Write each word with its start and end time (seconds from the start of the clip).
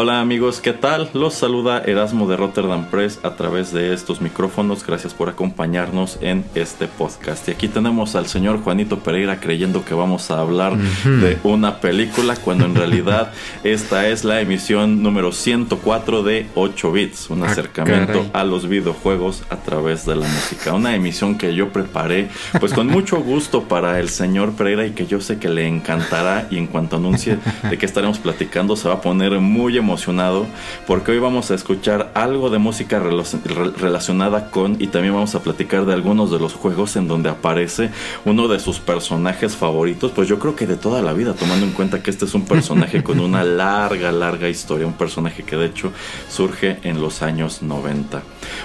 Hola 0.00 0.20
amigos, 0.20 0.60
¿qué 0.60 0.72
tal? 0.72 1.10
Los 1.12 1.34
saluda 1.34 1.82
Erasmo 1.84 2.28
de 2.28 2.36
Rotterdam 2.36 2.84
Press 2.88 3.18
a 3.24 3.34
través 3.34 3.72
de 3.72 3.92
estos 3.92 4.20
micrófonos. 4.20 4.86
Gracias 4.86 5.12
por 5.12 5.28
acompañarnos 5.28 6.18
en 6.20 6.44
este 6.54 6.86
podcast. 6.86 7.48
Y 7.48 7.50
aquí 7.50 7.66
tenemos 7.66 8.14
al 8.14 8.28
señor 8.28 8.62
Juanito 8.62 9.00
Pereira 9.00 9.40
creyendo 9.40 9.84
que 9.84 9.94
vamos 9.94 10.30
a 10.30 10.38
hablar 10.38 10.76
de 10.76 11.38
una 11.42 11.80
película 11.80 12.36
cuando 12.36 12.66
en 12.66 12.76
realidad 12.76 13.32
esta 13.64 14.06
es 14.06 14.22
la 14.22 14.40
emisión 14.40 15.02
número 15.02 15.32
104 15.32 16.22
de 16.22 16.46
8 16.54 16.92
bits, 16.92 17.30
un 17.30 17.42
ah, 17.42 17.46
acercamiento 17.46 18.24
a 18.34 18.44
los 18.44 18.68
videojuegos 18.68 19.42
a 19.50 19.56
través 19.56 20.06
de 20.06 20.14
la 20.14 20.28
música. 20.28 20.74
Una 20.74 20.94
emisión 20.94 21.36
que 21.36 21.56
yo 21.56 21.70
preparé 21.70 22.28
pues 22.60 22.72
con 22.72 22.86
mucho 22.86 23.16
gusto 23.24 23.64
para 23.64 23.98
el 23.98 24.10
señor 24.10 24.52
Pereira 24.52 24.86
y 24.86 24.92
que 24.92 25.08
yo 25.08 25.20
sé 25.20 25.40
que 25.40 25.48
le 25.48 25.66
encantará 25.66 26.46
y 26.52 26.56
en 26.56 26.68
cuanto 26.68 26.94
anuncie 26.94 27.38
de 27.68 27.76
qué 27.76 27.84
estaremos 27.84 28.20
platicando 28.20 28.76
se 28.76 28.86
va 28.86 28.94
a 28.94 29.00
poner 29.00 29.32
muy 29.40 29.76
emocionado 29.76 29.87
emocionado 29.88 30.46
porque 30.86 31.12
hoy 31.12 31.18
vamos 31.18 31.50
a 31.50 31.54
escuchar 31.54 32.12
algo 32.14 32.50
de 32.50 32.58
música 32.58 33.00
relacionada 33.00 34.50
con 34.50 34.76
y 34.78 34.88
también 34.88 35.14
vamos 35.14 35.34
a 35.34 35.42
platicar 35.42 35.86
de 35.86 35.94
algunos 35.94 36.30
de 36.30 36.38
los 36.38 36.52
juegos 36.52 36.96
en 36.96 37.08
donde 37.08 37.30
aparece 37.30 37.90
uno 38.26 38.48
de 38.48 38.60
sus 38.60 38.80
personajes 38.80 39.56
favoritos, 39.56 40.12
pues 40.14 40.28
yo 40.28 40.38
creo 40.38 40.54
que 40.54 40.66
de 40.66 40.76
toda 40.76 41.00
la 41.00 41.14
vida, 41.14 41.32
tomando 41.32 41.64
en 41.64 41.72
cuenta 41.72 42.02
que 42.02 42.10
este 42.10 42.26
es 42.26 42.34
un 42.34 42.44
personaje 42.44 43.02
con 43.02 43.18
una 43.18 43.44
larga, 43.62 44.12
larga 44.12 44.50
historia, 44.50 44.86
un 44.86 44.92
personaje 44.92 45.42
que 45.42 45.56
de 45.56 45.66
hecho 45.66 45.90
surge 46.28 46.78
en 46.82 47.00
los 47.00 47.22
años 47.22 47.62
90. 47.62 48.22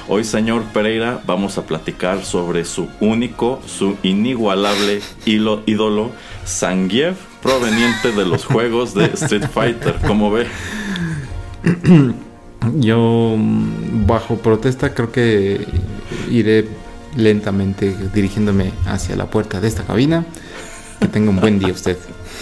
Hoy, 0.10 0.26
señor 0.26 0.64
Pereira, 0.74 1.22
vamos 1.26 1.58
a 1.58 1.66
platicar 1.66 2.26
sobre 2.26 2.66
su 2.66 2.90
único, 3.00 3.62
su 3.66 3.96
inigualable 4.04 5.02
ídolo, 5.26 6.12
Zangief, 6.46 7.16
proveniente 7.42 8.12
de 8.12 8.26
los 8.26 8.46
juegos 8.46 8.94
de 8.94 9.06
Street 9.06 9.48
Fighter. 9.54 9.96
¿Cómo 10.06 10.32
ve? 10.32 10.48
Yo, 12.76 13.36
bajo 14.08 14.38
protesta, 14.38 14.94
creo 14.94 15.12
que 15.12 15.66
iré 16.30 16.68
lentamente 17.16 17.96
dirigiéndome 18.14 18.72
hacia 18.86 19.16
la 19.16 19.30
puerta 19.30 19.60
de 19.60 19.68
esta 19.68 19.84
cabina. 19.84 20.26
Que 21.00 21.08
tenga 21.08 21.30
un 21.30 21.40
buen 21.40 21.60
día 21.60 21.74
usted. 21.74 21.98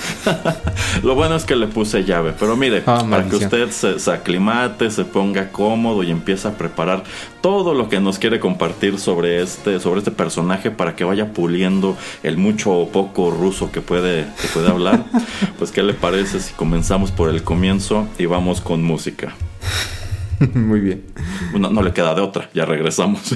Lo 1.03 1.16
bueno 1.16 1.35
es 1.35 1.45
que 1.45 1.55
le 1.55 1.67
puse 1.67 2.03
llave, 2.03 2.33
pero 2.38 2.56
mire, 2.56 2.84
ah, 2.85 3.06
para 3.09 3.28
que 3.28 3.35
usted 3.35 3.69
se, 3.72 4.12
aclimate, 4.12 4.91
se 4.91 5.06
ponga 5.06 5.51
cómodo 5.51 6.03
y 6.03 6.12
empiece 6.12 6.47
a 6.47 6.57
preparar 6.57 7.03
todo 7.41 7.73
lo 7.73 7.89
que 7.89 8.00
nos 8.00 8.19
quiere 8.19 8.40
compartir 8.40 9.00
sobre 9.00 9.41
este, 9.41 9.79
sobre 9.79 10.00
este 10.00 10.11
personaje 10.11 10.72
para 10.72 10.95
que 10.95 11.03
vaya 11.03 11.34
puliendo 11.34 11.97
el 12.23 12.38
mucho 12.38 12.72
o 12.72 12.90
poco 12.90 13.31
ruso 13.31 13.72
que 13.72 13.81
puede, 13.81 14.28
que 14.41 14.47
puede 14.53 14.69
hablar. 14.69 15.06
pues, 15.57 15.72
¿qué 15.72 15.84
le 15.84 15.94
parece 15.94 16.40
si 16.40 16.53
comenzamos 16.53 17.11
por 17.11 17.29
el 17.29 17.44
comienzo 17.44 18.07
y 18.17 18.25
vamos 18.25 18.61
con 18.61 18.84
música? 18.84 19.34
Muy 20.53 20.79
bien. 20.79 21.03
no 21.53 21.81
le 21.81 21.94
queda 21.94 22.16
de 22.16 22.22
otra, 22.22 22.50
ya 22.53 22.66
regresamos. 22.66 23.35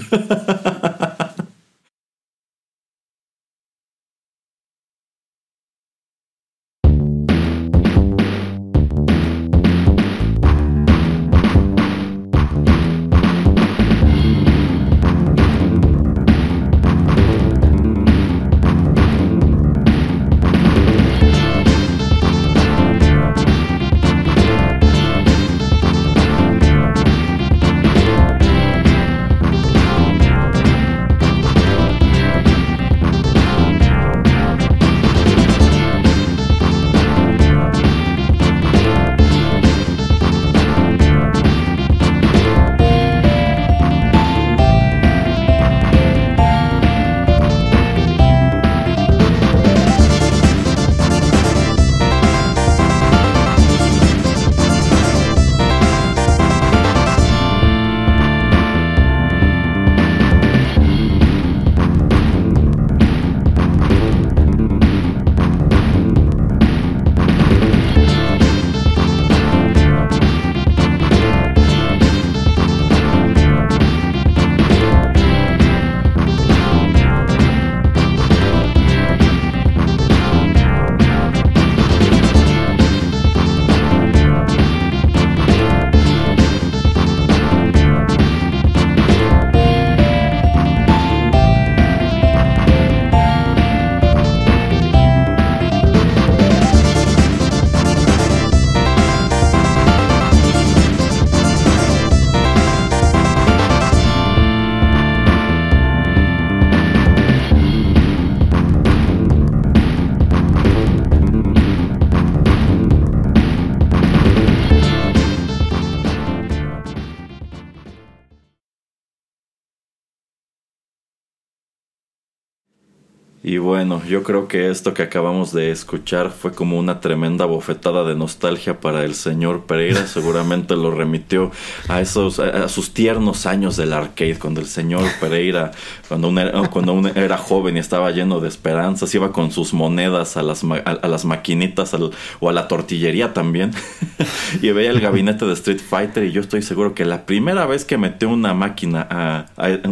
Bueno, 123.87 124.03
yo 124.08 124.23
creo 124.23 124.47
que 124.47 124.72
esto 124.72 124.96
que 124.96 125.03
acabamos 125.03 125.53
de 125.53 125.70
escuchar 125.70 126.32
fue 126.32 126.53
como 126.53 126.79
una 126.79 127.02
tremenda 127.02 127.46
bofetada 127.46 128.03
de 128.03 128.16
nostalgia 128.16 128.79
para 128.79 129.03
el 129.03 129.14
señor 129.14 129.67
Pereira. 129.67 130.08
Seguramente 130.08 130.76
lo 130.76 130.90
remitió 130.90 131.52
a 131.87 132.02
esos, 132.02 132.40
a 132.40 132.67
sus 132.67 132.96
tiernos 132.96 133.46
años 133.46 133.78
del 133.78 133.93
arcade, 133.93 134.40
cuando 134.40 134.59
el 134.59 134.66
señor 134.66 135.03
Pereira, 135.20 135.70
cuando 136.08 136.29
uno 136.29 136.41
era, 136.41 136.67
cuando 136.70 136.99
era 137.14 137.37
joven 137.37 137.78
y 137.78 137.79
estaba 137.79 138.09
lleno 138.09 138.40
de 138.40 138.47
esperanzas, 138.47 139.14
iba 139.14 139.32
con 139.32 139.52
sus 139.52 139.72
monedas 139.72 140.35
a 140.35 140.41
las, 140.41 140.64
a, 140.64 141.08
las 141.08 141.23
maquinitas 141.23 141.96
o 142.40 142.49
a 142.49 142.53
la 142.53 142.67
tortillería 142.67 143.34
también 143.34 143.70
y 144.64 144.72
veía 144.72 144.90
el 144.90 144.99
gabinete 144.99 145.46
de 145.46 145.53
Street 145.53 145.79
Fighter 145.88 146.23
y 146.23 146.31
yo 146.31 146.41
estoy 146.41 146.64
seguro 146.64 146.96
que 146.96 147.05
la 147.05 147.28
primera 147.28 147.67
vez 147.67 147.85
que 147.85 147.99
metió 147.99 148.29
una 148.29 148.55
máquina, 148.55 149.05
a, 149.11 149.46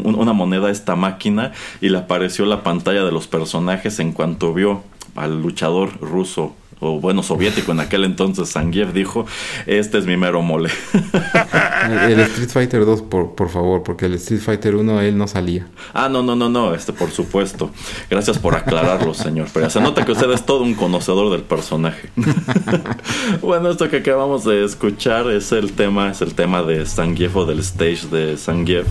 una 0.03 0.33
moneda 0.33 0.69
a 0.69 0.71
esta 0.71 0.95
máquina 0.95 1.51
y 1.79 1.89
le 1.89 1.99
apareció 1.99 2.47
la 2.47 2.63
pantalla 2.63 3.03
de 3.03 3.11
los 3.11 3.27
personajes 3.27 3.82
en 3.85 4.13
cuanto 4.13 4.53
vio 4.53 4.81
al 5.15 5.41
luchador 5.41 5.99
ruso 5.99 6.55
o 6.83 6.99
bueno, 6.99 7.23
soviético 7.23 7.71
en 7.71 7.79
aquel 7.79 8.03
entonces, 8.03 8.51
Zangief 8.51 8.93
dijo, 8.93 9.25
este 9.65 9.97
es 9.97 10.05
mi 10.05 10.17
mero 10.17 10.41
mole. 10.41 10.69
el 12.07 12.19
Street 12.19 12.49
Fighter 12.49 12.85
2, 12.85 13.01
por, 13.03 13.35
por 13.35 13.49
favor, 13.49 13.83
porque 13.83 14.05
el 14.05 14.13
Street 14.15 14.41
Fighter 14.41 14.75
1 14.75 15.01
él 15.01 15.17
no 15.17 15.27
salía. 15.27 15.67
Ah, 15.93 16.09
no, 16.09 16.23
no, 16.23 16.35
no, 16.35 16.49
no, 16.49 16.73
este, 16.73 16.93
por 16.93 17.11
supuesto. 17.11 17.71
Gracias 18.09 18.37
por 18.37 18.55
aclararlo, 18.55 19.13
señor. 19.13 19.47
Pero 19.53 19.69
se 19.69 19.81
nota 19.81 20.05
que 20.05 20.11
usted 20.11 20.29
es 20.31 20.45
todo 20.45 20.63
un 20.63 20.73
conocedor 20.73 21.31
del 21.31 21.41
personaje. 21.41 22.09
bueno, 23.41 23.69
esto 23.69 23.89
que 23.89 23.97
acabamos 23.97 24.43
de 24.43 24.63
escuchar 24.63 25.29
es 25.29 25.51
el 25.51 25.73
tema, 25.73 26.11
es 26.11 26.21
el 26.21 26.33
tema 26.33 26.63
de 26.63 26.85
Zangief 26.85 27.35
o 27.35 27.45
del 27.45 27.59
stage 27.59 28.07
de 28.11 28.37
Zangief, 28.37 28.87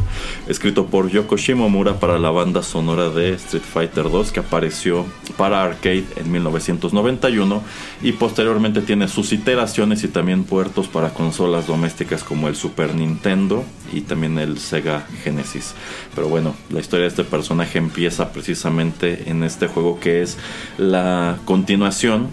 escrito 0.49 0.87
por 0.87 1.11
Yoko 1.11 1.37
Shimomura 1.37 1.99
para 2.01 2.19
la 2.19 2.31
banda 2.31 2.63
sonora 2.63 3.11
de 3.11 3.35
Street 3.35 3.63
Fighter 3.63 4.11
2 4.11 4.33
que 4.33 4.41
apareció 4.41 5.05
para 5.37 5.63
arcade 5.63 6.05
en 6.17 6.31
1991 6.31 7.63
y 8.03 8.13
posteriormente 8.13 8.81
tiene 8.81 9.09
sus 9.09 9.33
iteraciones 9.33 10.05
y 10.05 10.09
también 10.09 10.45
puertos 10.45 10.89
para 10.89 11.11
consolas 11.11 11.67
domésticas 11.67 12.25
como 12.25 12.49
el 12.49 12.57
Super 12.57 12.95
Nintendo 12.95 13.65
y 13.93 14.03
también 14.03 14.39
el 14.39 14.59
Sega 14.59 15.07
Genesis. 15.23 15.75
Pero 16.15 16.29
bueno, 16.29 16.55
la 16.71 16.81
historia 16.81 17.05
de 17.05 17.11
este 17.11 17.25
personaje 17.25 17.79
empieza 17.79 18.33
precisamente 18.33 19.31
en 19.31 19.45
este 19.45 19.67
juego 19.67 20.01
que 20.01 20.23
es 20.23 20.39
la 20.79 21.39
continuación 21.45 22.29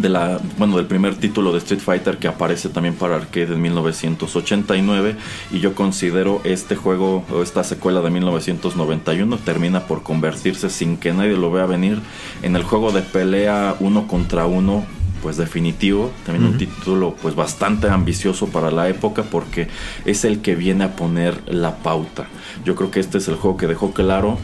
de 0.00 0.08
la, 0.08 0.40
bueno, 0.58 0.76
del 0.76 0.86
primer 0.86 1.16
título 1.16 1.52
de 1.52 1.58
Street 1.58 1.80
Fighter 1.80 2.18
que 2.18 2.28
aparece 2.28 2.68
también 2.68 2.94
para 2.94 3.16
arcade 3.16 3.52
en 3.54 3.62
1989 3.62 5.16
y 5.52 5.60
yo 5.60 5.74
considero 5.74 6.40
este 6.44 6.76
juego 6.76 7.24
o 7.32 7.42
esta 7.42 7.64
secuela 7.64 8.00
de 8.00 8.10
1991 8.10 9.38
termina 9.38 9.80
por 9.80 10.02
convertirse 10.02 10.70
sin 10.70 10.96
que 10.96 11.12
nadie 11.12 11.36
lo 11.36 11.50
vea 11.50 11.66
venir 11.66 12.00
en 12.42 12.56
el 12.56 12.62
juego 12.62 12.92
de 12.92 13.02
pelea 13.02 13.76
uno 13.80 14.06
contra 14.06 14.46
uno 14.46 14.84
pues 15.22 15.36
definitivo, 15.36 16.10
también 16.24 16.46
un 16.46 16.58
título 16.58 17.14
pues 17.20 17.34
bastante 17.34 17.88
ambicioso 17.88 18.48
para 18.48 18.70
la 18.70 18.88
época 18.88 19.22
porque 19.22 19.68
es 20.04 20.24
el 20.24 20.40
que 20.40 20.54
viene 20.54 20.84
a 20.84 20.96
poner 20.96 21.42
la 21.46 21.76
pauta. 21.76 22.26
Yo 22.64 22.74
creo 22.74 22.90
que 22.90 23.00
este 23.00 23.18
es 23.18 23.28
el 23.28 23.36
juego 23.36 23.56
que 23.56 23.66
dejó 23.66 23.92
claro 23.92 24.38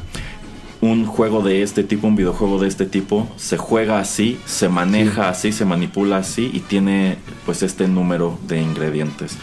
un 0.91 1.07
juego 1.07 1.43
de 1.43 1.63
este 1.63 1.85
tipo, 1.85 2.07
un 2.07 2.17
videojuego 2.17 2.59
de 2.59 2.69
este 2.69 2.87
tipo, 2.87 3.29
se 3.37 3.57
juega 3.57 3.99
así, 3.99 4.39
se 4.47 4.69
maneja 4.69 5.29
así, 5.29 5.53
se 5.53 5.65
manipula 5.65 6.19
así 6.19 6.51
y 6.53 6.61
tiene 6.61 7.19
pues 7.45 7.63
este 7.63 7.89
número 7.89 8.39
de 8.47 8.61
ingredientes. 8.61 9.37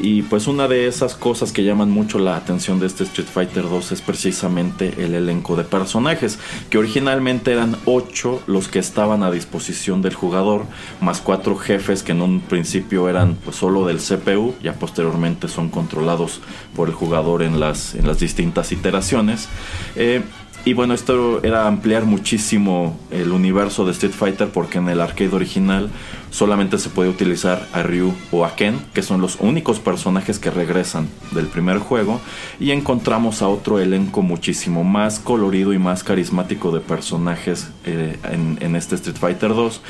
Y 0.00 0.22
pues 0.22 0.46
una 0.46 0.68
de 0.68 0.86
esas 0.86 1.14
cosas 1.14 1.52
que 1.52 1.64
llaman 1.64 1.90
mucho 1.90 2.18
la 2.18 2.36
atención 2.36 2.78
de 2.78 2.86
este 2.86 3.04
Street 3.04 3.28
Fighter 3.28 3.64
2 3.64 3.92
es 3.92 4.00
precisamente 4.00 4.94
el 4.98 5.14
elenco 5.14 5.56
de 5.56 5.64
personajes, 5.64 6.38
que 6.70 6.78
originalmente 6.78 7.52
eran 7.52 7.76
8 7.84 8.42
los 8.46 8.68
que 8.68 8.78
estaban 8.78 9.22
a 9.22 9.30
disposición 9.30 10.02
del 10.02 10.14
jugador, 10.14 10.66
más 11.00 11.20
4 11.20 11.56
jefes 11.56 12.02
que 12.02 12.12
en 12.12 12.22
un 12.22 12.40
principio 12.40 13.08
eran 13.08 13.36
pues 13.44 13.56
solo 13.56 13.86
del 13.86 13.98
CPU, 13.98 14.54
ya 14.62 14.74
posteriormente 14.74 15.48
son 15.48 15.68
controlados 15.68 16.40
por 16.76 16.88
el 16.88 16.94
jugador 16.94 17.42
en 17.42 17.60
las, 17.60 17.94
en 17.94 18.06
las 18.06 18.20
distintas 18.20 18.72
iteraciones. 18.72 19.48
Eh, 19.96 20.22
y 20.68 20.74
bueno, 20.74 20.92
esto 20.92 21.42
era 21.42 21.66
ampliar 21.66 22.04
muchísimo 22.04 23.00
el 23.10 23.32
universo 23.32 23.86
de 23.86 23.92
Street 23.92 24.12
Fighter 24.12 24.50
porque 24.50 24.76
en 24.76 24.90
el 24.90 25.00
arcade 25.00 25.34
original 25.34 25.88
solamente 26.30 26.78
se 26.78 26.90
puede 26.90 27.08
utilizar 27.08 27.66
a 27.72 27.82
Ryu 27.82 28.12
o 28.30 28.44
a 28.44 28.54
Ken, 28.54 28.78
que 28.92 29.02
son 29.02 29.20
los 29.20 29.38
únicos 29.40 29.78
personajes 29.78 30.38
que 30.38 30.50
regresan 30.50 31.08
del 31.32 31.46
primer 31.46 31.78
juego, 31.78 32.20
y 32.60 32.72
encontramos 32.72 33.42
a 33.42 33.48
otro 33.48 33.78
elenco 33.78 34.22
muchísimo 34.22 34.84
más 34.84 35.18
colorido 35.18 35.72
y 35.72 35.78
más 35.78 36.04
carismático 36.04 36.70
de 36.70 36.80
personajes 36.80 37.68
eh, 37.84 38.18
en, 38.30 38.76
este 38.76 38.96
Street 38.96 39.16
Fighter 39.16 39.54
2, 39.54 39.80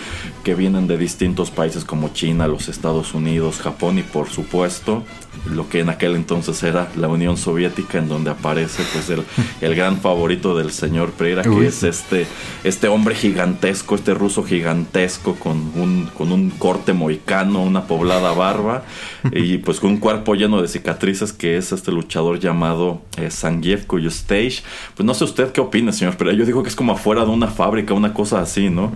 que 0.45 0.55
vienen 0.55 0.87
de 0.87 0.97
distintos 0.97 1.51
países 1.51 1.85
como 1.85 2.11
China, 2.11 2.47
los 2.47 2.69
Estados 2.69 3.15
Unidos, 3.15 3.59
Japón 3.59 3.99
y 3.99 4.03
por 4.03 4.29
supuesto 4.29 5.03
lo 5.51 5.69
que 5.69 5.81
en 5.81 5.89
aquel 5.89 6.17
entonces 6.17 6.63
era 6.63 6.89
la 6.97 7.09
Unión 7.09 7.37
Soviética, 7.37 7.99
en 7.99 8.09
donde 8.09 8.31
aparece 8.31 8.83
pues 8.93 9.11
el, 9.11 9.25
el 9.61 9.75
gran 9.75 9.99
favorito 9.99 10.57
del 10.57 10.68
señor 10.71 11.13
Pereira, 11.13 11.43
que 11.43 11.67
es 11.67 11.83
este, 11.83 12.27
este 12.65 12.89
hombre 12.89 13.15
gigantesco, 13.15 13.95
este 13.95 14.15
ruso 14.15 14.45
gigantesco 14.45 15.35
con 15.35 15.73
un, 15.75 16.09
con 16.15 16.33
un 16.33 16.51
corte 16.51 16.93
moicano, 16.93 17.63
una 17.63 17.87
poblada 17.87 18.33
barba 18.33 18.85
y 19.33 19.59
pues 19.59 19.81
con 19.81 19.91
un 19.91 19.97
cuerpo 19.99 20.35
lleno 20.35 20.63
de 20.63 20.69
cicatrices 20.69 21.33
que 21.33 21.57
es 21.57 21.73
este 21.73 21.93
luchador 21.93 22.39
llamado 22.39 23.03
eh, 23.17 23.31
Zangief, 23.31 23.87
cuyo 23.87 24.09
stage, 24.09 24.63
pues 24.95 25.07
no 25.07 25.15
sé 25.15 25.25
usted 25.25 25.53
qué 25.53 25.61
opina, 25.61 25.93
señor, 25.93 26.17
pero 26.17 26.33
yo 26.33 26.45
digo 26.45 26.63
que 26.63 26.69
es 26.69 26.77
como 26.77 26.93
afuera 26.93 27.25
de 27.25 27.31
una 27.31 27.49
fábrica, 27.49 27.95
una 27.95 28.15
cosa 28.15 28.41
así, 28.41 28.71
¿no? 28.71 28.93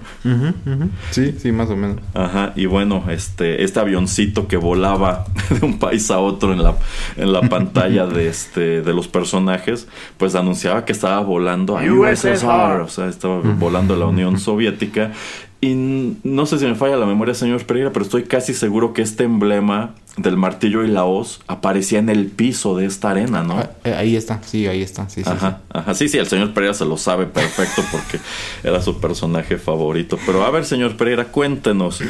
Sí, 1.11 1.35
sí, 1.39 1.53
más 1.53 1.71
o 1.71 1.77
menos. 1.77 1.99
Ajá, 2.15 2.53
y 2.57 2.67
bueno, 2.67 3.05
este, 3.09 3.65
este 3.65 3.81
avioncito 3.81 4.49
que 4.49 4.57
volaba 4.57 5.25
de 5.51 5.65
un 5.65 5.79
país 5.79 6.11
a 6.11 6.19
otro 6.19 6.53
en 6.53 6.63
la, 6.63 6.77
en 7.17 7.33
la 7.33 7.43
pantalla 7.43 8.07
de, 8.07 8.29
este, 8.29 8.83
de 8.83 8.95
los 8.95 9.09
personajes, 9.09 9.89
pues 10.17 10.35
anunciaba 10.35 10.85
que 10.85 10.93
estaba 10.93 11.21
volando 11.21 11.52
a 11.53 11.83
USSR, 11.83 12.81
o 12.81 12.89
sea, 12.89 13.09
estaba 13.09 13.41
volando 13.41 13.95
a 13.95 13.97
la 13.97 14.07
Unión 14.07 14.39
Soviética 14.39 15.13
y 15.65 15.77
no 16.25 16.45
sé 16.45 16.59
si 16.59 16.67
me 16.67 16.75
falla 16.75 16.97
la 16.97 17.07
memoria, 17.07 17.35
señor 17.35 17.65
Pereira, 17.65 17.93
pero 17.93 18.05
estoy 18.05 18.25
casi 18.25 18.53
seguro 18.53 18.93
que 18.93 19.01
este 19.01 19.23
emblema 19.23 19.95
del 20.17 20.37
martillo 20.37 20.83
y 20.83 20.89
la 20.89 21.05
hoz 21.05 21.39
aparecía 21.47 22.01
en 22.01 22.09
el 22.09 22.27
piso 22.27 22.77
de 22.77 22.87
esta 22.87 23.11
arena, 23.11 23.45
¿no? 23.45 23.59
Ah, 23.59 23.71
eh, 23.85 23.95
ahí 23.95 24.17
está, 24.17 24.43
sí, 24.43 24.67
ahí 24.67 24.83
está. 24.83 25.09
Sí, 25.09 25.23
ajá, 25.25 25.61
sí. 25.61 25.65
ajá. 25.73 25.95
Sí, 25.95 26.09
sí, 26.09 26.19
el 26.19 26.27
señor 26.27 26.53
Pereira 26.53 26.75
se 26.75 26.85
lo 26.85 26.97
sabe 26.97 27.27
perfecto 27.27 27.81
porque 27.93 28.19
era 28.69 28.83
su 28.83 29.01
personaje 29.01 29.57
favorito. 29.57 30.19
Pero 30.27 30.43
a 30.43 30.51
ver, 30.51 30.65
señor 30.65 30.97
Pereira, 30.97 31.27
cuéntenos. 31.27 32.03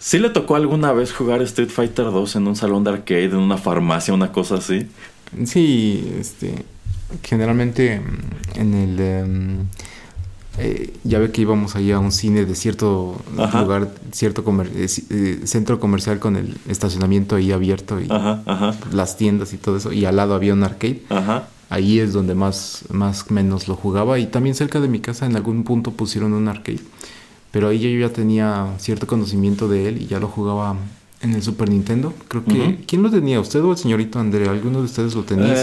¿Sí 0.00 0.18
le 0.18 0.30
tocó 0.30 0.56
alguna 0.56 0.92
vez 0.92 1.12
jugar 1.12 1.40
Street 1.42 1.70
Fighter 1.70 2.06
2 2.06 2.34
en 2.34 2.48
un 2.48 2.56
salón 2.56 2.82
de 2.82 2.90
arcade, 2.90 3.26
en 3.26 3.36
una 3.36 3.58
farmacia, 3.58 4.12
una 4.12 4.32
cosa 4.32 4.56
así? 4.56 4.88
Sí, 5.44 6.16
este. 6.18 6.64
Generalmente 7.22 8.00
mm, 8.00 8.60
en 8.60 8.74
el. 8.74 9.00
Em, 9.00 9.58
eh, 10.60 10.92
ya 11.04 11.20
ve 11.20 11.30
que 11.30 11.42
íbamos 11.42 11.76
allá 11.76 11.96
a 11.96 11.98
un 12.00 12.10
cine 12.10 12.44
de 12.44 12.56
cierto 12.56 13.16
lugar, 13.32 13.92
cierto 14.10 14.44
eh, 14.74 14.88
eh, 15.10 15.40
centro 15.44 15.78
comercial 15.78 16.18
con 16.18 16.34
el 16.34 16.56
estacionamiento 16.68 17.36
ahí 17.36 17.52
abierto 17.52 18.00
y 18.00 18.08
las 18.90 19.16
tiendas 19.16 19.52
y 19.52 19.58
todo 19.58 19.76
eso, 19.76 19.92
y 19.92 20.04
al 20.04 20.16
lado 20.16 20.34
había 20.34 20.54
un 20.54 20.64
arcade. 20.64 21.02
Ahí 21.70 22.00
es 22.00 22.12
donde 22.12 22.34
más, 22.34 22.84
más 22.90 23.30
menos 23.30 23.68
lo 23.68 23.76
jugaba 23.76 24.18
y 24.18 24.26
también 24.26 24.56
cerca 24.56 24.80
de 24.80 24.88
mi 24.88 24.98
casa 24.98 25.26
en 25.26 25.36
algún 25.36 25.62
punto 25.62 25.92
pusieron 25.92 26.32
un 26.32 26.48
arcade. 26.48 26.80
Pero 27.52 27.68
ahí 27.68 27.78
yo 27.78 27.88
ya 27.90 28.12
tenía 28.12 28.74
cierto 28.78 29.06
conocimiento 29.06 29.68
de 29.68 29.88
él 29.88 30.02
y 30.02 30.06
ya 30.06 30.18
lo 30.18 30.28
jugaba 30.28 30.76
en 31.20 31.34
el 31.34 31.42
Super 31.42 31.68
Nintendo. 31.70 32.14
Creo 32.28 32.44
que... 32.44 32.80
¿Quién 32.86 33.02
lo 33.02 33.10
tenía? 33.10 33.38
¿Usted 33.40 33.62
o 33.62 33.72
el 33.72 33.78
señorito 33.78 34.18
André? 34.18 34.48
¿Alguno 34.48 34.78
de 34.78 34.84
ustedes 34.84 35.14
lo 35.14 35.24
tenía? 35.24 35.54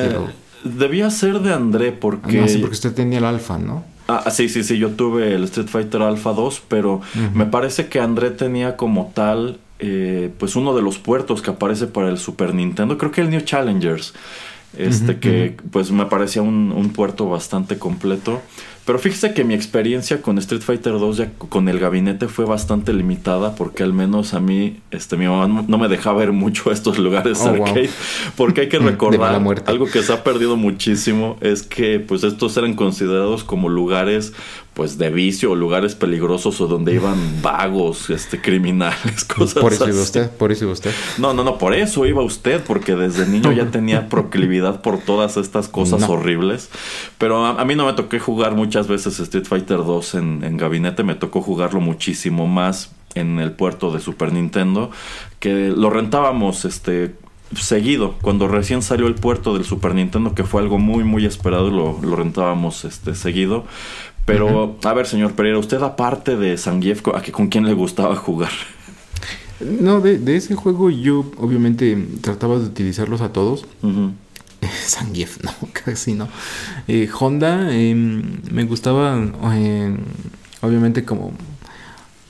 Debía 0.66 1.10
ser 1.10 1.40
de 1.40 1.54
André 1.54 1.92
porque... 1.92 2.42
Ah, 2.42 2.48
sí, 2.48 2.58
porque 2.58 2.74
usted 2.74 2.94
tenía 2.94 3.20
el 3.20 3.26
alfa, 3.26 3.58
¿no? 3.58 3.86
Ah, 4.08 4.30
sí, 4.30 4.50
sí, 4.50 4.64
sí, 4.64 4.78
yo 4.78 4.92
tuve 4.92 5.34
el 5.34 5.46
Street 5.46 5.68
Fighter 5.68 6.02
Alpha 6.02 6.34
2, 6.34 6.64
pero 6.68 7.02
me 7.34 7.46
parece 7.46 7.88
que 7.88 8.00
André 8.00 8.30
tenía 8.32 8.78
como 8.78 9.12
tal, 9.16 9.60
eh, 9.80 10.32
pues 10.38 10.56
uno 10.56 10.76
de 10.76 10.84
los 10.84 11.00
puertos 11.00 11.42
que 11.42 11.50
aparece 11.52 11.88
para 11.88 12.10
el 12.10 12.20
Super 12.20 12.54
Nintendo, 12.54 12.98
creo 13.00 13.12
que 13.12 13.22
el 13.22 13.32
New 13.32 13.42
Challengers, 13.42 14.14
este 14.78 15.18
que 15.18 15.58
pues 15.72 15.90
me 15.92 16.06
parecía 16.06 16.42
un, 16.42 16.72
un 16.76 16.90
puerto 16.92 17.30
bastante 17.30 17.80
completo. 17.80 18.42
Pero 18.86 19.00
fíjese 19.00 19.34
que 19.34 19.44
mi 19.44 19.56
experiencia 19.56 20.22
con 20.22 20.38
Street 20.38 20.62
Fighter 20.62 20.94
2 20.94 21.18
ya 21.18 21.32
con 21.34 21.70
el 21.70 21.80
gabinete 21.80 22.28
fue 22.28 22.46
bastante 22.46 22.94
limitada 22.94 23.56
porque 23.56 23.82
al 23.82 23.94
menos 23.94 24.36
a 24.36 24.40
mí 24.40 24.80
este 24.92 25.18
mi 25.18 25.26
mamá 25.26 25.66
no 25.68 25.78
me 25.80 25.88
dejaba 25.88 26.20
ver 26.20 26.32
mucho 26.32 26.72
estos 26.72 27.00
lugares 27.00 27.40
oh, 27.42 27.50
arcade 27.50 27.90
porque 28.38 28.62
hay 28.62 28.70
que 28.70 28.78
recordar 28.80 29.42
algo 29.66 29.88
que 29.88 30.04
se 30.04 30.14
ha 30.14 30.24
perdido 30.24 30.56
muchísimo 30.56 31.38
es 31.42 31.64
que 31.64 32.00
pues 32.00 32.24
estos 32.24 32.56
eran 32.58 32.76
considerados 32.76 33.44
como 33.44 33.70
lugares 33.70 34.34
pues 34.76 34.98
de 34.98 35.10
vicio 35.10 35.52
o 35.52 35.56
lugares 35.56 35.96
peligrosos 35.96 36.60
o 36.60 36.68
donde 36.68 36.94
iban 36.94 37.18
vagos, 37.42 38.10
este 38.10 38.42
criminales, 38.42 39.24
cosas 39.24 39.64
Por 39.64 39.74
eso 39.74 39.88
iba 39.88 40.02
usted, 40.02 40.30
por 40.30 40.52
eso 40.52 40.66
iba 40.66 40.74
usted. 40.74 40.92
No, 41.18 41.34
no, 41.34 41.46
no, 41.46 41.58
por 41.58 41.74
eso 41.74 42.06
iba 42.06 42.22
usted 42.22 42.62
porque 42.62 42.94
desde 42.96 43.26
niño 43.26 43.54
ya 43.54 43.72
tenía 43.72 44.10
proclividad 44.10 44.82
por 44.82 45.00
todas 45.00 45.38
estas 45.38 45.70
cosas 45.70 46.04
horribles, 46.04 46.70
pero 47.18 47.46
a, 47.46 47.66
mí 47.66 47.76
no 47.76 47.86
me 47.86 47.94
toqué 47.94 48.20
jugar 48.20 48.54
muchas 48.54 48.88
veces 48.90 49.18
Street 49.20 49.46
Fighter 49.46 49.78
2 49.78 50.16
en, 50.16 50.58
gabinete, 50.58 51.04
me 51.04 51.16
tocó 51.16 51.42
jugarlo 51.42 51.80
muchísimo 51.80 52.46
más 52.46 52.92
en 53.16 53.40
el 53.40 53.54
puerto 53.54 53.94
de 53.94 54.02
Super 54.02 54.34
Nintendo, 54.34 54.92
que 55.40 55.70
lo 55.70 55.90
rentábamos 55.90 56.66
este 56.66 57.16
seguido, 57.56 58.16
cuando 58.22 58.50
recién 58.50 58.82
salió 58.82 59.08
el 59.08 59.16
puerto 59.16 59.54
del 59.54 59.64
Super 59.64 59.96
Nintendo, 59.96 60.36
que 60.36 60.44
fue 60.44 60.62
algo 60.62 60.80
muy 60.80 61.06
muy 61.06 61.26
esperado, 61.26 61.72
lo, 61.72 61.98
lo 62.02 62.18
rentábamos 62.18 62.84
este 62.84 63.16
seguido. 63.16 63.64
Pero, 64.26 64.78
a 64.84 64.94
ver, 64.94 65.06
señor 65.06 65.34
Pereira, 65.34 65.60
usted 65.60 65.82
aparte 65.82 66.36
de 66.36 66.58
Zangief, 66.58 67.08
¿a 67.10 67.22
con 67.32 67.48
quién 67.48 67.66
le 67.66 67.74
gustaba 67.74 68.16
jugar? 68.16 68.52
No, 69.60 70.02
de, 70.02 70.18
de, 70.18 70.36
ese 70.36 70.56
juego 70.56 70.90
yo 70.90 71.26
obviamente 71.38 71.96
trataba 72.22 72.58
de 72.58 72.66
utilizarlos 72.66 73.22
a 73.22 73.32
todos. 73.32 73.66
Zangief, 74.88 75.38
no, 75.44 75.52
casi 75.74 76.14
no. 76.14 76.28
Eh, 76.88 77.10
Honda, 77.20 77.74
em, 77.74 78.42
me 78.52 78.64
gustaba, 78.64 79.16
em, 79.54 79.98
obviamente 80.62 81.06
como 81.06 81.34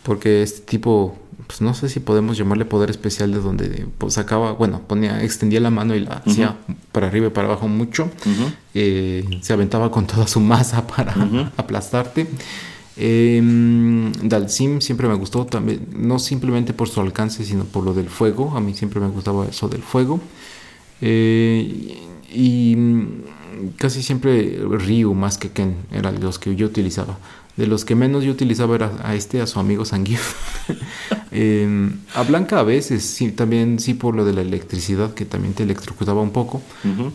Porque 0.04 0.44
este 0.44 0.62
tipo, 0.62 1.18
pues 1.48 1.62
no 1.62 1.74
sé 1.74 1.90
si 1.90 2.00
podemos 2.00 2.38
llamarle 2.38 2.66
poder 2.66 2.90
especial 2.90 3.32
de 3.32 3.40
donde 3.40 3.88
pues 3.98 4.16
sacaba, 4.16 4.54
bueno, 4.54 4.82
ponía, 4.88 5.24
extendía 5.24 5.60
la 5.60 5.70
mano 5.70 5.96
y 5.96 6.00
la 6.00 6.24
hacía 6.26 6.58
para 6.92 7.08
arriba 7.08 7.28
y 7.28 7.30
para 7.30 7.48
abajo 7.48 7.68
mucho. 7.68 8.10
Eh, 8.74 9.24
se 9.42 9.54
aventaba 9.54 9.92
con 9.92 10.08
toda 10.08 10.28
su 10.28 10.40
masa 10.40 10.86
para 10.96 11.14
aplastarte. 11.58 12.28
Eh, 12.98 13.42
Dalsim 14.24 14.80
siempre 14.80 15.08
me 15.08 15.16
gustó 15.16 15.46
también, 15.46 15.88
no 15.94 16.18
simplemente 16.18 16.74
por 16.74 16.88
su 16.88 17.02
alcance, 17.02 17.44
sino 17.44 17.66
por 17.66 17.84
lo 17.84 17.94
del 17.94 18.10
fuego. 18.10 18.56
A 18.56 18.60
mí 18.60 18.74
siempre 18.74 19.00
me 19.00 19.08
gustaba 19.10 19.46
eso 19.46 19.68
del 19.68 19.84
fuego. 19.84 20.20
Eh, 21.02 22.00
y 22.34 22.78
casi 23.78 24.02
siempre 24.02 24.60
Ryu 24.60 25.14
más 25.14 25.38
que 25.38 25.52
Ken 25.52 25.76
eran 25.92 26.20
los 26.22 26.40
que 26.40 26.56
yo 26.56 26.66
utilizaba. 26.68 27.18
De 27.58 27.68
los 27.68 27.86
que 27.86 27.96
menos 27.96 28.24
yo 28.24 28.32
utilizaba 28.32 28.76
era 28.76 28.92
a 29.04 29.16
este, 29.16 29.42
a 29.42 29.48
su 29.48 29.60
amigo 29.60 29.86
Sangif. 29.86 30.36
Em, 31.32 31.92
a 32.14 32.24
Blanca 32.24 32.60
a 32.60 32.64
veces, 32.64 33.04
sí, 33.04 33.30
también 33.32 33.80
sí 33.80 33.94
por 33.94 34.16
lo 34.16 34.24
de 34.24 34.32
la 34.32 34.42
electricidad, 34.42 35.14
que 35.14 35.26
también 35.26 35.54
te 35.54 35.64
electrocutaba 35.64 36.22
un 36.22 36.32
poco. 36.32 36.62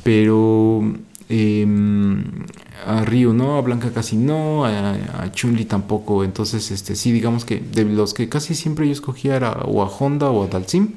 Pero 0.03 0.83
em, 1.31 2.23
a 2.87 3.03
Ryu 3.07 3.33
no, 3.33 3.57
a 3.57 3.63
Blanca 3.63 3.91
casi 3.93 4.17
no, 4.17 4.67
a, 4.67 4.93
a 4.93 5.33
Chun-Li 5.33 5.65
tampoco. 5.65 6.23
Entonces, 6.23 6.71
este 6.71 6.97
sí, 6.97 7.13
digamos 7.13 7.47
que 7.47 7.61
de 7.61 7.85
los 7.85 8.13
que 8.13 8.29
casi 8.29 8.55
siempre 8.55 8.87
yo 8.87 8.93
escogía 8.93 9.37
era 9.37 9.53
o 9.53 9.83
a 9.83 9.87
Honda 9.87 10.31
o 10.31 10.45
a 10.45 10.49
Dalsim. 10.49 10.91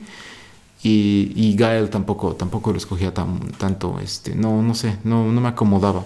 Y, 0.84 1.32
y 1.36 1.56
Gael 1.56 1.90
tampoco, 1.90 2.36
tampoco 2.36 2.72
lo 2.72 2.78
escogía 2.78 3.14
tan, 3.14 3.40
tanto, 3.58 4.00
este, 4.02 4.36
no, 4.36 4.62
no 4.62 4.76
sé, 4.76 4.98
no, 5.06 5.32
no 5.32 5.40
me 5.40 5.48
acomodaba. 5.48 6.04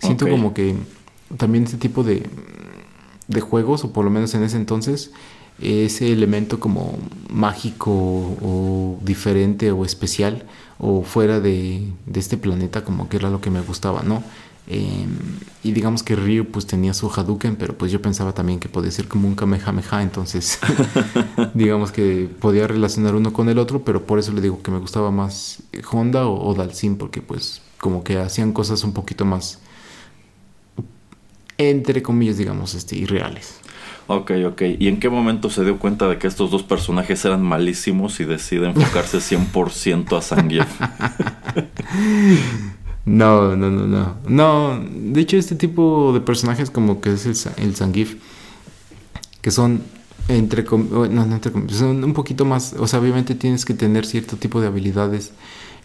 Siento 0.00 0.28
como 0.28 0.52
que 0.52 0.74
también 1.38 1.64
este 1.64 1.78
tipo 1.78 2.02
de, 2.04 2.24
de 3.28 3.40
juegos, 3.40 3.84
o 3.84 3.92
por 3.92 4.04
lo 4.04 4.10
menos 4.10 4.34
en 4.34 4.42
ese 4.42 4.56
entonces, 4.56 5.12
ese 5.60 6.12
elemento 6.12 6.60
como 6.60 6.98
mágico 7.30 7.90
o 7.90 8.98
diferente 9.02 9.72
o 9.72 9.84
especial 9.84 10.44
o 10.78 11.02
fuera 11.02 11.40
de, 11.40 11.88
de 12.06 12.20
este 12.20 12.36
planeta 12.36 12.84
como 12.84 13.08
que 13.08 13.16
era 13.16 13.30
lo 13.30 13.40
que 13.40 13.50
me 13.50 13.60
gustaba, 13.60 14.02
¿no? 14.02 14.22
Em, 14.70 15.08
y 15.64 15.72
digamos 15.72 16.02
que 16.02 16.14
Ryu 16.14 16.44
pues 16.44 16.66
tenía 16.66 16.92
su 16.92 17.08
Hadouken, 17.08 17.56
pero 17.56 17.76
pues 17.76 17.90
yo 17.90 18.02
pensaba 18.02 18.34
también 18.34 18.60
que 18.60 18.68
podía 18.68 18.90
ser 18.90 19.08
como 19.08 19.26
un 19.26 19.34
Kamehameha, 19.34 20.02
entonces 20.02 20.58
digamos 21.54 21.90
que 21.90 22.28
podía 22.38 22.66
relacionar 22.66 23.14
uno 23.14 23.32
con 23.32 23.48
el 23.48 23.58
otro, 23.58 23.82
pero 23.82 24.04
por 24.04 24.18
eso 24.18 24.32
le 24.32 24.42
digo 24.42 24.62
que 24.62 24.70
me 24.70 24.78
gustaba 24.78 25.10
más 25.10 25.62
Honda 25.90 26.26
o, 26.26 26.46
o 26.46 26.54
Dalsim, 26.54 26.98
porque 26.98 27.22
pues 27.22 27.62
como 27.78 28.04
que 28.04 28.18
hacían 28.18 28.52
cosas 28.52 28.84
un 28.84 28.92
poquito 28.92 29.24
más, 29.24 29.58
entre 31.58 32.02
comillas, 32.02 32.38
digamos, 32.38 32.74
este, 32.74 32.96
irreales. 32.96 33.60
Ok, 34.06 34.30
ok. 34.46 34.62
¿Y 34.78 34.88
en 34.88 35.00
qué 35.00 35.10
momento 35.10 35.50
se 35.50 35.64
dio 35.64 35.78
cuenta 35.78 36.08
de 36.08 36.16
que 36.18 36.26
estos 36.26 36.50
dos 36.50 36.62
personajes 36.62 37.22
eran 37.26 37.42
malísimos 37.42 38.20
y 38.20 38.24
decide 38.24 38.68
enfocarse 38.68 39.18
100% 39.18 40.16
a 40.16 40.22
Zangief? 40.22 40.68
No, 43.04 43.54
no, 43.56 43.70
no, 43.70 43.86
no. 43.86 44.16
No, 44.28 44.84
de 44.84 45.20
hecho 45.22 45.38
este 45.38 45.54
tipo 45.54 46.12
de 46.12 46.20
personajes 46.20 46.70
como 46.70 47.00
que 47.00 47.14
es 47.14 47.24
el, 47.24 47.34
el 47.56 47.74
que 49.40 49.50
son 49.50 49.80
entre, 50.28 50.62
no, 50.62 51.06
no 51.06 51.22
entre 51.22 51.52
son 51.70 52.04
un 52.04 52.12
poquito 52.12 52.44
más, 52.44 52.74
o 52.78 52.86
sea, 52.86 53.00
obviamente 53.00 53.34
tienes 53.34 53.64
que 53.64 53.72
tener 53.72 54.04
cierto 54.04 54.36
tipo 54.36 54.60
de 54.60 54.66
habilidades 54.66 55.32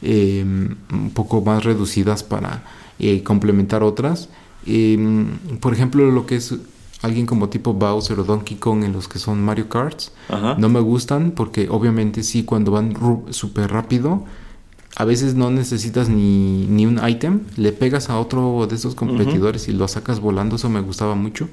eh, 0.01 0.44
un 0.44 1.12
poco 1.13 1.42
más 1.42 1.63
reducidas 1.63 2.24
para 2.24 2.63
eh, 3.00 3.24
complementar 3.24 3.84
otras. 3.84 4.27
Eh, 4.65 5.25
por 5.60 5.74
ejemplo, 5.74 6.10
lo 6.12 6.25
que 6.25 6.36
es 6.36 6.55
alguien 7.01 7.25
como 7.25 7.50
tipo 7.50 7.74
Bowser 7.74 8.20
o 8.20 8.24
Donkey 8.24 8.58
Kong 8.58 8.84
en 8.84 8.93
los 8.93 9.08
que 9.08 9.20
son 9.20 9.43
Mario 9.43 9.67
Karts, 9.67 10.13
Ajá. 10.29 10.55
no 10.58 10.70
me 10.70 10.79
gustan 10.79 11.32
porque 11.32 11.67
obviamente 11.70 12.24
sí, 12.24 12.43
cuando 12.43 12.72
van 12.72 12.93
súper 13.32 13.72
rápido, 13.72 14.24
a 14.96 15.05
veces 15.05 15.36
no 15.36 15.50
necesitas 15.50 16.08
ni, 16.08 16.65
ni 16.67 16.86
un 16.86 17.01
ítem, 17.08 17.41
le 17.58 17.72
pegas 17.72 18.10
a 18.10 18.20
otro 18.20 18.67
de 18.67 18.75
esos 18.75 18.96
competidores 18.96 19.67
y 19.67 19.74
lo 19.74 19.88
sacas 19.88 20.20
volando, 20.20 20.55
eso 20.55 20.70
me 20.70 20.82
gustaba 20.82 21.15
mucho, 21.15 21.50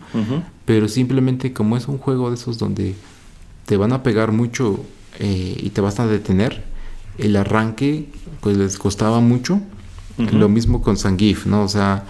pero 0.67 0.89
simplemente 0.89 1.53
como 1.53 1.77
es 1.77 1.89
un 1.89 1.99
juego 1.99 2.29
de 2.29 2.37
esos 2.37 2.59
donde 2.59 2.95
te 3.67 3.77
van 3.77 3.93
a 3.93 4.03
pegar 4.03 4.31
mucho 4.31 4.79
eh, 5.19 5.57
y 5.59 5.71
te 5.71 5.81
vas 5.81 5.99
a 6.01 6.07
detener, 6.07 6.65
el 7.19 7.35
arranque 7.35 8.09
pues 8.41 8.57
les 8.57 8.79
costaba 8.79 9.21
mucho, 9.21 9.61
lo 10.19 10.49
mismo 10.51 10.83
con 10.83 10.99
Zangief, 10.99 11.47
¿no? 11.47 11.63
O 11.63 11.69
sea, 11.69 12.05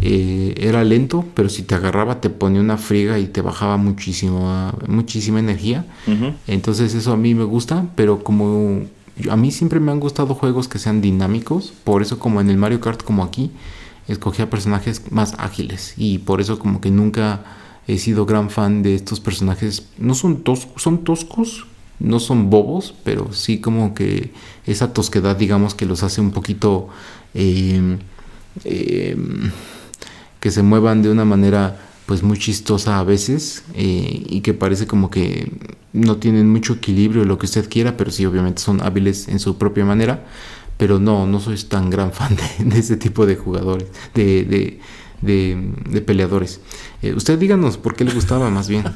eh, 0.00 0.54
era 0.58 0.84
lento, 0.84 1.24
pero 1.34 1.48
si 1.48 1.62
te 1.62 1.74
agarraba 1.74 2.20
te 2.20 2.30
ponía 2.30 2.60
una 2.60 2.78
friega 2.78 3.18
y 3.18 3.26
te 3.26 3.40
bajaba 3.40 3.76
muchísimo, 3.76 4.72
muchísima 4.86 5.40
energía. 5.40 5.84
Entonces 6.46 6.94
eso 6.94 7.12
a 7.12 7.16
mí 7.16 7.34
me 7.34 7.44
gusta, 7.44 7.86
pero 7.96 8.22
como 8.22 8.82
a 9.28 9.36
mí 9.36 9.50
siempre 9.50 9.80
me 9.80 9.90
han 9.90 9.98
gustado 9.98 10.34
juegos 10.34 10.68
que 10.68 10.78
sean 10.78 11.00
dinámicos, 11.00 11.72
por 11.82 12.02
eso 12.02 12.18
como 12.18 12.40
en 12.40 12.50
el 12.50 12.56
Mario 12.56 12.80
Kart 12.80 13.02
como 13.02 13.24
aquí, 13.24 13.50
escogía 14.06 14.48
personajes 14.48 15.02
más 15.10 15.34
ágiles 15.38 15.94
y 15.96 16.18
por 16.18 16.40
eso 16.40 16.58
como 16.58 16.80
que 16.80 16.90
nunca 16.90 17.42
he 17.88 17.98
sido 17.98 18.24
gran 18.26 18.50
fan 18.50 18.82
de 18.82 18.94
estos 18.94 19.18
personajes. 19.18 19.88
No 19.98 20.14
son 20.14 20.44
toscos, 20.44 20.80
son 20.80 21.04
toscos, 21.04 21.66
no 21.98 22.20
son 22.20 22.50
bobos, 22.50 22.94
pero 23.02 23.32
sí 23.32 23.60
como 23.60 23.94
que 23.94 24.32
esa 24.66 24.92
tosquedad 24.92 25.36
digamos 25.36 25.74
que 25.74 25.86
los 25.86 26.04
hace 26.04 26.20
un 26.20 26.30
poquito 26.30 26.88
eh, 27.34 27.98
eh, 28.64 29.16
que 30.40 30.50
se 30.50 30.62
muevan 30.62 31.02
de 31.02 31.10
una 31.10 31.24
manera 31.24 31.80
pues 32.06 32.22
muy 32.22 32.38
chistosa 32.38 32.98
a 32.98 33.04
veces 33.04 33.64
eh, 33.74 34.24
y 34.26 34.40
que 34.40 34.54
parece 34.54 34.86
como 34.86 35.10
que 35.10 35.52
no 35.92 36.16
tienen 36.16 36.48
mucho 36.48 36.74
equilibrio 36.74 37.24
lo 37.24 37.38
que 37.38 37.46
usted 37.46 37.68
quiera, 37.68 37.96
pero 37.96 38.10
sí 38.10 38.24
obviamente 38.24 38.62
son 38.62 38.80
hábiles 38.82 39.28
en 39.28 39.38
su 39.38 39.58
propia 39.58 39.84
manera, 39.84 40.24
pero 40.78 40.98
no, 40.98 41.26
no 41.26 41.38
soy 41.40 41.56
tan 41.64 41.90
gran 41.90 42.12
fan 42.18 42.36
de, 42.36 42.64
de 42.64 42.78
ese 42.78 42.96
tipo 42.96 43.26
de 43.26 43.36
jugadores, 43.36 43.88
de, 44.14 44.44
de, 44.44 44.80
de, 45.20 45.72
de 45.90 46.00
peleadores. 46.00 46.60
Eh, 47.00 47.14
usted 47.14 47.38
díganos 47.38 47.76
por 47.78 47.94
qué 47.94 48.04
le 48.04 48.12
gustaba 48.12 48.50
más 48.50 48.68
bien. 48.68 48.84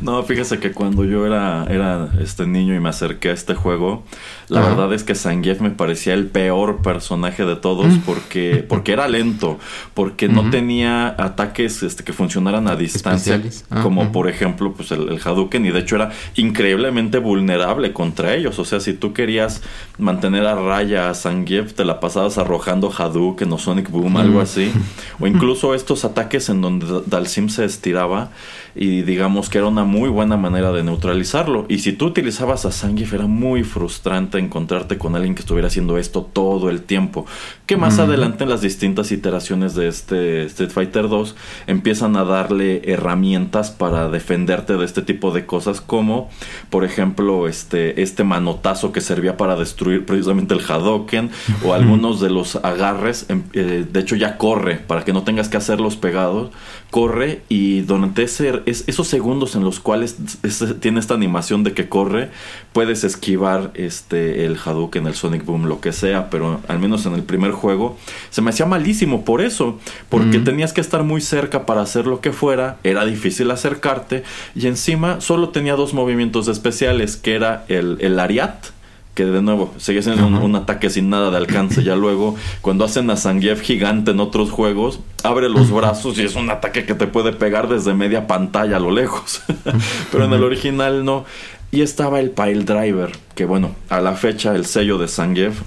No, 0.00 0.22
fíjese 0.24 0.58
que 0.58 0.72
cuando 0.72 1.04
yo 1.04 1.26
era, 1.26 1.64
era 1.68 2.08
este 2.20 2.46
niño 2.46 2.74
y 2.74 2.80
me 2.80 2.88
acerqué 2.88 3.28
a 3.28 3.32
este 3.34 3.54
juego, 3.54 4.02
la 4.48 4.60
Ajá. 4.60 4.70
verdad 4.70 4.92
es 4.94 5.04
que 5.04 5.14
Zangief 5.14 5.60
me 5.60 5.70
parecía 5.70 6.14
el 6.14 6.26
peor 6.26 6.78
personaje 6.82 7.44
de 7.44 7.54
todos 7.56 7.86
Mm. 7.86 7.98
porque, 8.00 8.64
porque 8.68 8.92
era 8.92 9.06
lento, 9.06 9.58
porque 9.94 10.28
no 10.28 10.50
tenía 10.50 11.08
ataques 11.08 11.82
este, 11.82 12.02
que 12.04 12.12
funcionaran 12.12 12.66
a 12.68 12.74
distancia. 12.74 13.40
Ah, 13.70 13.80
como 13.82 14.10
por 14.12 14.28
ejemplo 14.28 14.72
pues 14.72 14.90
el, 14.92 15.08
el 15.10 15.20
Hadouken, 15.22 15.66
y 15.66 15.70
de 15.70 15.80
hecho 15.80 15.96
era 15.96 16.10
increíblemente 16.36 17.18
vulnerable 17.18 17.92
contra 17.92 18.34
ellos. 18.34 18.58
O 18.58 18.64
sea, 18.64 18.80
si 18.80 18.94
tú 18.94 19.12
querías 19.12 19.62
mantener 19.98 20.46
a 20.46 20.54
raya 20.56 21.10
a 21.10 21.14
Zangief, 21.14 21.74
te 21.74 21.84
la 21.84 22.00
pasabas 22.00 22.38
arrojando 22.38 22.90
Hadouken 22.96 23.52
o 23.52 23.58
Sonic 23.58 23.90
Boom, 23.90 24.16
algo 24.16 24.38
Mm. 24.38 24.42
así. 24.42 24.72
O 25.20 25.26
incluso 25.26 25.74
estos 25.74 26.04
ataques 26.04 26.48
en 26.48 26.60
donde 26.62 27.01
Dalsim 27.06 27.48
se 27.48 27.64
estiraba 27.64 28.30
y 28.74 29.02
digamos 29.02 29.50
que 29.50 29.58
era 29.58 29.66
una 29.66 29.84
muy 29.84 30.08
buena 30.08 30.36
manera 30.36 30.72
de 30.72 30.82
neutralizarlo. 30.82 31.66
Y 31.68 31.80
si 31.80 31.92
tú 31.92 32.06
utilizabas 32.06 32.64
a 32.64 32.72
Zangief 32.72 33.12
era 33.12 33.26
muy 33.26 33.64
frustrante 33.64 34.38
encontrarte 34.38 34.96
con 34.96 35.14
alguien 35.14 35.34
que 35.34 35.40
estuviera 35.40 35.68
haciendo 35.68 35.98
esto 35.98 36.22
todo 36.32 36.70
el 36.70 36.82
tiempo. 36.82 37.26
Que 37.66 37.76
más 37.76 37.98
adelante 37.98 38.44
en 38.44 38.50
las 38.50 38.60
distintas 38.62 39.12
iteraciones 39.12 39.74
de 39.74 39.88
este 39.88 40.44
Street 40.44 40.70
Fighter 40.70 41.08
2 41.08 41.36
empiezan 41.66 42.16
a 42.16 42.24
darle 42.24 42.82
herramientas 42.90 43.70
para 43.70 44.08
defenderte 44.08 44.76
de 44.76 44.84
este 44.84 45.02
tipo 45.02 45.30
de 45.32 45.44
cosas 45.46 45.80
como 45.80 46.30
por 46.70 46.84
ejemplo 46.84 47.48
este, 47.48 48.02
este 48.02 48.24
manotazo 48.24 48.92
que 48.92 49.00
servía 49.00 49.36
para 49.36 49.56
destruir 49.56 50.06
precisamente 50.06 50.54
el 50.54 50.60
Hadouken 50.60 51.30
o 51.64 51.74
algunos 51.74 52.20
de 52.20 52.30
los 52.30 52.56
agarres. 52.56 53.26
em- 53.28 53.42
eh, 53.52 53.84
de 53.90 54.00
hecho 54.00 54.16
ya 54.16 54.38
corre 54.38 54.76
para 54.76 55.04
que 55.04 55.12
no 55.12 55.22
tengas 55.22 55.48
que 55.48 55.56
hacerlos 55.58 55.96
pegados. 55.96 56.50
Corre 56.92 57.40
y 57.48 57.80
durante 57.80 58.22
ese, 58.22 58.60
es- 58.66 58.84
esos 58.86 59.08
segundos 59.08 59.54
en 59.56 59.64
los 59.64 59.80
cuales 59.80 60.16
es- 60.42 60.62
tiene 60.80 61.00
esta 61.00 61.14
animación 61.14 61.64
de 61.64 61.72
que 61.72 61.88
corre, 61.88 62.28
puedes 62.74 63.02
esquivar 63.02 63.70
este, 63.72 64.44
el 64.44 64.58
Hadouken, 64.62 65.06
el 65.06 65.14
Sonic 65.14 65.42
Boom, 65.46 65.64
lo 65.64 65.80
que 65.80 65.94
sea, 65.94 66.28
pero 66.28 66.60
al 66.68 66.78
menos 66.80 67.06
en 67.06 67.14
el 67.14 67.22
primer 67.22 67.52
juego 67.52 67.96
se 68.28 68.42
me 68.42 68.50
hacía 68.50 68.66
malísimo 68.66 69.24
por 69.24 69.40
eso, 69.40 69.78
porque 70.10 70.38
Mm. 70.40 70.44
tenías 70.44 70.74
que 70.74 70.82
estar 70.82 71.02
muy 71.02 71.22
cerca 71.22 71.64
para 71.64 71.80
hacer 71.80 72.06
lo 72.06 72.20
que 72.20 72.30
fuera, 72.30 72.76
era 72.84 73.06
difícil 73.06 73.50
acercarte 73.50 74.22
y 74.54 74.66
encima 74.66 75.22
solo 75.22 75.48
tenía 75.48 75.76
dos 75.76 75.94
movimientos 75.94 76.46
especiales, 76.48 77.16
que 77.16 77.34
era 77.34 77.64
el, 77.68 77.96
el 78.02 78.20
Ariat, 78.20 78.66
que 79.14 79.26
de 79.26 79.42
nuevo 79.42 79.74
sigue 79.76 80.02
siendo 80.02 80.26
un, 80.26 80.56
ataque 80.56 80.88
sin 80.88 81.10
nada 81.10 81.30
de 81.30 81.36
alcance. 81.36 81.82
Ya 81.82 81.96
luego, 81.96 82.36
cuando 82.60 82.84
hacen 82.84 83.10
a 83.10 83.16
Zangief 83.16 83.60
gigante 83.60 84.12
en 84.12 84.20
otros 84.20 84.50
juegos, 84.50 85.00
abre 85.22 85.48
los 85.48 85.70
brazos 85.70 86.18
y 86.18 86.22
es 86.22 86.34
un 86.34 86.50
ataque 86.50 86.86
que 86.86 86.94
te 86.94 87.06
puede 87.06 87.32
pegar 87.32 87.68
desde 87.68 87.94
media 87.94 88.26
pantalla 88.26 88.76
a 88.76 88.80
lo 88.80 88.90
lejos. 88.90 89.42
Pero 90.12 90.24
en 90.24 90.32
el 90.32 90.42
original 90.42 91.04
no. 91.04 91.24
Y 91.70 91.82
estaba 91.82 92.20
el 92.20 92.30
Pile 92.30 92.64
Driver, 92.64 93.12
que 93.34 93.44
bueno, 93.44 93.74
a 93.88 94.00
la 94.00 94.14
fecha 94.14 94.54
el 94.54 94.66
sello 94.66 94.98
de 94.98 95.08
Zangief 95.08 95.60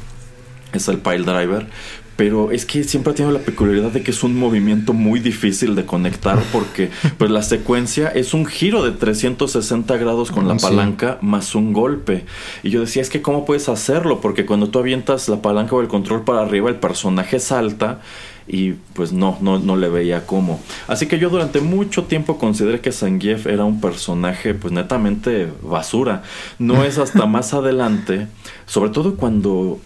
es 0.73 0.87
el 0.87 0.99
Pile 0.99 1.23
Driver. 1.23 1.67
Pero 2.15 2.51
es 2.51 2.65
que 2.65 2.83
siempre 2.83 3.11
ha 3.11 3.15
tenido 3.15 3.37
la 3.37 3.43
peculiaridad 3.43 3.91
de 3.91 4.01
que 4.01 4.11
es 4.11 4.23
un 4.23 4.35
movimiento 4.37 4.93
muy 4.93 5.19
difícil 5.19 5.75
de 5.75 5.85
conectar 5.85 6.41
porque 6.51 6.89
pues 7.17 7.29
la 7.31 7.43
secuencia 7.43 8.07
es 8.09 8.33
un 8.33 8.45
giro 8.45 8.83
de 8.83 8.91
360 8.91 9.97
grados 9.97 10.31
con 10.31 10.47
la 10.47 10.55
palanca 10.57 11.17
más 11.21 11.55
un 11.55 11.73
golpe. 11.73 12.25
Y 12.63 12.69
yo 12.69 12.81
decía, 12.81 13.01
es 13.01 13.09
que 13.09 13.21
¿cómo 13.21 13.45
puedes 13.45 13.69
hacerlo? 13.69 14.21
Porque 14.21 14.45
cuando 14.45 14.69
tú 14.69 14.79
avientas 14.79 15.27
la 15.29 15.41
palanca 15.41 15.75
o 15.75 15.81
el 15.81 15.87
control 15.87 16.23
para 16.23 16.41
arriba, 16.41 16.69
el 16.69 16.77
personaje 16.77 17.39
salta 17.39 17.99
y 18.47 18.73
pues 18.93 19.11
no, 19.11 19.37
no, 19.41 19.59
no 19.59 19.75
le 19.75 19.89
veía 19.89 20.25
cómo. 20.25 20.59
Así 20.87 21.07
que 21.07 21.17
yo 21.19 21.29
durante 21.29 21.61
mucho 21.61 22.03
tiempo 22.03 22.37
consideré 22.37 22.79
que 22.79 22.91
Zangief 22.91 23.47
era 23.47 23.65
un 23.65 23.81
personaje 23.81 24.53
pues 24.53 24.71
netamente 24.71 25.51
basura. 25.63 26.23
No 26.59 26.83
es 26.83 26.97
hasta 26.97 27.25
más 27.25 27.53
adelante, 27.53 28.27
sobre 28.65 28.91
todo 28.91 29.15
cuando 29.15 29.79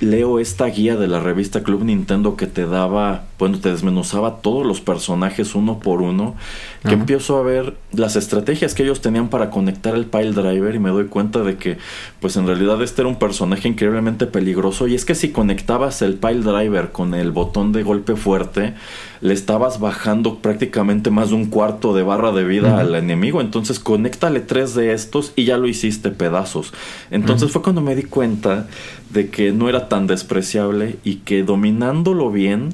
leo 0.00 0.38
esta 0.38 0.66
guía 0.66 0.96
de 0.96 1.08
la 1.08 1.20
revista 1.20 1.62
Club 1.62 1.84
Nintendo 1.84 2.36
que 2.36 2.46
te 2.46 2.66
daba, 2.66 3.24
bueno, 3.38 3.58
te 3.58 3.70
desmenuzaba 3.70 4.36
todos 4.36 4.64
los 4.64 4.80
personajes 4.80 5.54
uno 5.54 5.80
por 5.80 6.02
uno, 6.02 6.36
que 6.82 6.94
empiezo 6.94 7.36
a 7.36 7.42
ver 7.42 7.76
las 7.92 8.16
estrategias 8.16 8.74
que 8.74 8.82
ellos 8.82 9.00
tenían 9.00 9.28
para 9.28 9.50
conectar 9.50 9.94
el 9.94 10.06
pile 10.06 10.32
driver 10.32 10.74
y 10.74 10.78
me 10.78 10.90
doy 10.90 11.06
cuenta 11.06 11.40
de 11.40 11.56
que, 11.56 11.78
pues 12.20 12.36
en 12.36 12.46
realidad 12.46 12.82
este 12.82 13.02
era 13.02 13.08
un 13.08 13.18
personaje 13.18 13.68
increíblemente 13.68 14.26
peligroso 14.26 14.88
y 14.88 14.94
es 14.94 15.04
que 15.04 15.14
si 15.14 15.30
conectabas 15.30 16.02
el 16.02 16.14
pile 16.14 16.40
driver 16.40 16.90
con 16.90 17.14
el 17.14 17.30
botón 17.30 17.72
de 17.72 17.82
golpe 17.82 18.16
fuerte, 18.16 18.74
le 19.20 19.34
estabas 19.34 19.78
bajando 19.78 20.38
prácticamente 20.38 21.10
más 21.10 21.28
de 21.28 21.36
un 21.36 21.46
cuarto 21.46 21.94
de 21.94 22.02
barra 22.02 22.32
de 22.32 22.44
vida 22.44 22.80
al 22.80 22.94
enemigo. 22.96 23.40
Entonces, 23.40 23.78
conéctale 23.78 24.40
tres 24.40 24.74
de 24.74 24.92
estos 24.92 25.32
y 25.36 25.44
ya 25.44 25.58
lo 25.58 25.68
hiciste 25.68 26.10
pedazos. 26.10 26.72
Entonces 27.10 27.50
fue 27.52 27.62
cuando 27.62 27.80
me 27.80 27.94
di 27.94 28.02
cuenta 28.02 28.66
de 29.10 29.30
que 29.30 29.52
no 29.52 29.68
era 29.68 29.88
tan 29.88 30.06
despreciable 30.06 30.96
y 31.04 31.16
que 31.16 31.44
dominándolo 31.44 32.30
bien, 32.30 32.70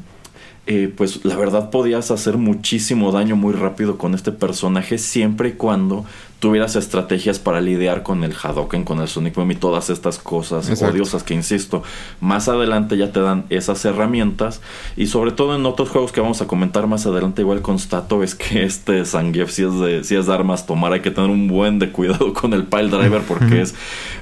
eh, 0.70 0.92
pues 0.94 1.24
la 1.24 1.34
verdad 1.34 1.70
podías 1.70 2.10
hacer 2.10 2.36
muchísimo 2.36 3.10
daño 3.10 3.36
muy 3.36 3.54
rápido 3.54 3.96
con 3.96 4.14
este 4.14 4.32
personaje 4.32 4.98
siempre 4.98 5.48
y 5.48 5.52
cuando 5.52 6.04
tuvieras 6.40 6.76
estrategias 6.76 7.38
para 7.38 7.62
lidiar 7.62 8.02
con 8.02 8.22
el 8.22 8.34
Hadoken, 8.34 8.84
con 8.84 9.00
el 9.00 9.08
Sonic 9.08 9.34
Boom 9.34 9.52
y 9.52 9.54
todas 9.54 9.88
estas 9.88 10.18
cosas 10.18 10.70
odiosas 10.82 11.22
que 11.22 11.32
insisto, 11.32 11.82
más 12.20 12.48
adelante 12.48 12.98
ya 12.98 13.12
te 13.12 13.20
dan 13.20 13.46
esas 13.48 13.82
herramientas. 13.86 14.60
Y 14.94 15.06
sobre 15.06 15.32
todo 15.32 15.56
en 15.56 15.64
otros 15.64 15.88
juegos 15.88 16.12
que 16.12 16.20
vamos 16.20 16.42
a 16.42 16.46
comentar 16.46 16.86
más 16.86 17.06
adelante 17.06 17.40
igual 17.40 17.62
constato 17.62 18.22
es 18.22 18.34
que 18.34 18.64
este 18.64 19.06
Zangief 19.06 19.50
si 19.50 19.64
es 19.64 19.80
de 19.80 20.04
si 20.04 20.16
es 20.16 20.26
de 20.26 20.34
armas 20.34 20.66
tomar. 20.66 20.92
Hay 20.92 21.00
que 21.00 21.10
tener 21.10 21.30
un 21.30 21.48
buen 21.48 21.78
de 21.78 21.90
cuidado 21.92 22.32
con 22.34 22.52
el 22.52 22.64
pile 22.64 22.88
driver 22.88 23.22
porque 23.22 23.62
es 23.62 23.74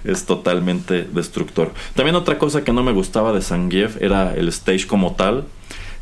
es 0.04 0.26
totalmente 0.26 1.02
destructor. 1.02 1.72
También 1.94 2.14
otra 2.14 2.38
cosa 2.38 2.62
que 2.62 2.72
no 2.72 2.84
me 2.84 2.92
gustaba 2.92 3.32
de 3.32 3.42
Zangief 3.42 4.00
era 4.00 4.32
el 4.32 4.46
stage 4.48 4.86
como 4.86 5.16
tal 5.16 5.44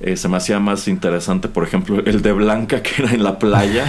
eh, 0.06 0.18
se 0.18 0.28
me 0.28 0.36
hacía 0.36 0.60
más 0.60 0.86
interesante, 0.86 1.48
por 1.48 1.64
ejemplo, 1.64 2.02
el 2.04 2.20
de 2.20 2.32
Blanca, 2.32 2.82
que 2.82 3.02
era 3.02 3.14
en 3.14 3.24
la 3.24 3.38
playa. 3.38 3.86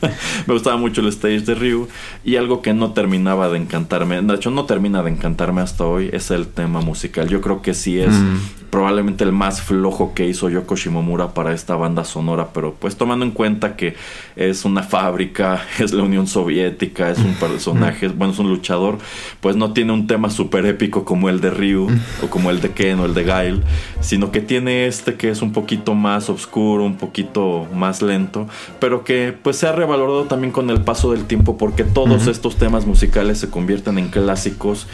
me 0.46 0.52
gustaba 0.52 0.76
mucho 0.76 1.00
el 1.00 1.06
stage 1.08 1.40
de 1.40 1.54
Ryu. 1.54 1.88
Y 2.22 2.36
algo 2.36 2.60
que 2.60 2.74
no 2.74 2.92
terminaba 2.92 3.48
de 3.48 3.56
encantarme, 3.56 4.20
de 4.20 4.34
hecho, 4.34 4.50
no 4.50 4.66
termina 4.66 5.02
de 5.02 5.10
encantarme 5.10 5.62
hasta 5.62 5.84
hoy, 5.84 6.10
es 6.12 6.30
el 6.30 6.48
tema 6.48 6.82
musical. 6.82 7.28
Yo 7.28 7.40
creo 7.40 7.62
que 7.62 7.72
sí 7.72 7.98
es 7.98 8.12
mm. 8.12 8.68
probablemente 8.68 9.24
el 9.24 9.32
más 9.32 9.62
flojo 9.62 10.12
que 10.12 10.28
hizo 10.28 10.50
Yoko 10.50 10.76
Shimomura 10.76 11.32
para 11.32 11.54
esta 11.54 11.76
banda 11.76 12.04
sonora, 12.04 12.48
pero 12.52 12.74
pues 12.74 12.96
tomando 12.96 13.24
en 13.24 13.30
cuenta 13.30 13.74
que 13.74 13.96
es 14.36 14.66
una 14.66 14.82
fábrica, 14.82 15.62
es 15.78 15.94
la 15.94 16.02
Unión 16.02 16.26
Soviética, 16.26 17.10
es 17.10 17.20
un 17.20 17.34
personaje, 17.36 18.08
bueno, 18.08 18.34
es 18.34 18.38
un 18.38 18.50
luchador, 18.50 18.98
pues 19.40 19.56
no 19.56 19.72
tiene 19.72 19.94
un 19.94 20.06
tema 20.06 20.28
súper 20.28 20.66
épico 20.66 21.06
como 21.06 21.30
el 21.30 21.40
de 21.40 21.48
Ryu, 21.48 21.88
o 22.22 22.26
como 22.28 22.50
el 22.50 22.60
de 22.60 22.72
Ken, 22.72 23.00
o 23.00 23.06
el 23.06 23.14
de 23.14 23.24
Gail, 23.24 23.62
sino 24.02 24.30
que 24.30 24.42
tiene 24.42 24.86
este 24.86 25.14
que 25.14 25.30
es 25.30 25.40
un 25.40 25.53
poquito 25.54 25.94
más 25.94 26.28
oscuro, 26.28 26.84
un 26.84 26.96
poquito 26.96 27.66
más 27.72 28.02
lento, 28.02 28.46
pero 28.78 29.04
que 29.04 29.34
pues 29.42 29.56
se 29.56 29.66
ha 29.66 29.72
revalorado 29.72 30.24
también 30.24 30.52
con 30.52 30.68
el 30.68 30.82
paso 30.82 31.12
del 31.12 31.24
tiempo 31.24 31.56
porque 31.56 31.84
todos 31.84 32.26
estos 32.26 32.56
temas 32.56 32.86
musicales 32.86 33.38
se 33.38 33.48
convierten 33.48 33.98
en 33.98 34.08
clásicos 34.08 34.86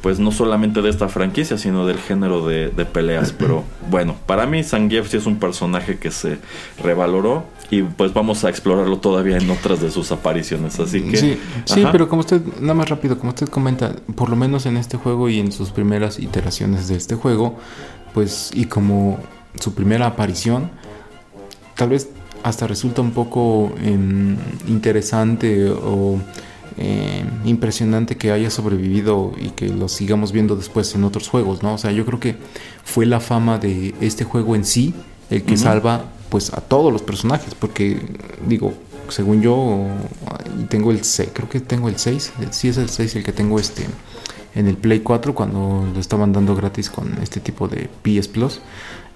pues 0.00 0.20
no 0.20 0.30
solamente 0.30 0.80
de 0.82 0.90
esta 0.90 1.08
franquicia, 1.08 1.58
sino 1.58 1.86
del 1.86 1.98
género 1.98 2.46
de, 2.46 2.70
peleas. 2.92 3.32
Pero 3.32 3.64
bueno, 3.90 4.14
para 4.26 4.46
mí 4.46 4.62
Zangief 4.62 5.10
sí 5.10 5.16
es 5.16 5.26
un 5.26 5.38
personaje 5.38 5.98
que 5.98 6.10
se 6.10 6.38
revaloró 6.82 7.44
y 7.70 7.82
pues 7.82 8.14
vamos 8.14 8.44
a 8.44 8.48
explorarlo 8.48 8.98
todavía 8.98 9.36
en 9.36 9.50
otras 9.50 9.80
de 9.80 9.90
sus 9.90 10.12
apariciones. 10.12 10.78
Así 10.78 11.02
que. 11.02 11.16
Sí, 11.16 11.40
sí 11.64 11.84
pero 11.90 12.08
como 12.08 12.20
usted, 12.20 12.40
nada 12.60 12.74
más 12.74 12.88
rápido, 12.88 13.18
como 13.18 13.30
usted 13.30 13.48
comenta, 13.48 13.94
por 14.14 14.30
lo 14.30 14.36
menos 14.36 14.66
en 14.66 14.76
este 14.76 14.96
juego 14.96 15.28
y 15.28 15.40
en 15.40 15.52
sus 15.52 15.70
primeras 15.70 16.18
iteraciones 16.18 16.88
de 16.88 16.96
este 16.96 17.16
juego, 17.16 17.58
pues 18.14 18.50
y 18.54 18.66
como 18.66 19.18
su 19.58 19.74
primera 19.74 20.06
aparición, 20.06 20.70
tal 21.76 21.90
vez 21.90 22.08
hasta 22.42 22.66
resulta 22.66 23.02
un 23.02 23.12
poco 23.12 23.72
em, 23.82 24.36
interesante 24.66 25.70
o 25.70 26.18
em, 26.76 27.26
impresionante 27.44 28.16
que 28.16 28.30
haya 28.30 28.50
sobrevivido 28.50 29.32
y 29.36 29.50
que 29.50 29.68
lo 29.68 29.88
sigamos 29.88 30.32
viendo 30.32 30.56
después 30.56 30.94
en 30.94 31.04
otros 31.04 31.28
juegos, 31.28 31.62
¿no? 31.62 31.74
O 31.74 31.78
sea, 31.78 31.90
yo 31.90 32.04
creo 32.06 32.20
que 32.20 32.36
fue 32.84 33.06
la 33.06 33.20
fama 33.20 33.58
de 33.58 33.94
este 34.00 34.24
juego 34.24 34.54
en 34.54 34.64
sí 34.64 34.94
el 35.30 35.42
que 35.42 35.56
salva 35.56 36.04
pues 36.30 36.52
a 36.52 36.60
todos 36.60 36.92
los 36.92 37.02
personajes, 37.02 37.54
porque 37.54 38.00
digo, 38.46 38.72
según 39.08 39.42
yo 39.42 39.86
tengo 40.68 40.90
el 40.90 41.04
6, 41.04 41.30
creo 41.32 41.48
que 41.48 41.60
tengo 41.60 41.88
el 41.88 41.98
6, 41.98 42.32
sí 42.50 42.68
es 42.68 42.76
el 42.76 42.88
6 42.88 43.16
el 43.16 43.24
que 43.24 43.32
tengo 43.32 43.58
este 43.58 43.86
en 44.54 44.66
el 44.66 44.76
Play 44.76 45.00
4 45.00 45.34
cuando 45.34 45.88
lo 45.92 46.00
estaban 46.00 46.32
dando 46.32 46.54
gratis 46.56 46.90
con 46.90 47.16
este 47.22 47.40
tipo 47.40 47.68
de 47.68 47.88
PS 48.02 48.28
Plus. 48.28 48.60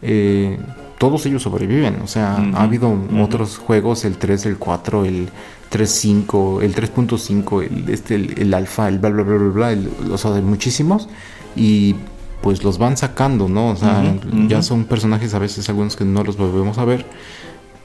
Eh, 0.02 0.58
todos 0.98 1.26
ellos 1.26 1.42
sobreviven. 1.42 2.00
O 2.02 2.06
sea, 2.06 2.36
ha 2.36 2.62
habido 2.62 2.92
otros 3.20 3.58
juegos, 3.58 4.04
el 4.04 4.18
3, 4.18 4.46
el 4.46 4.56
4, 4.58 5.04
el 5.04 5.28
3.5, 5.70 6.62
el 6.62 6.74
3.5, 6.74 7.62
el, 7.62 7.88
este, 7.90 8.14
el, 8.14 8.54
alfa, 8.54 8.88
el 8.88 8.98
bla, 8.98 9.10
bla, 9.10 9.22
bla, 9.22 9.36
bla, 9.38 9.74
bla 9.74 10.14
o 10.14 10.18
sea, 10.18 10.32
de 10.32 10.42
muchísimos. 10.42 11.08
Y 11.56 11.96
pues 12.42 12.64
los 12.64 12.78
van 12.78 12.96
sacando, 12.96 13.48
¿no? 13.48 13.70
O 13.70 13.76
sea, 13.76 14.16
ya 14.48 14.62
son 14.62 14.84
personajes 14.84 15.32
a 15.34 15.38
veces 15.38 15.68
algunos 15.68 15.96
que 15.96 16.04
no 16.04 16.24
los 16.24 16.36
volvemos 16.36 16.78
a 16.78 16.84
ver. 16.84 17.06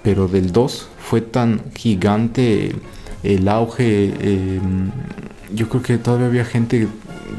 Pero 0.04 0.28
del 0.28 0.52
2 0.52 0.90
fue 1.00 1.22
tan 1.22 1.62
gigante 1.76 2.76
el 3.24 3.48
auge. 3.48 4.14
Em, 4.20 4.92
yo 5.54 5.70
creo 5.70 5.82
que 5.82 5.98
todavía 5.98 6.28
había 6.28 6.46
gente, 6.46 6.88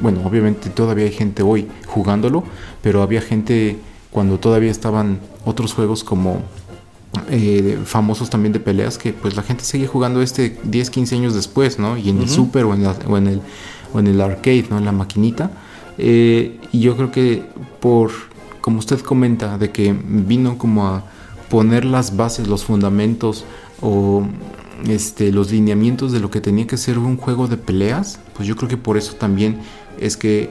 bueno, 0.01 0.23
obviamente 0.25 0.71
todavía 0.71 1.05
hay 1.05 1.13
gente 1.13 1.43
hoy 1.43 1.69
jugándolo, 1.87 2.45
pero 2.83 3.03
había 3.03 3.21
gente 3.21 3.79
cuando 4.11 4.39
todavía 4.39 4.71
estaban 4.71 5.21
otros 5.45 5.75
juegos 5.75 6.05
como 6.05 6.43
eh, 7.31 7.79
famosos 7.85 8.31
también 8.31 8.53
de 8.53 8.61
peleas 8.61 8.99
que 8.99 9.13
pues 9.13 9.37
la 9.37 9.43
gente 9.43 9.65
sigue 9.65 9.87
jugando 9.87 10.23
este 10.23 10.59
10, 10.65 10.91
15 10.91 11.15
años 11.17 11.35
después, 11.35 11.79
¿no? 11.79 11.97
Y 11.97 12.11
en 12.11 12.21
el 12.21 12.29
Super 12.29 12.65
o 12.65 12.75
en, 12.75 12.85
en, 12.85 13.27
el, 13.27 13.41
o 13.93 13.99
en 13.99 14.07
el 14.07 14.21
arcade, 14.21 14.67
¿no? 14.71 14.79
En 14.79 14.85
la 14.85 14.93
maquinita. 14.93 15.51
Eh, 15.99 16.59
y 16.73 16.81
yo 16.81 16.97
creo 16.97 17.11
que 17.11 17.45
por, 17.81 18.11
como 18.61 18.79
usted 18.79 19.01
comenta, 19.01 19.59
de 19.59 19.71
que 19.71 19.93
vino 19.93 20.59
como 20.59 20.87
a 20.87 21.05
poner 21.49 21.85
las 21.85 22.17
bases, 22.17 22.47
los 22.47 22.65
fundamentos 22.65 23.45
o 23.81 24.27
este, 24.87 25.33
los 25.33 25.51
lineamientos 25.51 26.13
de 26.13 26.21
lo 26.21 26.31
que 26.31 26.41
tenía 26.41 26.67
que 26.67 26.77
ser 26.77 26.99
un 26.99 27.17
juego 27.17 27.49
de 27.49 27.57
peleas, 27.57 28.21
pues 28.37 28.47
yo 28.47 28.55
creo 28.57 28.69
que 28.69 28.77
por 28.77 28.97
eso 28.97 29.15
también 29.15 29.59
es 29.99 30.17
que 30.17 30.51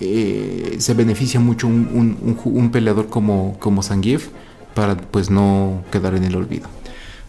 eh, 0.00 0.76
se 0.78 0.94
beneficia 0.94 1.40
mucho 1.40 1.66
un, 1.66 2.70
peleador 2.72 3.08
como, 3.08 3.56
como 3.58 3.82
Zangief 3.82 4.28
para 4.74 4.96
pues 4.96 5.30
no 5.30 5.82
quedar 5.90 6.14
en 6.14 6.24
el 6.24 6.36
olvido. 6.36 6.68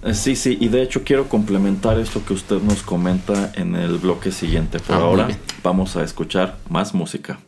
Eh, 0.04 0.14
sí, 0.14 0.36
sí, 0.36 0.58
y 0.60 0.68
de 0.68 0.84
hecho 0.84 1.04
quiero 1.04 1.28
complementar 1.28 2.00
esto 2.00 2.24
que 2.26 2.34
usted 2.34 2.62
nos 2.62 2.84
comenta 2.84 3.52
en 3.56 3.76
el 3.76 3.98
bloque 3.98 4.32
siguiente. 4.32 4.80
Por 4.80 4.96
ah, 4.96 5.00
ahora 5.00 5.28
vamos 5.64 5.96
a 5.96 6.04
escuchar 6.04 6.58
más 6.70 6.94
música. 6.94 7.40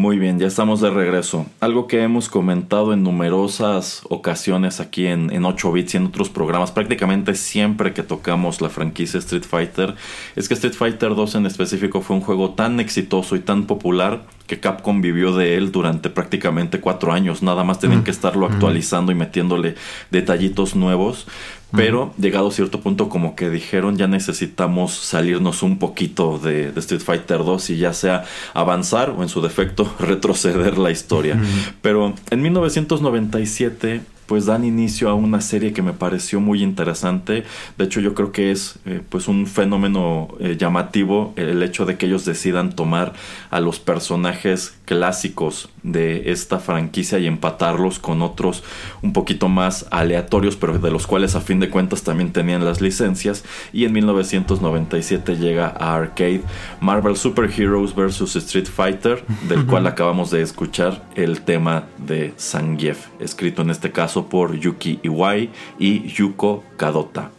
Muy 0.00 0.18
bien, 0.18 0.38
ya 0.38 0.46
estamos 0.46 0.80
de 0.80 0.88
regreso. 0.88 1.44
Algo 1.60 1.86
que 1.86 2.02
hemos 2.02 2.30
comentado 2.30 2.94
en 2.94 3.02
numerosas 3.02 4.00
ocasiones 4.08 4.80
aquí 4.80 5.06
en, 5.06 5.30
en 5.30 5.44
8 5.44 5.72
bits 5.72 5.92
y 5.92 5.96
en 5.98 6.06
otros 6.06 6.30
programas, 6.30 6.72
prácticamente 6.72 7.34
siempre 7.34 7.92
que 7.92 8.02
tocamos 8.02 8.62
la 8.62 8.70
franquicia 8.70 9.18
Street 9.18 9.44
Fighter, 9.44 9.94
es 10.36 10.48
que 10.48 10.54
Street 10.54 10.72
Fighter 10.72 11.14
2 11.14 11.34
en 11.34 11.44
específico 11.44 12.00
fue 12.00 12.16
un 12.16 12.22
juego 12.22 12.54
tan 12.54 12.80
exitoso 12.80 13.36
y 13.36 13.40
tan 13.40 13.66
popular 13.66 14.22
que 14.46 14.58
Capcom 14.58 15.02
vivió 15.02 15.32
de 15.36 15.56
él 15.56 15.70
durante 15.70 16.10
prácticamente 16.10 16.80
cuatro 16.80 17.12
años. 17.12 17.42
Nada 17.42 17.62
más 17.62 17.78
tienen 17.78 18.02
que 18.02 18.10
estarlo 18.10 18.46
actualizando 18.46 19.12
y 19.12 19.14
metiéndole 19.14 19.76
detallitos 20.10 20.74
nuevos. 20.74 21.28
Pero 21.72 22.12
llegado 22.18 22.48
a 22.48 22.52
cierto 22.52 22.80
punto 22.80 23.08
como 23.08 23.36
que 23.36 23.50
dijeron 23.50 23.96
ya 23.96 24.06
necesitamos 24.06 24.92
salirnos 24.92 25.62
un 25.62 25.78
poquito 25.78 26.38
de, 26.38 26.72
Street 26.76 27.02
Fighter 27.02 27.38
2 27.38 27.70
y 27.70 27.76
ya 27.78 27.92
sea 27.92 28.24
avanzar 28.54 29.10
o 29.10 29.22
en 29.22 29.28
su 29.28 29.40
defecto 29.40 29.92
retroceder 30.00 30.78
la 30.78 30.90
historia. 30.90 31.40
Pero 31.82 32.14
en 32.30 32.42
1997 32.42 34.00
pues 34.30 34.46
dan 34.46 34.64
inicio 34.64 35.10
a 35.10 35.14
una 35.14 35.40
serie 35.40 35.72
que 35.72 35.82
me 35.82 35.92
pareció 35.92 36.38
muy 36.38 36.62
interesante. 36.62 37.42
De 37.76 37.84
hecho, 37.84 37.98
yo 37.98 38.14
creo 38.14 38.30
que 38.30 38.52
es 38.52 38.78
eh, 38.86 39.02
pues 39.08 39.26
un 39.26 39.48
fenómeno 39.48 40.28
eh, 40.38 40.56
llamativo 40.56 41.34
el 41.34 41.60
hecho 41.64 41.84
de 41.84 41.96
que 41.96 42.06
ellos 42.06 42.24
decidan 42.24 42.76
tomar 42.76 43.12
a 43.50 43.58
los 43.58 43.80
personajes 43.80 44.78
clásicos 44.84 45.68
de 45.82 46.30
esta 46.30 46.60
franquicia 46.60 47.18
y 47.18 47.26
empatarlos 47.26 47.98
con 47.98 48.22
otros 48.22 48.62
un 49.02 49.12
poquito 49.12 49.48
más 49.48 49.86
aleatorios, 49.90 50.54
pero 50.54 50.78
de 50.78 50.92
los 50.92 51.08
cuales 51.08 51.34
a 51.34 51.40
fin 51.40 51.58
de 51.58 51.68
cuentas 51.68 52.04
también 52.04 52.32
tenían 52.32 52.64
las 52.64 52.80
licencias. 52.80 53.44
Y 53.72 53.84
en 53.84 53.92
1997 53.94 55.38
llega 55.38 55.74
a 55.76 55.96
Arcade 55.96 56.42
Marvel 56.80 57.16
Super 57.16 57.50
Heroes 57.50 57.96
vs. 57.96 58.36
Street 58.36 58.68
Fighter, 58.68 59.24
del 59.48 59.66
cual 59.66 59.88
acabamos 59.88 60.30
de 60.30 60.42
escuchar 60.42 61.04
el 61.16 61.40
tema 61.40 61.86
de 61.98 62.32
Zangief, 62.38 63.08
escrito 63.18 63.62
en 63.62 63.70
este 63.70 63.90
caso 63.90 64.19
por 64.28 64.58
Yuki 64.58 65.00
Iwai 65.02 65.50
y 65.78 66.08
Yuko 66.08 66.62
Kadota. 66.76 67.30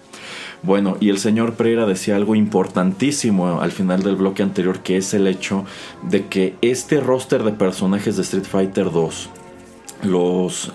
Bueno, 0.63 0.97
y 0.99 1.09
el 1.09 1.17
señor 1.17 1.53
Pereira 1.53 1.87
decía 1.87 2.15
algo 2.15 2.35
importantísimo 2.35 3.61
al 3.61 3.71
final 3.71 4.03
del 4.03 4.15
bloque 4.15 4.43
anterior, 4.43 4.79
que 4.79 4.97
es 4.97 5.13
el 5.13 5.25
hecho 5.25 5.65
de 6.03 6.27
que 6.27 6.55
este 6.61 6.99
roster 6.99 7.43
de 7.43 7.51
personajes 7.51 8.15
de 8.15 8.21
Street 8.21 8.45
Fighter 8.45 8.91
2, 8.91 9.29
los 10.03 10.71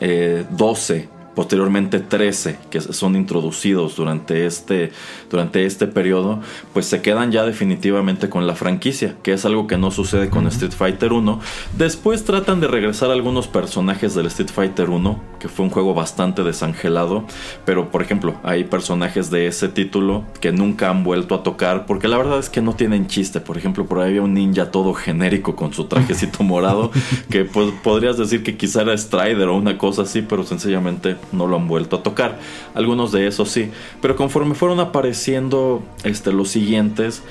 12 0.51 0.97
eh, 0.97 1.09
posteriormente 1.37 2.01
13 2.01 2.59
que 2.71 2.81
son 2.81 3.15
introducidos 3.15 3.95
durante 3.95 4.47
este, 4.47 4.91
durante 5.31 5.67
este 5.67 5.87
periodo, 5.87 6.41
pues 6.73 6.87
se 6.87 7.03
quedan 7.03 7.31
ya 7.31 7.45
definitivamente 7.45 8.31
con 8.31 8.47
la 8.47 8.55
franquicia, 8.55 9.17
que 9.23 9.35
es 9.35 9.45
algo 9.45 9.67
que 9.67 9.77
no 9.77 9.91
sucede 9.91 10.31
con 10.31 10.47
Street 10.49 10.73
Fighter 10.73 11.13
1. 11.13 11.39
Después 11.77 12.25
tratan 12.25 12.61
de 12.61 12.69
regresar 12.69 13.11
algunos 13.11 13.49
personajes 13.49 14.15
del 14.15 14.27
Street 14.27 14.51
Fighter 14.51 14.89
1, 14.89 15.21
que 15.39 15.49
fue 15.49 15.67
un 15.67 15.71
juego 15.71 15.93
bastante 15.93 16.43
desangelado, 16.43 17.25
pero 17.67 17.91
por 17.91 18.01
ejemplo, 18.01 18.37
hay 18.43 18.65
personajes 18.65 19.31
de 19.31 19.47
ese 19.47 19.69
título 19.69 20.25
que 20.41 20.53
nunca 20.53 20.89
han 20.89 21.05
vuelto 21.05 21.35
a 21.35 21.43
tocar, 21.43 21.85
porque 21.85 22.09
la 22.09 22.17
verdad 22.17 22.39
es 22.39 22.49
que 22.49 22.63
no 22.63 22.75
tienen 22.75 23.09
chiste. 23.09 23.41
Por 23.41 23.59
ejemplo, 23.59 23.85
por 23.85 24.01
ahí 24.01 24.09
había 24.09 24.23
un 24.23 24.33
ninja 24.33 24.71
todo 24.71 24.95
genérico 24.95 25.55
con 25.55 25.75
su 25.75 25.85
trajecito 25.85 26.43
morado, 26.45 26.91
que 27.29 27.45
pues, 27.45 27.73
podrías 27.83 28.17
decir 28.17 28.43
que 28.43 28.57
quizá 28.57 28.83
era 28.83 28.97
Strider 28.97 29.49
o 29.49 29.57
una 29.57 29.77
cosa 29.77 30.03
así, 30.03 30.23
pero 30.23 30.45
sencillamente 30.45 31.17
no 31.33 31.47
lo 31.47 31.57
han 31.57 31.69
vuelto 31.69 31.97
a 31.97 32.03
tocar. 32.03 32.39
Algunos 32.75 33.13
de 33.13 33.27
esos 33.27 33.49
sí. 33.49 33.71
Pero 34.01 34.17
conforme 34.17 34.55
fueron 34.55 34.81
apareciendo 34.81 35.83
este, 36.05 36.33
los 36.33 36.49
siguientes, 36.49 37.23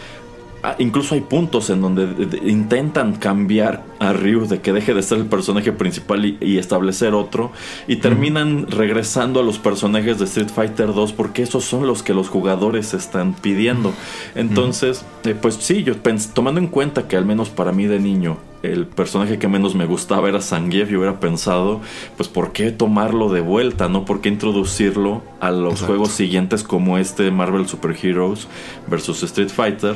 ah, 0.63 0.75
incluso 0.79 1.15
hay 1.15 1.21
puntos 1.21 1.69
en 1.69 1.81
donde 1.81 2.07
intentan 2.43 3.15
cambiar 3.15 3.83
a 3.99 4.13
Ryu 4.13 4.47
de 4.47 4.61
que 4.61 4.73
deje 4.73 4.93
de 4.93 5.03
ser 5.03 5.19
el 5.19 5.25
personaje 5.25 5.71
principal 5.71 6.25
y, 6.25 6.57
establecer 6.57 7.13
otro 7.13 7.51
y 7.87 7.97
terminan 7.97 8.67
regresando 8.67 9.39
a 9.39 9.43
los 9.43 9.59
personajes 9.59 10.19
de 10.19 10.25
Street 10.25 10.49
Fighter 10.49 10.93
2 10.93 11.13
porque 11.13 11.43
esos 11.43 11.63
son 11.63 11.87
los 11.87 12.03
que 12.03 12.13
los 12.13 12.29
jugadores 12.29 12.93
están 12.93 13.33
pidiendo. 13.33 13.93
Entonces, 14.35 15.05
eh, 15.23 15.35
pues 15.39 15.55
sí, 15.55 15.83
yo 15.83 15.95
tomando 16.33 16.59
en 16.59 16.67
cuenta 16.67 17.07
que 17.07 17.17
al 17.17 17.25
menos 17.25 17.49
para 17.49 17.71
mí 17.71 17.85
de 17.85 17.99
niño 17.99 18.37
el 18.71 18.85
personaje 18.87 19.37
que 19.37 19.47
menos 19.47 19.75
me 19.75 19.85
gustaba 19.85 20.29
era 20.29 20.41
Zangief 20.41 20.91
y 20.91 20.95
hubiera 20.95 21.19
pensado, 21.19 21.81
pues 22.17 22.29
¿por 22.29 22.51
qué 22.51 22.71
tomarlo 22.71 23.29
de 23.29 23.41
vuelta? 23.41 23.89
¿No? 23.89 24.05
¿Por 24.05 24.21
qué 24.21 24.29
introducirlo 24.29 25.23
a 25.39 25.51
los 25.51 25.81
juegos 25.81 26.11
siguientes 26.11 26.63
como 26.63 26.97
este 26.97 27.31
Marvel 27.31 27.67
Super 27.67 27.95
Heroes 28.01 28.47
versus 28.87 29.23
Street 29.23 29.49
Fighter? 29.49 29.95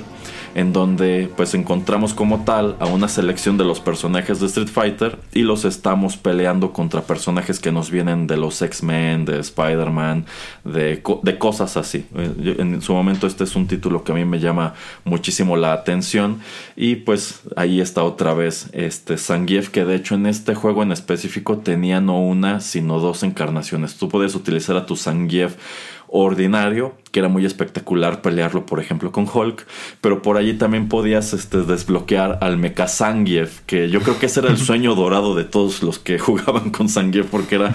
En 0.55 0.73
donde 0.73 1.29
pues 1.37 1.53
encontramos 1.53 2.15
como 2.15 2.43
tal 2.43 2.75
a 2.79 2.87
una 2.87 3.07
selección 3.07 3.57
de 3.57 3.65
los 3.65 3.79
personajes 3.79 4.39
de 4.39 4.47
Street 4.47 4.67
Fighter 4.67 5.19
y 5.31 5.43
los 5.43 5.63
estamos 5.63 6.17
peleando 6.17 6.73
contra 6.73 7.01
personajes 7.01 7.59
que 7.59 7.71
nos 7.71 7.91
vienen 7.91 8.25
de 8.25 8.35
los 8.35 8.59
X-Men, 8.59 9.25
de 9.25 9.39
Spider-Man, 9.39 10.25
de, 10.63 11.03
de 11.21 11.37
cosas 11.37 11.77
así. 11.77 12.05
Eh, 12.15 12.55
en 12.57 12.81
su 12.81 12.93
momento 12.93 13.27
este 13.27 13.43
es 13.43 13.55
un 13.55 13.67
título 13.67 14.03
que 14.03 14.11
a 14.11 14.15
mí 14.15 14.25
me 14.25 14.39
llama 14.39 14.73
muchísimo 15.03 15.55
la 15.55 15.71
atención 15.71 16.39
y 16.75 16.95
pues 16.95 17.41
ahí 17.55 17.79
está 17.79 18.03
otra 18.03 18.33
vez 18.33 18.58
este 18.73 19.17
Zangief, 19.17 19.69
que 19.69 19.85
de 19.85 19.95
hecho 19.95 20.15
en 20.15 20.25
este 20.25 20.55
juego 20.55 20.83
en 20.83 20.91
específico 20.91 21.59
tenía 21.59 22.01
no 22.01 22.21
una, 22.21 22.59
sino 22.59 22.99
dos 22.99 23.23
encarnaciones. 23.23 23.95
Tú 23.95 24.09
puedes 24.09 24.35
utilizar 24.35 24.75
a 24.75 24.85
tu 24.85 24.95
Zangief 24.95 25.55
ordinario 26.07 26.95
que 27.11 27.19
era 27.19 27.29
muy 27.29 27.45
espectacular 27.45 28.21
pelearlo, 28.21 28.65
por 28.65 28.79
ejemplo, 28.79 29.11
con 29.11 29.27
Hulk, 29.31 29.65
pero 30.01 30.21
por 30.21 30.37
allí 30.37 30.53
también 30.53 30.87
podías 30.87 31.33
este, 31.33 31.63
desbloquear 31.63 32.37
al 32.41 32.57
Mecha 32.57 32.87
Zangief, 32.87 33.61
que 33.65 33.89
yo 33.89 34.01
creo 34.01 34.19
que 34.19 34.27
ese 34.27 34.41
era 34.41 34.49
el 34.49 34.57
sueño 34.69 34.95
dorado 34.95 35.35
de 35.35 35.43
todos 35.43 35.83
los 35.83 35.99
que 35.99 36.19
jugaban 36.19 36.69
con 36.71 36.89
Zangief, 36.89 37.27
porque 37.27 37.55
era, 37.55 37.73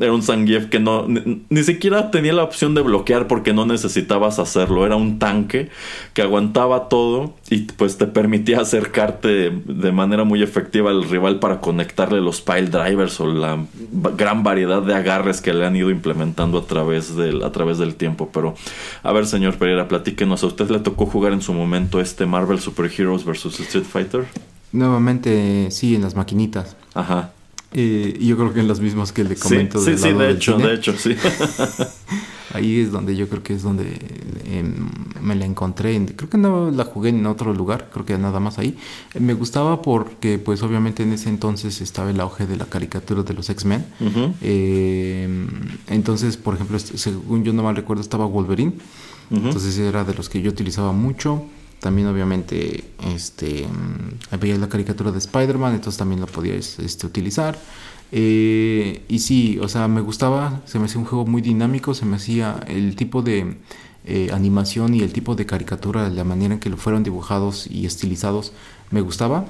era 0.00 0.12
un 0.12 0.22
Zangief 0.22 0.66
que 0.66 0.78
no, 0.78 1.06
ni, 1.06 1.62
siquiera 1.62 2.10
tenía 2.10 2.32
la 2.32 2.44
opción 2.44 2.74
de 2.74 2.82
bloquear 2.82 3.26
porque 3.26 3.52
no 3.52 3.66
necesitabas 3.66 4.38
hacerlo, 4.38 4.86
era 4.86 4.96
un 4.96 5.18
tanque 5.18 5.70
que 6.12 6.22
aguantaba 6.22 6.88
todo 6.88 7.34
y 7.50 7.62
pues 7.62 7.98
te 7.98 8.06
permitía 8.06 8.60
acercarte 8.60 9.50
de 9.50 9.92
manera 9.92 10.24
muy 10.24 10.42
efectiva 10.42 10.90
al 10.90 11.08
rival 11.08 11.40
para 11.40 11.60
conectarle 11.60 12.20
los 12.20 12.40
pile 12.40 12.66
drivers 12.66 13.20
o 13.20 13.26
la 13.26 13.58
gran 14.16 14.42
variedad 14.42 14.82
de 14.82 14.94
agarres 14.94 15.40
que 15.40 15.52
le 15.52 15.66
han 15.66 15.74
ido 15.74 15.90
implementando 15.90 16.58
a 16.58 16.66
través 16.66 17.16
del, 17.16 17.42
a 17.42 17.50
través 17.50 17.78
del 17.78 17.96
tiempo, 17.96 18.30
pero 18.32 18.54
a 19.02 19.12
ver, 19.12 19.26
señor 19.26 19.56
Pereira, 19.56 19.88
platíquenos. 19.88 20.42
¿A 20.42 20.46
usted 20.46 20.70
le 20.70 20.80
tocó 20.80 21.06
jugar 21.06 21.32
en 21.32 21.42
su 21.42 21.52
momento 21.52 22.00
este 22.00 22.26
Marvel 22.26 22.60
Super 22.60 22.90
Heroes 22.90 23.24
vs. 23.24 23.60
Street 23.60 23.84
Fighter? 23.84 24.26
Nuevamente, 24.72 25.70
sí, 25.70 25.94
en 25.94 26.02
las 26.02 26.14
maquinitas. 26.14 26.76
Ajá. 26.94 27.32
Eh, 27.72 28.18
yo 28.20 28.36
creo 28.36 28.54
que 28.54 28.60
en 28.60 28.68
los 28.68 28.80
mismos 28.80 29.12
que 29.12 29.24
le 29.24 29.36
comento. 29.36 29.80
Sí, 29.80 29.96
sí, 29.98 30.12
de 30.12 30.30
hecho, 30.30 30.56
de 30.58 30.74
hecho, 30.74 30.94
sí. 30.96 31.16
Ahí 32.56 32.80
es 32.80 32.90
donde 32.90 33.14
yo 33.16 33.28
creo 33.28 33.42
que 33.42 33.54
es 33.54 33.62
donde 33.62 33.98
em, 34.46 34.88
me 35.20 35.34
la 35.34 35.44
encontré. 35.44 36.04
Creo 36.16 36.30
que 36.30 36.38
no 36.38 36.70
la 36.70 36.84
jugué 36.84 37.10
en 37.10 37.26
otro 37.26 37.52
lugar, 37.52 37.90
creo 37.92 38.06
que 38.06 38.16
nada 38.16 38.40
más 38.40 38.58
ahí. 38.58 38.76
Me 39.18 39.34
gustaba 39.34 39.82
porque, 39.82 40.38
pues 40.38 40.62
obviamente 40.62 41.02
en 41.02 41.12
ese 41.12 41.28
entonces 41.28 41.80
estaba 41.80 42.10
el 42.10 42.20
auge 42.20 42.46
de 42.46 42.56
la 42.56 42.64
caricatura 42.64 43.22
de 43.22 43.34
los 43.34 43.50
X-Men. 43.50 43.84
Em, 44.40 45.48
entonces, 45.88 46.36
por 46.36 46.54
ejemplo, 46.54 46.78
según 46.78 47.44
yo 47.44 47.52
no 47.52 47.62
mal 47.62 47.76
recuerdo, 47.76 48.00
estaba 48.02 48.24
Wolverine. 48.26 48.72
Entonces 49.30 49.76
era 49.78 50.04
de 50.04 50.14
los 50.14 50.28
que 50.28 50.40
yo 50.40 50.50
utilizaba 50.50 50.92
mucho. 50.92 51.44
También 51.80 52.08
obviamente 52.08 52.84
este, 53.14 53.66
había 54.30 54.56
la 54.56 54.68
caricatura 54.68 55.12
de 55.12 55.18
Spider-Man, 55.18 55.74
entonces 55.74 55.98
también 55.98 56.20
lo 56.20 56.26
podías 56.26 56.78
este, 56.78 57.06
utilizar. 57.06 57.58
Eh, 58.12 59.02
y 59.08 59.18
sí, 59.18 59.58
o 59.60 59.68
sea, 59.68 59.88
me 59.88 60.00
gustaba, 60.00 60.62
se 60.64 60.78
me 60.78 60.86
hacía 60.86 61.00
un 61.00 61.06
juego 61.06 61.26
muy 61.26 61.42
dinámico, 61.42 61.94
se 61.94 62.06
me 62.06 62.16
hacía 62.16 62.60
el 62.66 62.96
tipo 62.96 63.22
de 63.22 63.56
eh, 64.04 64.30
animación 64.32 64.94
y 64.94 65.00
el 65.00 65.12
tipo 65.12 65.34
de 65.34 65.46
caricatura, 65.46 66.08
la 66.08 66.24
manera 66.24 66.54
en 66.54 66.60
que 66.60 66.70
lo 66.70 66.76
fueron 66.76 67.02
dibujados 67.02 67.66
y 67.66 67.86
estilizados, 67.86 68.52
me 68.90 69.00
gustaba. 69.00 69.46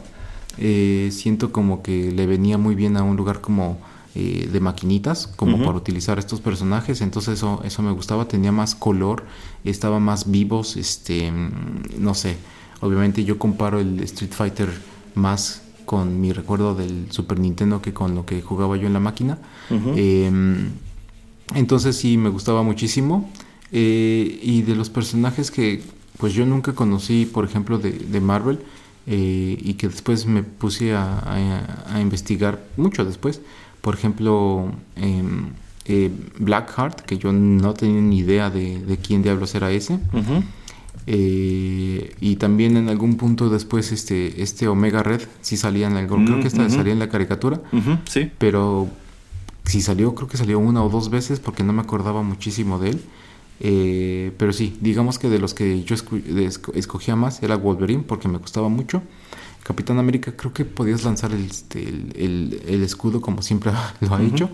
Eh, 0.58 1.10
siento 1.12 1.52
como 1.52 1.82
que 1.82 2.10
le 2.12 2.26
venía 2.26 2.56
muy 2.56 2.74
bien 2.74 2.96
a 2.96 3.02
un 3.02 3.16
lugar 3.16 3.42
como 3.42 3.78
de 4.16 4.60
maquinitas, 4.60 5.26
como 5.26 5.58
para 5.58 5.76
utilizar 5.76 6.18
estos 6.18 6.40
personajes, 6.40 7.00
entonces 7.00 7.34
eso, 7.34 7.60
eso 7.64 7.82
me 7.82 7.92
gustaba, 7.92 8.26
tenía 8.26 8.52
más 8.52 8.74
color, 8.74 9.24
estaba 9.64 10.00
más 10.00 10.30
vivos, 10.30 10.76
este, 10.76 11.32
no 11.98 12.14
sé, 12.14 12.36
obviamente 12.80 13.24
yo 13.24 13.38
comparo 13.38 13.80
el 13.80 14.00
Street 14.00 14.32
Fighter 14.32 14.70
más 15.14 15.62
con 15.86 16.20
mi 16.20 16.32
recuerdo 16.32 16.74
del 16.74 17.06
Super 17.10 17.38
Nintendo 17.38 17.80
que 17.80 17.94
con 17.94 18.14
lo 18.14 18.26
que 18.26 18.42
jugaba 18.42 18.76
yo 18.76 18.86
en 18.86 18.92
la 18.92 19.00
máquina. 19.00 19.38
Em, 19.70 20.70
entonces 21.54 21.96
sí, 21.96 22.18
me 22.18 22.28
gustaba 22.28 22.62
muchísimo. 22.62 23.30
Eh, 23.72 24.38
y 24.42 24.62
de 24.62 24.74
los 24.74 24.90
personajes 24.90 25.50
que 25.50 25.82
pues 26.18 26.34
yo 26.34 26.44
nunca 26.46 26.74
conocí, 26.74 27.26
por 27.26 27.44
ejemplo, 27.44 27.78
de, 27.78 28.20
Marvel, 28.20 28.58
eh, 29.06 29.58
y 29.60 29.74
que 29.74 29.88
después 29.88 30.26
me 30.26 30.42
puse 30.42 30.94
a, 30.94 31.98
investigar 32.00 32.64
mucho 32.76 33.04
después. 33.04 33.40
Por 33.86 33.94
ejemplo, 33.94 34.72
em, 34.96 35.50
eh, 35.84 36.10
Blackheart, 36.40 37.02
que 37.02 37.18
yo 37.18 37.32
no 37.32 37.72
tenía 37.72 38.00
ni 38.00 38.18
idea 38.18 38.50
de, 38.50 38.98
quién 39.00 39.22
diablos 39.22 39.54
era 39.54 39.70
ese. 39.70 40.00
Eh, 41.06 42.12
y 42.20 42.34
también 42.34 42.76
en 42.76 42.88
algún 42.88 43.16
punto 43.16 43.48
después 43.48 43.92
este, 43.92 44.42
este 44.42 44.66
Omega 44.66 45.04
Red 45.04 45.22
sí 45.40 45.56
salía 45.56 45.86
en 45.86 45.96
algún, 45.96 46.24
creo 46.24 46.40
que 46.40 46.48
esta, 46.48 46.68
salía 46.68 46.94
en 46.94 46.98
la 46.98 47.08
caricatura. 47.08 47.60
sí. 48.08 48.28
Pero 48.38 48.88
si 49.64 49.80
salió, 49.82 50.16
creo 50.16 50.26
que 50.26 50.36
salió 50.36 50.58
una 50.58 50.82
o 50.82 50.88
dos 50.88 51.08
veces 51.08 51.38
porque 51.38 51.62
no 51.62 51.72
me 51.72 51.82
acordaba 51.82 52.24
muchísimo 52.24 52.80
de 52.80 52.90
él. 52.90 53.00
Eh, 53.60 54.32
pero 54.36 54.52
sí, 54.52 54.76
digamos 54.80 55.20
que 55.20 55.28
de 55.28 55.38
los 55.38 55.54
que 55.54 55.84
yo 55.84 55.94
escogía 56.74 57.14
más 57.14 57.40
era 57.40 57.54
Wolverine 57.54 58.02
porque 58.02 58.26
me 58.26 58.38
gustaba 58.38 58.68
mucho. 58.68 59.04
Capitán 59.66 59.98
América 59.98 60.32
creo 60.36 60.52
que 60.52 60.64
podías 60.64 61.02
lanzar 61.02 61.32
el, 61.32 61.44
este, 61.44 61.82
el, 61.82 62.82
escudo 62.84 63.20
como 63.20 63.42
siempre 63.42 63.72
lo 64.00 64.14
ha 64.14 64.22
hecho. 64.22 64.48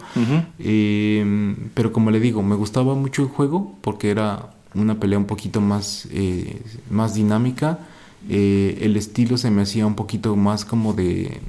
Eh, 0.59 1.55
pero 1.75 1.92
como 1.92 2.11
le 2.11 2.18
digo, 2.18 2.42
me 2.42 2.55
gustaba 2.55 2.94
mucho 2.94 3.20
el 3.20 3.29
juego 3.29 3.77
porque 3.83 4.11
era 4.11 4.55
una 4.72 4.98
pelea 4.98 5.18
un 5.18 5.27
poquito 5.27 5.61
más, 5.61 6.09
eh, 6.12 6.62
más 6.88 7.12
dinámica. 7.12 7.81
el 8.27 8.96
estilo 8.96 9.37
se 9.37 9.51
me 9.51 9.61
hacía 9.61 9.85
un 9.87 9.96
poquito 9.96 10.35
más 10.35 10.64
como 10.64 10.94
de 10.94 11.42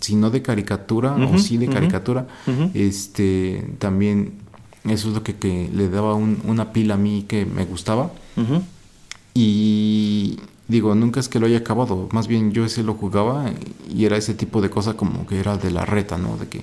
si 0.00 0.16
no 0.16 0.30
de 0.30 0.42
caricatura 0.42 1.14
o 1.14 1.38
sí 1.38 1.58
de 1.58 1.68
caricatura, 1.68 2.26
este 2.74 3.64
también 3.78 4.42
eso 4.88 5.06
es 5.06 5.14
lo 5.14 5.22
que, 5.22 5.70
le 5.72 5.88
daba 5.88 6.14
una 6.14 6.72
pila 6.72 6.94
a 6.94 6.96
mí 6.96 7.26
que 7.28 7.46
me 7.46 7.64
gustaba. 7.64 8.10
Y 9.34 10.40
digo, 10.72 10.94
nunca 10.96 11.20
es 11.20 11.28
que 11.28 11.38
lo 11.38 11.46
haya 11.46 11.58
acabado, 11.58 12.08
más 12.10 12.26
bien 12.26 12.50
yo 12.50 12.64
ese 12.64 12.82
lo 12.82 12.94
jugaba 12.94 13.44
y 13.88 14.04
era 14.04 14.16
ese 14.16 14.34
tipo 14.34 14.60
de 14.60 14.70
cosa 14.70 14.94
como 14.94 15.26
que 15.26 15.38
era 15.38 15.56
de 15.56 15.70
la 15.70 15.84
reta, 15.84 16.18
¿no? 16.18 16.36
De 16.36 16.48
que 16.48 16.62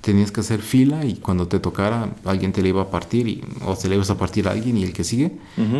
tenías 0.00 0.32
que 0.32 0.40
hacer 0.40 0.60
fila 0.60 1.04
y 1.04 1.14
cuando 1.14 1.46
te 1.46 1.60
tocara 1.60 2.08
alguien 2.24 2.52
te 2.52 2.62
le 2.62 2.70
iba 2.70 2.82
a 2.82 2.90
partir 2.90 3.28
y, 3.28 3.44
o 3.64 3.76
se 3.76 3.88
le 3.88 3.94
ibas 3.94 4.10
a 4.10 4.18
partir 4.18 4.48
a 4.48 4.50
alguien 4.50 4.76
y 4.76 4.82
el 4.82 4.92
que 4.92 5.04
sigue 5.04 5.32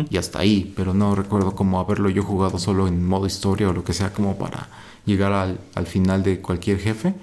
y 0.09 0.17
hasta 0.17 0.39
ahí, 0.39 0.71
pero 0.75 0.93
no 0.93 1.15
recuerdo 1.15 1.53
como 1.53 1.79
haberlo 1.79 2.09
yo 2.09 2.23
jugado 2.23 2.57
solo 2.59 2.87
en 2.87 3.05
modo 3.05 3.25
historia 3.25 3.67
o 3.67 3.73
lo 3.73 3.83
que 3.83 3.93
sea 3.93 4.13
como 4.13 4.37
para 4.37 4.69
llegar 5.05 5.33
al, 5.33 5.59
al 5.75 5.87
final 5.87 6.23
de 6.23 6.39
cualquier 6.39 6.79
jefe, 6.79 7.13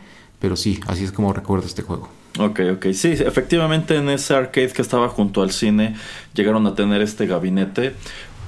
pero 0.40 0.57
sí, 0.57 0.81
así 0.87 1.05
es 1.05 1.12
como 1.12 1.33
recuerdo 1.33 1.66
este 1.66 1.83
juego. 1.83 2.09
Ok, 2.38 2.61
ok. 2.75 2.87
Sí, 2.92 3.09
efectivamente 3.09 3.97
en 3.97 4.09
ese 4.11 4.35
arcade 4.35 4.68
que 4.68 4.83
estaba 4.83 5.09
junto 5.09 5.42
al 5.42 5.51
cine 5.51 5.97
llegaron 6.35 6.66
a 6.66 6.75
tener 6.75 7.03
este 7.03 7.27
gabinete. 7.27 7.94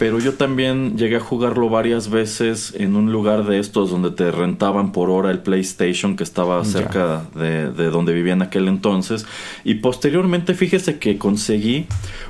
Pero 0.00 0.18
yo 0.18 0.32
también 0.32 0.96
llegué 0.96 1.16
a 1.16 1.20
jugarlo 1.20 1.68
varias 1.68 2.08
veces 2.08 2.72
en 2.74 2.96
un 2.96 3.12
lugar 3.12 3.44
de 3.44 3.58
estos 3.58 3.90
donde 3.90 4.10
te 4.10 4.30
rentaban 4.30 4.92
por 4.92 5.10
hora 5.10 5.30
el 5.30 5.40
PlayStation 5.40 6.16
que 6.16 6.24
estaba 6.24 6.64
cerca 6.64 7.24
de, 7.34 7.70
de, 7.70 7.90
donde 7.90 8.14
vivía 8.14 8.32
en 8.32 8.40
aquel 8.40 8.66
entonces. 8.68 9.26
Y 9.62 9.74
posteriormente 9.74 10.54
fíjese 10.54 10.98
que 10.98 11.18
conseguí 11.18 11.84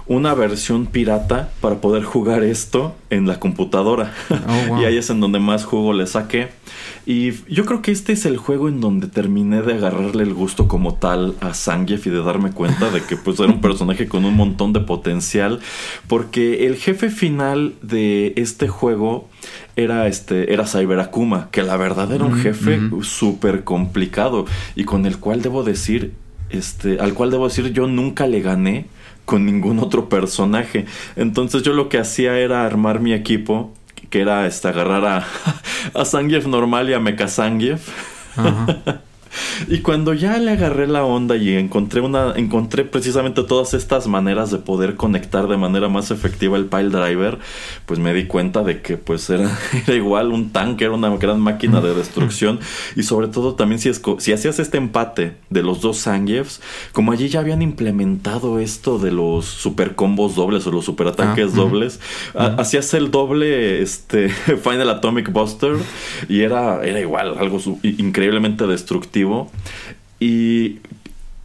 una 0.09 0.35
versión 0.35 0.87
pirata 0.87 1.50
para 1.61 1.76
poder 1.76 2.02
jugar 2.02 2.42
esto 2.42 2.96
en 3.09 3.28
la 3.28 3.38
computadora. 3.38 4.14
Oh, 4.30 4.80
y 4.83 4.87
ahí 4.87 4.96
es 4.96 5.09
en 5.09 5.20
donde 5.20 5.38
más 5.38 5.64
juego 5.64 5.92
le 5.92 6.09
saqué. 6.09 6.48
Y 7.10 7.32
yo 7.52 7.64
creo 7.64 7.82
que 7.82 7.90
este 7.90 8.12
es 8.12 8.24
el 8.24 8.36
juego 8.36 8.68
en 8.68 8.80
donde 8.80 9.08
terminé 9.08 9.62
de 9.62 9.74
agarrarle 9.74 10.22
el 10.22 10.32
gusto 10.32 10.68
como 10.68 10.94
tal 10.94 11.34
a 11.40 11.54
Zangief 11.54 12.06
y 12.06 12.10
de 12.10 12.22
darme 12.22 12.52
cuenta 12.52 12.88
de 12.92 13.02
que 13.02 13.16
pues 13.16 13.40
era 13.40 13.48
un 13.48 13.60
personaje 13.60 14.06
con 14.06 14.24
un 14.24 14.36
montón 14.36 14.72
de 14.72 14.78
potencial. 14.78 15.58
Porque 16.06 16.68
el 16.68 16.76
jefe 16.76 17.10
final 17.10 17.74
de 17.82 18.34
este 18.36 18.68
juego 18.68 19.28
era 19.74 20.06
este 20.06 20.52
era 20.52 20.68
Cyber 20.68 21.00
Akuma, 21.00 21.48
que 21.50 21.64
la 21.64 21.76
verdad 21.76 22.12
era 22.12 22.24
un 22.24 22.38
jefe 22.38 22.78
súper 23.02 23.64
complicado 23.64 24.46
y 24.76 24.84
con 24.84 25.04
el 25.04 25.18
cual 25.18 25.42
debo 25.42 25.64
decir 25.64 26.12
este 26.48 27.00
al 27.00 27.14
cual 27.14 27.32
debo 27.32 27.48
decir 27.48 27.72
yo 27.72 27.88
nunca 27.88 28.28
le 28.28 28.40
gané 28.40 28.86
con 29.24 29.46
ningún 29.46 29.80
otro 29.80 30.08
personaje. 30.08 30.86
Entonces 31.16 31.64
yo 31.64 31.72
lo 31.72 31.88
que 31.88 31.98
hacía 31.98 32.38
era 32.38 32.64
armar 32.64 33.00
mi 33.00 33.14
equipo 33.14 33.74
que 34.10 34.20
era 34.20 34.46
este, 34.46 34.68
agarrar 34.68 35.04
a, 35.06 35.24
a 35.94 36.04
Zangief 36.04 36.46
normal 36.46 36.90
y 36.90 36.94
a 36.94 37.00
Mecha 37.00 37.28
Zangief. 37.28 37.88
Y 39.68 39.78
cuando 39.78 40.14
ya 40.14 40.38
le 40.38 40.52
agarré 40.52 40.86
la 40.86 41.04
onda 41.04 41.36
y 41.36 41.54
encontré 41.54 42.00
una 42.00 42.34
encontré 42.36 42.84
precisamente 42.84 43.42
todas 43.42 43.74
estas 43.74 44.06
maneras 44.06 44.50
de 44.50 44.58
poder 44.58 44.96
conectar 44.96 45.48
de 45.48 45.56
manera 45.56 45.88
más 45.88 46.10
efectiva 46.10 46.56
el 46.56 46.66
pile 46.66 46.90
driver, 46.90 47.38
pues 47.86 48.00
me 48.00 48.12
di 48.12 48.26
cuenta 48.26 48.62
de 48.62 48.80
que 48.80 48.96
pues 48.96 49.28
era, 49.30 49.50
igual 49.88 50.32
un 50.32 50.50
tanque, 50.50 50.84
era 50.84 50.94
una 50.94 51.14
gran 51.16 51.40
máquina 51.40 51.80
de 51.80 51.94
destrucción. 51.94 52.60
Y 52.96 53.02
sobre 53.02 53.28
todo 53.28 53.54
también 53.54 53.80
si, 53.80 53.90
si 54.18 54.32
hacías 54.32 54.58
este 54.58 54.78
empate 54.78 55.36
de 55.50 55.62
los 55.62 55.80
dos 55.80 56.02
Zangiefs, 56.02 56.60
como 56.92 57.12
allí 57.12 57.28
ya 57.28 57.40
habían 57.40 57.62
implementado 57.62 58.58
esto 58.58 58.98
de 58.98 59.12
los 59.12 59.44
super 59.44 59.94
combos 59.94 60.34
dobles 60.34 60.66
o 60.66 60.72
los 60.72 60.84
super 60.84 61.08
ataques 61.08 61.50
ah, 61.52 61.56
dobles, 61.56 62.00
hacías 62.34 62.92
el 62.94 63.10
doble 63.10 63.82
este 63.82 64.28
Final 64.62 64.90
Atomic 64.90 65.32
Buster 65.32 65.76
y 66.28 66.40
era 66.40 66.82
era 66.84 67.00
igual 67.00 67.36
algo 67.38 67.58
increíblemente 67.82 68.66
destructivo 68.66 69.19
y 70.18 70.78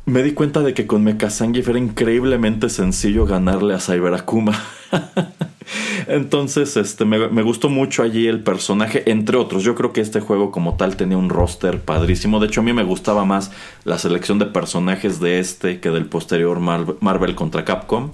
me 0.06 0.22
di 0.22 0.34
cuenta 0.34 0.62
de 0.62 0.74
que 0.74 0.86
con 0.86 1.04
Mecha 1.04 1.30
era 1.40 1.80
increíblemente 1.80 2.70
sencillo 2.70 3.26
ganarle 3.26 3.74
a 3.74 3.80
Cyber 3.80 4.14
Akuma. 4.14 4.54
Entonces, 6.08 6.78
este, 6.78 7.06
me, 7.06 7.42
gustó 7.42 7.70
mucho 7.70 8.04
allí 8.04 8.28
el 8.28 8.42
personaje, 8.42 9.10
entre 9.10 9.38
otros. 9.38 9.64
Yo 9.64 9.74
creo 9.74 9.94
que 9.94 10.02
este 10.02 10.20
juego 10.20 10.52
como 10.52 10.76
tal 10.76 10.96
tenía 10.96 11.18
un 11.18 11.30
roster 11.30 11.82
padrísimo. 11.82 12.40
De 12.40 12.48
hecho, 12.48 12.62
a 12.62 12.64
mí 12.64 12.74
me 12.74 12.84
gustaba 12.84 13.26
más 13.26 13.52
la 13.84 13.98
selección 13.98 14.38
de 14.38 14.46
personajes 14.46 15.20
de 15.20 15.40
este 15.40 15.80
que 15.80 15.90
del 15.90 16.06
posterior 16.06 16.60
Marvel 16.60 17.36
contra 17.36 17.66
Capcom. 17.66 18.12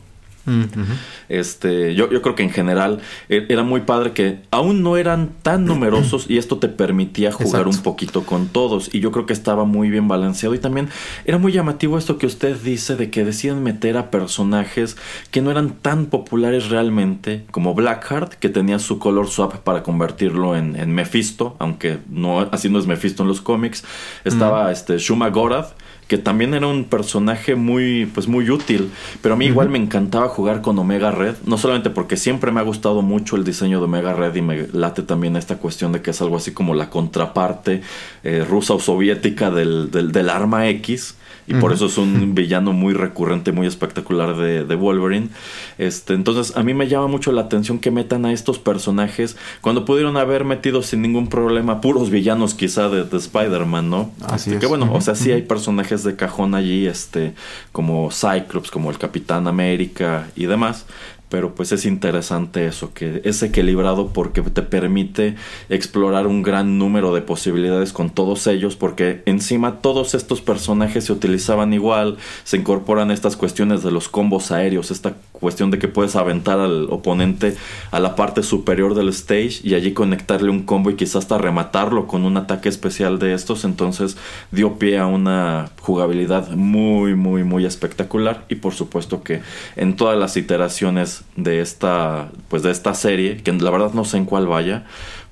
Este, 1.30 1.94
yo, 1.96 2.10
yo 2.12 2.22
creo 2.22 2.36
que 2.36 2.44
en 2.44 2.50
general 2.50 3.00
e, 3.30 3.46
era 3.50 3.64
muy 3.64 3.82
padre 3.82 4.12
que 4.12 4.40
aún 4.52 4.82
no 4.82 4.98
eran 4.98 5.30
tan 5.42 5.66
numerosos 5.66 6.30
y 6.30 6.38
esto 6.38 6.58
te 6.58 6.68
permitía 6.68 7.32
jugar 7.32 7.68
un 7.68 7.78
poquito 7.78 8.24
con 8.24 8.48
todos. 8.48 8.94
Y 8.94 9.00
yo 9.00 9.12
creo 9.12 9.26
que 9.26 9.34
estaba 9.34 9.66
muy 9.66 9.90
bien 9.90 10.08
balanceado. 10.08 10.56
Y 10.56 10.60
también 10.60 10.90
era 11.26 11.38
muy 11.38 11.52
llamativo 11.52 11.98
esto 11.98 12.18
que 12.18 12.26
usted 12.26 12.58
dice 12.58 12.96
de 12.96 13.10
que 13.10 13.24
decían 13.24 13.64
meter 13.64 13.98
a 13.98 14.12
personajes 14.12 14.98
que 15.32 15.42
no 15.42 15.52
eran 15.52 15.72
tan 15.72 16.08
populares 16.08 16.70
realmente, 16.70 17.46
como 17.52 17.74
Blackheart, 17.74 18.34
que 18.34 18.50
tenía 18.50 18.80
su 18.80 19.00
color 19.00 19.28
swap 19.28 19.58
para 19.58 19.84
convertirlo 19.84 20.56
en, 20.56 20.76
en 20.76 20.94
Mephisto, 20.94 21.56
aunque 21.60 22.00
no, 22.10 22.40
así 22.52 22.70
no 22.70 22.80
es 22.80 22.88
Mephisto 22.88 23.24
en 23.24 23.30
los 23.30 23.42
cómics. 23.42 23.84
Estaba 24.24 24.72
este 24.72 24.98
Shuma 24.98 25.30
Gorath 25.30 25.74
que 26.12 26.18
también 26.18 26.54
era 26.54 26.68
un 26.68 26.84
personaje 26.84 27.56
muy, 27.56 28.06
pues 28.06 28.28
muy 28.28 28.50
útil. 28.50 28.92
Pero 29.22 29.36
a 29.36 29.38
mí 29.38 29.46
igual 29.46 29.70
me 29.70 29.78
encantaba 29.78 30.28
jugar 30.28 30.62
con 30.62 30.78
Omega 30.78 31.10
Red, 31.10 31.36
no 31.46 31.58
solamente 31.58 31.90
porque 31.90 32.18
siempre 32.18 32.52
me 32.52 32.60
ha 32.60 32.64
gustado 32.64 33.02
mucho 33.02 33.38
el 33.38 33.46
diseño 33.46 33.80
de 33.80 33.86
Omega 33.86 34.14
Red 34.14 34.36
y 34.36 34.42
me 34.42 34.68
late 34.74 35.04
también 35.04 35.38
esta 35.38 35.56
cuestión 35.56 35.94
de 35.94 36.02
que 36.02 36.12
es 36.12 36.22
algo 36.22 36.36
así 36.36 36.52
como 36.52 36.76
la 36.76 36.90
contraparte 36.90 37.82
eh, 38.26 38.46
rusa 38.46 38.74
o 38.74 38.80
soviética 38.82 39.52
del, 39.52 39.90
del, 39.90 40.12
del 40.12 40.30
arma 40.30 40.68
X 40.68 41.16
y 41.52 41.60
por 41.60 41.74
eso 41.74 41.88
es 41.88 41.98
un 41.98 42.34
villano 42.36 42.72
muy 42.72 42.94
recurrente, 42.94 43.52
muy 43.52 43.68
espectacular 43.68 44.38
de, 44.38 44.64
de, 44.64 44.76
Wolverine. 44.76 45.30
Este, 45.78 46.14
entonces, 46.14 46.56
a 46.56 46.64
mí 46.64 46.74
me 46.74 46.88
llama 46.88 47.08
mucho 47.08 47.32
la 47.32 47.42
atención 47.42 47.80
que 47.80 47.92
metan 47.92 48.26
a 48.26 48.32
estos 48.32 48.58
personajes 48.58 49.36
cuando 49.60 49.84
pudieron 49.84 50.16
haber 50.18 50.46
metido 50.46 50.82
sin 50.82 51.02
ningún 51.02 51.28
problema 51.28 51.82
puros 51.82 52.10
villanos, 52.10 52.54
quizá 52.54 52.88
de, 52.90 53.04
de 53.04 53.18
Spider-Man, 53.18 53.90
¿no? 53.90 54.12
Así 54.26 54.52
este, 54.52 54.62
Que 54.62 54.68
bueno, 54.68 54.90
o 54.94 55.02
sea, 55.02 55.16
sí 55.16 55.32
hay 55.32 55.42
personajes 55.42 56.04
de 56.04 56.16
cajón 56.16 56.56
allí, 56.56 56.88
este, 56.88 57.34
como 57.72 58.10
Cyclops, 58.12 58.72
como 58.72 58.90
el 58.90 58.98
Capitán 58.98 59.48
América 59.48 60.28
y 60.36 60.46
demás 60.46 60.86
pero 61.32 61.56
pues 61.56 61.72
es 61.72 61.86
interesante 61.86 62.68
eso, 62.68 62.94
que 62.94 63.22
es 63.24 63.42
equilibrado 63.42 64.10
porque 64.10 64.42
te 64.42 64.62
permite 64.62 65.36
explorar 65.70 66.28
un 66.28 66.44
gran 66.44 66.78
número 66.78 67.16
de 67.16 67.22
posibilidades 67.22 67.94
con 67.94 68.10
todos 68.10 68.48
ellos, 68.48 68.76
porque 68.76 69.24
encima 69.26 69.80
todos 69.80 70.14
estos 70.14 70.42
personajes 70.42 71.06
se 71.06 71.14
utilizaban 71.14 71.72
igual, 71.74 72.18
se 72.44 72.58
incorporan 72.58 73.12
estas 73.12 73.38
cuestiones 73.38 73.82
de 73.82 73.92
los 73.92 74.10
combos 74.10 74.52
aéreos, 74.52 74.92
esta 74.92 75.16
cuestión 75.42 75.72
de 75.72 75.80
que 75.80 75.90
puedes 75.90 76.16
aventar 76.16 76.60
al 76.60 76.88
oponente 76.90 77.58
a 77.92 78.00
la 78.00 78.16
parte 78.16 78.44
superior 78.44 78.96
del 78.96 79.10
stage 79.10 79.60
y 79.64 79.74
allí 79.74 79.92
conectarle 79.92 80.50
un 80.50 80.64
combo 80.64 80.90
y 80.90 80.96
quizás 80.96 81.18
hasta 81.18 81.38
rematarlo 81.38 82.08
con 82.08 82.24
un 82.24 82.38
ataque 82.38 82.70
especial 82.70 83.20
de 83.20 83.34
estos, 83.34 83.66
entonces 83.66 84.16
dio 84.52 84.80
pie 84.80 85.00
a 85.00 85.08
una 85.08 85.70
jugabilidad 85.82 86.52
muy 86.52 87.16
muy 87.16 87.44
muy 87.44 87.66
espectacular 87.66 88.46
y 88.48 88.56
por 88.56 88.74
supuesto 88.74 89.24
que 89.24 89.42
en 89.76 89.96
todas 89.96 90.18
las 90.18 90.38
iteraciones 90.38 91.24
de 91.36 91.62
esta, 91.62 92.30
pues 92.48 92.64
de 92.64 92.72
esta 92.72 92.94
serie, 92.94 93.38
que 93.38 93.52
la 93.52 93.72
verdad 93.72 93.94
no 93.94 94.06
sé 94.06 94.18
en 94.18 94.26
cuál 94.26 94.48
vaya, 94.48 94.86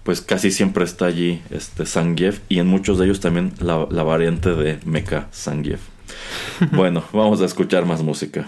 pues 0.03 0.21
casi 0.21 0.51
siempre 0.51 0.83
está 0.83 1.05
allí 1.05 1.41
este 1.51 1.85
Zangief 1.85 2.39
y 2.49 2.59
en 2.59 2.67
muchos 2.67 2.97
de 2.97 3.05
ellos 3.05 3.19
también 3.19 3.53
la, 3.59 3.87
la 3.89 4.03
variante 4.03 4.55
de 4.55 4.79
Mecha 4.85 5.27
Zangief. 5.33 5.81
bueno, 6.71 7.03
vamos 7.13 7.41
a 7.41 7.45
escuchar 7.45 7.85
más 7.85 8.01
música. 8.01 8.47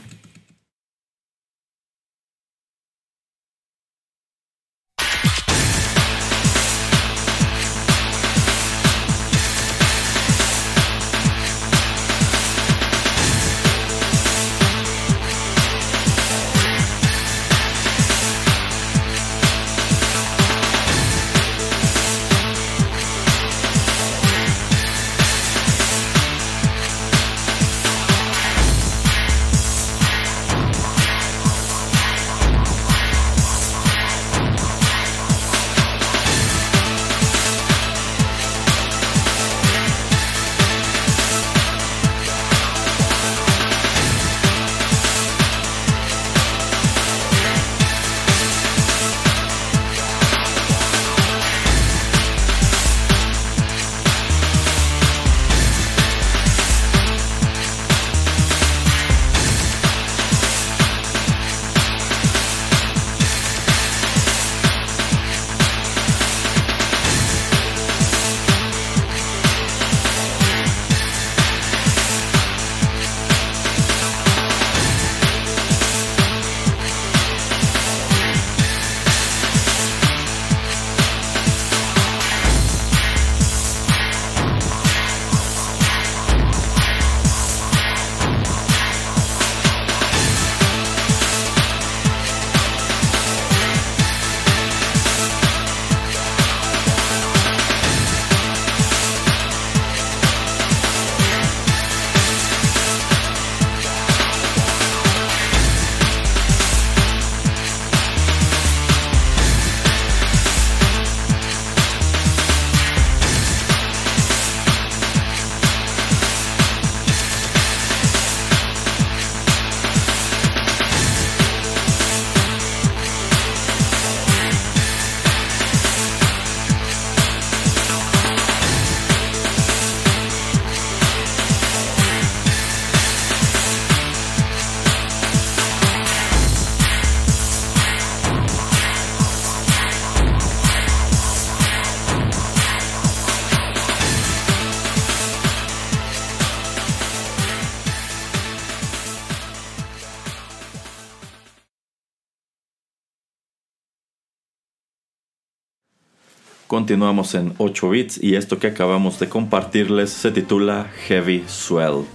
Continuamos 156.71 157.35
en 157.35 157.53
8 157.57 157.89
bits 157.89 158.23
y 158.23 158.35
esto 158.35 158.57
que 158.57 158.67
acabamos 158.67 159.19
de 159.19 159.27
compartirles 159.27 160.09
se 160.09 160.31
titula 160.31 160.89
Heavy 161.05 161.43
Swell. 161.45 162.05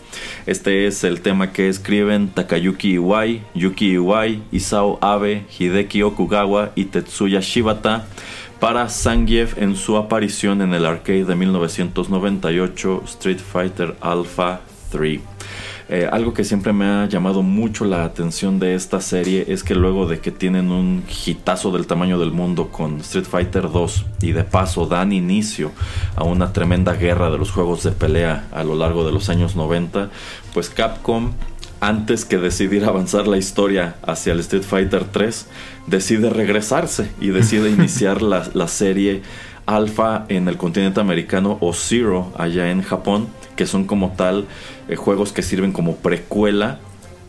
Este 0.47 0.87
es 0.87 1.05
el 1.05 1.21
tema 1.21 1.53
que 1.53 1.69
escriben 1.69 2.29
Takayuki 2.29 2.93
Iwai, 2.95 3.43
Yuki 3.55 3.91
Iwai, 3.91 4.43
Isao 4.53 4.99
Abe, 5.03 5.45
Hideki 5.59 6.03
Okugawa 6.03 6.73
y 6.75 6.87
Tetsuya 6.87 7.41
Shibata 7.41 8.07
para 8.59 8.89
Zangief 8.89 9.59
en 9.59 9.77
su 9.77 9.99
aparición 9.99 10.63
en 10.63 10.73
el 10.73 10.87
arcade 10.87 11.27
de 11.27 11.35
1998 11.35 13.03
Street 13.05 13.41
Fighter 13.41 13.95
Alpha 14.01 14.63
3. 14.91 15.36
Eh, 15.89 16.09
algo 16.11 16.35
que 16.35 16.43
siempre 16.43 16.73
me 16.73 16.85
ha 16.85 17.07
llamado 17.07 17.43
mucho 17.43 17.85
la 17.85 18.05
atención 18.05 18.59
de 18.59 18.75
esta 18.75 19.01
serie 19.01 19.45
es 19.49 19.63
que 19.63 19.77
luego 19.77 20.09
de 20.09 20.19
que 20.19 20.33
tienen 20.33 20.73
un 20.73 21.05
hitazo 21.25 21.71
del 21.71 21.87
tamaño 21.87 22.19
del 22.19 22.33
mundo 22.33 22.73
con 22.73 22.99
Street 23.01 23.25
Fighter 23.25 23.71
2 23.71 24.05
y 24.23 24.33
de 24.33 24.43
paso 24.43 24.87
dan 24.87 25.13
inicio 25.13 25.71
a 26.17 26.25
una 26.25 26.53
tremenda 26.53 26.95
guerra 26.95 27.31
de 27.31 27.39
los 27.39 27.53
juegos 27.53 27.85
de 27.85 27.93
pelea 27.93 28.49
a 28.51 28.65
lo 28.65 28.75
largo 28.75 29.07
de 29.07 29.13
los 29.13 29.29
años 29.29 29.55
90, 29.55 30.11
pues 30.53 30.71
Capcom 30.71 31.35
antes 31.81 32.25
que 32.25 32.39
decidir 32.39 32.85
avanzar 32.87 33.29
la 33.29 33.37
historia 33.37 33.95
hacia 34.05 34.33
el 34.33 34.41
Street 34.41 34.65
Fighter 34.65 35.05
3, 35.05 35.47
decide 35.87 36.31
regresarse 36.31 37.11
y 37.21 37.29
decide 37.29 37.71
iniciar 37.79 38.23
la, 38.23 38.49
la 38.55 38.67
serie 38.67 39.23
Alpha 39.67 40.25
en 40.29 40.49
el 40.49 40.57
continente 40.57 41.01
americano 41.01 41.59
o 41.61 41.73
Zero 41.73 42.33
allá 42.39 42.71
en 42.71 42.83
Japón, 42.83 43.29
que 43.57 43.67
son 43.67 43.85
como 43.85 44.13
tal 44.13 44.47
eh, 44.89 44.97
juegos 44.97 45.33
que 45.33 45.43
sirven 45.43 45.73
como 45.73 45.97
precuela 45.97 46.79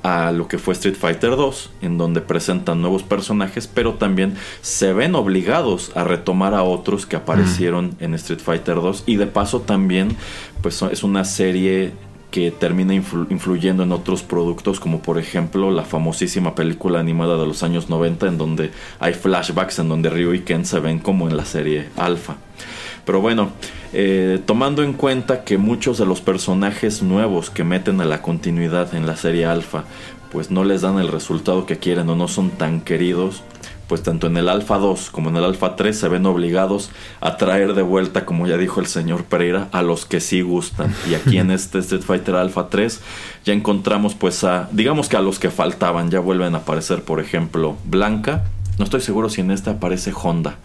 a 0.04 0.32
lo 0.32 0.48
que 0.48 0.58
fue 0.58 0.74
Street 0.74 0.96
Fighter 0.96 1.32
2, 1.32 1.72
en 1.82 1.98
donde 1.98 2.22
presentan 2.22 2.82
nuevos 2.82 3.04
personajes, 3.04 3.68
pero 3.68 3.96
también 3.96 4.36
se 4.62 4.94
ven 4.94 5.16
obligados 5.16 5.92
a 5.96 6.04
retomar 6.04 6.54
a 6.54 6.64
otros 6.64 7.06
que 7.06 7.16
aparecieron 7.16 7.96
en 8.00 8.14
Street 8.14 8.40
Fighter 8.40 8.76
2 8.76 9.04
y 9.06 9.18
de 9.18 9.28
paso 9.28 9.62
también 9.62 10.16
pues 10.62 10.82
es 10.82 11.04
una 11.04 11.26
serie 11.26 11.94
que 12.32 12.52
termina 12.52 12.94
influyendo 12.94 13.84
en 13.84 13.92
otros 13.92 14.22
productos 14.22 14.80
como 14.80 15.02
por 15.02 15.18
ejemplo 15.18 15.72
la 15.72 15.84
famosísima 15.84 16.56
película 16.56 17.00
animada 17.00 17.38
de 17.38 17.48
los 17.48 17.64
años 17.64 17.90
90 17.90 18.28
en 18.28 18.38
donde 18.38 18.72
hay 19.00 19.14
flashbacks 19.14 19.80
en 19.80 19.90
donde 19.90 20.10
Ryu 20.10 20.34
y 20.34 20.42
Ken 20.42 20.66
se 20.66 20.80
ven 20.80 21.00
como 21.00 21.30
en 21.30 21.38
la 21.38 21.46
serie 21.46 21.90
Alpha. 21.96 22.36
Pero 23.06 23.22
bueno, 23.22 23.52
eh, 23.94 24.42
tomando 24.46 24.84
en 24.84 24.92
cuenta 24.92 25.46
que 25.46 25.58
muchos 25.58 25.98
de 25.98 26.06
los 26.06 26.20
personajes 26.20 27.02
nuevos 27.02 27.50
que 27.50 27.64
meten 27.64 28.02
a 28.02 28.06
la 28.06 28.22
continuidad 28.22 28.94
en 28.94 29.08
la 29.08 29.16
serie 29.16 29.46
Alpha 29.46 29.86
pues 30.32 30.52
no 30.52 30.66
les 30.66 30.82
dan 30.82 31.00
el 31.00 31.08
resultado 31.08 31.66
que 31.66 31.78
quieren 31.78 32.10
o 32.10 32.16
no 32.16 32.28
son 32.28 32.50
tan 32.52 32.82
queridos, 32.82 33.44
pues 33.88 34.04
tanto 34.04 34.28
en 34.28 34.38
el 34.38 34.50
Alpha 34.50 34.78
2 34.78 35.10
como 35.12 35.30
en 35.30 35.38
el 35.38 35.44
Alpha 35.44 35.76
3 35.76 35.98
se 35.98 36.08
ven 36.10 36.26
obligados 36.26 36.90
a 37.22 37.38
traer 37.38 37.74
de 37.74 37.82
vuelta, 37.82 38.26
como 38.26 38.48
ya 38.48 38.58
dijo 38.58 38.80
el 38.80 38.88
señor 38.88 39.24
Pereira, 39.26 39.70
a 39.72 39.82
los 39.82 40.06
que 40.06 40.20
sí 40.20 40.42
gustan. 40.42 40.94
Y 41.10 41.16
aquí 41.16 41.38
en 41.38 41.52
este 41.58 41.80
Street 41.80 42.02
Fighter 42.02 42.36
Alpha 42.36 42.70
3 42.70 43.02
ya 43.46 43.54
encontramos 43.54 44.16
pues 44.16 44.44
a, 44.44 44.70
digamos 44.72 45.10
que 45.10 45.18
a 45.18 45.22
los 45.22 45.40
que 45.40 45.50
faltaban, 45.50 46.12
ya 46.12 46.20
vuelven 46.20 46.56
a 46.56 46.60
aparecer, 46.60 47.04
por 47.04 47.20
ejemplo, 47.20 47.78
Blanca, 47.86 48.44
no 48.78 48.84
estoy 48.84 49.02
seguro 49.02 49.28
si 49.30 49.42
en 49.42 49.50
esta 49.50 49.72
aparece 49.72 50.14
Honda, 50.14 50.58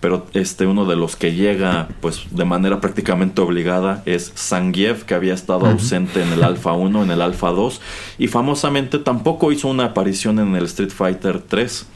pero 0.00 0.26
este 0.34 0.66
uno 0.66 0.86
de 0.86 0.96
los 0.96 1.14
que 1.14 1.34
llega 1.34 1.88
pues 2.00 2.22
de 2.32 2.44
manera 2.44 2.80
prácticamente 2.80 3.40
obligada 3.42 4.02
es 4.06 4.32
Zangief, 4.36 5.04
que 5.04 5.14
había 5.14 5.34
estado 5.34 5.66
ausente 5.66 6.20
en 6.20 6.32
el 6.32 6.42
Alpha 6.42 6.72
1, 6.72 7.04
en 7.04 7.10
el 7.12 7.22
Alpha 7.22 7.50
2 7.50 7.80
y 8.18 8.26
famosamente 8.26 8.98
tampoco 8.98 9.52
hizo 9.52 9.68
una 9.68 9.84
aparición 9.84 10.40
en 10.40 10.56
el 10.56 10.64
Street 10.64 10.90
Fighter 10.90 11.40
3. 11.40 11.86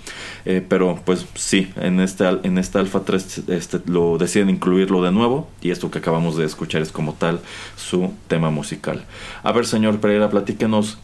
Eh, 0.46 0.64
pero 0.66 1.00
pues 1.04 1.24
sí, 1.34 1.72
en 1.76 2.00
este, 2.00 2.24
en 2.42 2.58
este 2.58 2.78
Alpha 2.78 3.00
3 3.00 3.44
este, 3.48 3.80
lo 3.86 4.18
deciden 4.18 4.50
incluirlo 4.50 5.02
de 5.02 5.10
nuevo 5.10 5.48
y 5.62 5.70
esto 5.70 5.90
que 5.90 5.98
acabamos 5.98 6.36
de 6.36 6.44
escuchar 6.44 6.82
es 6.82 6.92
como 6.92 7.14
tal 7.14 7.40
su 7.76 8.12
tema 8.28 8.50
musical. 8.50 9.04
A 9.42 9.52
ver, 9.52 9.66
señor 9.66 10.00
Pereira, 10.00 10.28
platíquenos 10.28 10.98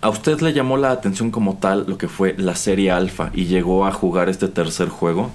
¿A 0.00 0.08
usted 0.10 0.40
le 0.40 0.52
llamó 0.52 0.76
la 0.76 0.90
atención 0.90 1.30
como 1.30 1.56
tal 1.56 1.84
lo 1.88 1.98
que 1.98 2.08
fue 2.08 2.34
la 2.36 2.56
serie 2.56 2.90
Alpha 2.90 3.30
y 3.34 3.46
llegó 3.46 3.86
a 3.86 3.92
jugar 3.92 4.28
este 4.28 4.48
tercer 4.48 4.88
juego? 4.88 5.30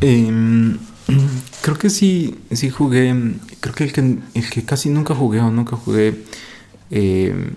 Em, 0.00 0.78
creo 1.62 1.78
que 1.78 1.90
sí, 1.90 2.36
sí 2.52 2.70
jugué. 2.70 3.14
Creo 3.60 3.74
que 3.74 3.84
el 3.84 3.92
que, 3.92 4.18
el 4.34 4.50
que 4.50 4.64
casi 4.64 4.88
nunca 4.88 5.14
jugué 5.14 5.40
o 5.40 5.50
nunca 5.50 5.76
jugué 5.76 6.24
em, 6.90 7.52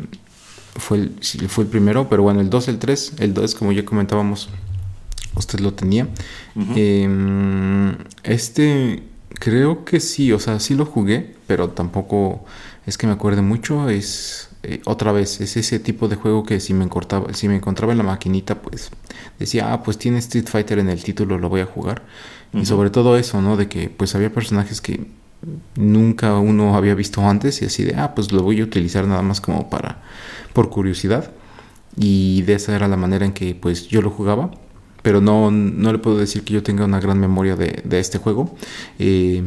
fue, 0.77 0.97
el, 0.97 1.19
fue 1.49 1.65
el 1.65 1.69
primero, 1.69 2.07
pero 2.09 2.23
bueno, 2.23 2.39
el 2.39 2.49
2, 2.49 2.67
el 2.69 2.79
3, 2.79 3.13
el 3.19 3.33
2, 3.33 3.55
como 3.55 3.71
ya 3.71 3.83
comentábamos, 3.85 4.49
usted 5.35 5.59
lo 5.59 5.73
tenía. 5.73 6.07
Em, 6.75 7.95
este, 8.23 9.03
creo 9.29 9.85
que 9.85 9.99
sí, 9.99 10.31
o 10.31 10.39
sea, 10.39 10.59
sí 10.59 10.75
lo 10.75 10.85
jugué, 10.85 11.35
pero 11.47 11.69
tampoco 11.69 12.45
es 12.85 12.97
que 12.97 13.07
me 13.07 13.13
acuerde 13.13 13.41
mucho. 13.41 13.89
Es 13.89 14.49
eh, 14.63 14.81
otra 14.85 15.11
vez, 15.11 15.41
es 15.41 15.57
ese 15.57 15.79
tipo 15.79 16.07
de 16.07 16.15
juego 16.15 16.43
que 16.43 16.59
si 16.59 16.73
me, 16.73 16.83
encontraba, 16.83 17.33
si 17.33 17.47
me 17.47 17.55
encontraba 17.55 17.91
en 17.91 17.99
la 17.99 18.03
maquinita, 18.03 18.61
pues 18.61 18.89
decía, 19.39 19.73
ah, 19.73 19.83
pues 19.83 19.97
tiene 19.97 20.17
Street 20.19 20.47
Fighter 20.47 20.79
en 20.79 20.89
el 20.89 21.03
título, 21.03 21.37
lo 21.37 21.49
voy 21.49 21.61
a 21.61 21.65
jugar. 21.65 22.03
Y 22.53 22.65
sobre 22.65 22.89
todo 22.89 23.17
eso, 23.17 23.41
¿no? 23.41 23.57
De 23.57 23.67
que 23.67 23.89
pues 23.89 24.15
había 24.15 24.31
personajes 24.33 24.79
que 24.79 25.05
nunca 25.75 26.37
uno 26.37 26.75
había 26.75 26.95
visto 26.95 27.21
antes 27.21 27.61
y 27.61 27.65
así 27.65 27.83
de, 27.83 27.95
ah, 27.95 28.15
pues 28.15 28.31
lo 28.31 28.41
voy 28.41 28.61
a 28.61 28.63
utilizar 28.63 29.05
nada 29.05 29.21
más 29.21 29.41
como 29.41 29.69
para, 29.69 30.01
por 30.57 30.71
curiosidad. 30.71 31.29
Y 31.95 32.41
de 32.41 32.55
esa 32.55 32.75
era 32.75 32.87
la 32.87 32.97
manera 32.97 33.27
en 33.27 33.31
que 33.31 33.53
pues 33.53 33.87
yo 33.89 34.01
lo 34.01 34.09
jugaba. 34.09 34.49
Pero 35.03 35.21
no, 35.21 35.51
no 35.51 35.91
le 35.91 35.99
puedo 35.99 36.17
decir 36.17 36.43
que 36.43 36.51
yo 36.55 36.63
tenga 36.63 36.83
una 36.85 36.99
gran 36.99 37.19
memoria 37.19 37.55
de, 37.55 37.83
de 37.85 37.99
este 37.99 38.17
juego. 38.17 38.55
Eh, 38.97 39.43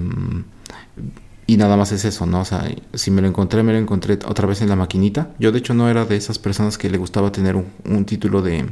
y 1.49 1.57
nada 1.57 1.77
más 1.77 1.91
es 1.91 2.05
eso, 2.05 2.27
¿no? 2.27 2.43
O 2.43 2.45
sea, 2.45 2.65
si 2.95 3.11
me 3.11 3.23
lo 3.23 3.27
encontré, 3.27 3.65
me 3.65 3.73
lo 3.73 3.79
encontré 3.81 4.21
otra 4.25 4.47
vez 4.47 4.63
en 4.63 4.69
la 4.69 4.77
maquinita. 4.77 5.35
Yo 5.41 5.51
de 5.51 5.59
hecho 5.59 5.75
no 5.75 5.91
era 5.91 6.05
de 6.05 6.15
esas 6.15 6.39
personas 6.39 6.79
que 6.79 6.89
le 6.89 6.97
gustaba 6.97 7.33
tener 7.33 7.57
un, 7.57 8.05
título 8.05 8.41
de 8.41 8.67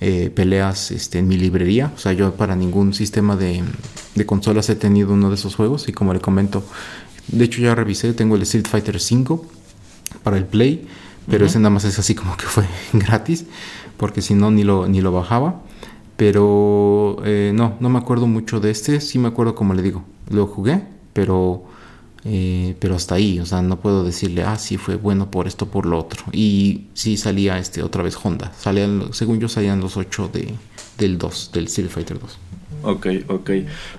eh, 0.00 0.30
peleas 0.34 0.90
este, 0.90 1.18
en 1.18 1.28
mi 1.28 1.36
librería. 1.36 1.92
O 1.94 1.98
sea, 1.98 2.14
yo 2.14 2.34
para 2.34 2.56
ningún 2.56 2.94
sistema 2.94 3.36
de, 3.36 3.62
consolas 4.24 4.70
he 4.70 4.74
tenido 4.74 5.12
uno 5.12 5.28
de 5.28 5.34
esos 5.34 5.54
juegos. 5.54 5.86
Y 5.90 5.92
como 5.92 6.14
le 6.14 6.20
comento, 6.20 6.64
de 7.28 7.44
hecho 7.44 7.60
ya 7.60 7.74
revisé, 7.74 8.14
tengo 8.14 8.36
el 8.36 8.42
Street 8.44 8.68
Fighter 8.70 8.96
V 8.96 9.42
para 10.22 10.38
el 10.38 10.46
Play. 10.46 10.88
Pero 11.28 11.46
ese 11.46 11.58
nada 11.58 11.70
más 11.70 11.84
es 11.84 11.98
así 11.98 12.14
como 12.14 12.36
que 12.36 12.44
fue 12.44 12.64
gratis. 12.92 13.46
Porque 13.96 14.22
si 14.22 14.34
no, 14.34 14.50
ni 14.50 14.64
lo, 14.64 14.86
ni 14.86 15.00
lo 15.00 15.12
bajaba. 15.12 15.62
Pero 16.16 17.16
eh, 17.24 17.52
no, 17.54 17.76
no 17.80 17.88
me 17.88 17.98
acuerdo 17.98 18.26
mucho 18.26 18.60
de 18.60 18.70
este. 18.70 19.00
Sí 19.00 19.18
me 19.18 19.28
acuerdo 19.28 19.54
como 19.54 19.74
le 19.74 19.82
digo. 19.82 20.04
Lo 20.30 20.46
jugué, 20.46 20.82
pero 21.12 21.64
eh, 22.26 22.74
pero 22.80 22.94
hasta 22.94 23.16
ahí, 23.16 23.38
o 23.38 23.44
sea, 23.44 23.60
no 23.60 23.78
puedo 23.78 24.02
decirle, 24.02 24.44
ah, 24.44 24.56
sí 24.56 24.78
fue 24.78 24.96
bueno 24.96 25.30
por 25.30 25.46
esto, 25.46 25.66
por 25.66 25.84
lo 25.84 25.98
otro. 25.98 26.24
Y 26.32 26.86
sí 26.94 27.16
salía 27.16 27.58
este 27.58 27.82
otra 27.82 28.02
vez 28.02 28.16
Honda. 28.22 28.52
Salían, 28.58 29.12
según 29.12 29.40
yo, 29.40 29.48
salían 29.48 29.80
los 29.80 29.96
8 29.96 30.30
de, 30.32 30.54
del 30.96 31.18
2, 31.18 31.50
del 31.52 31.64
Street 31.64 31.90
Fighter 31.90 32.18
2. 32.18 32.38
Ok, 32.84 33.06
ok. 33.28 33.50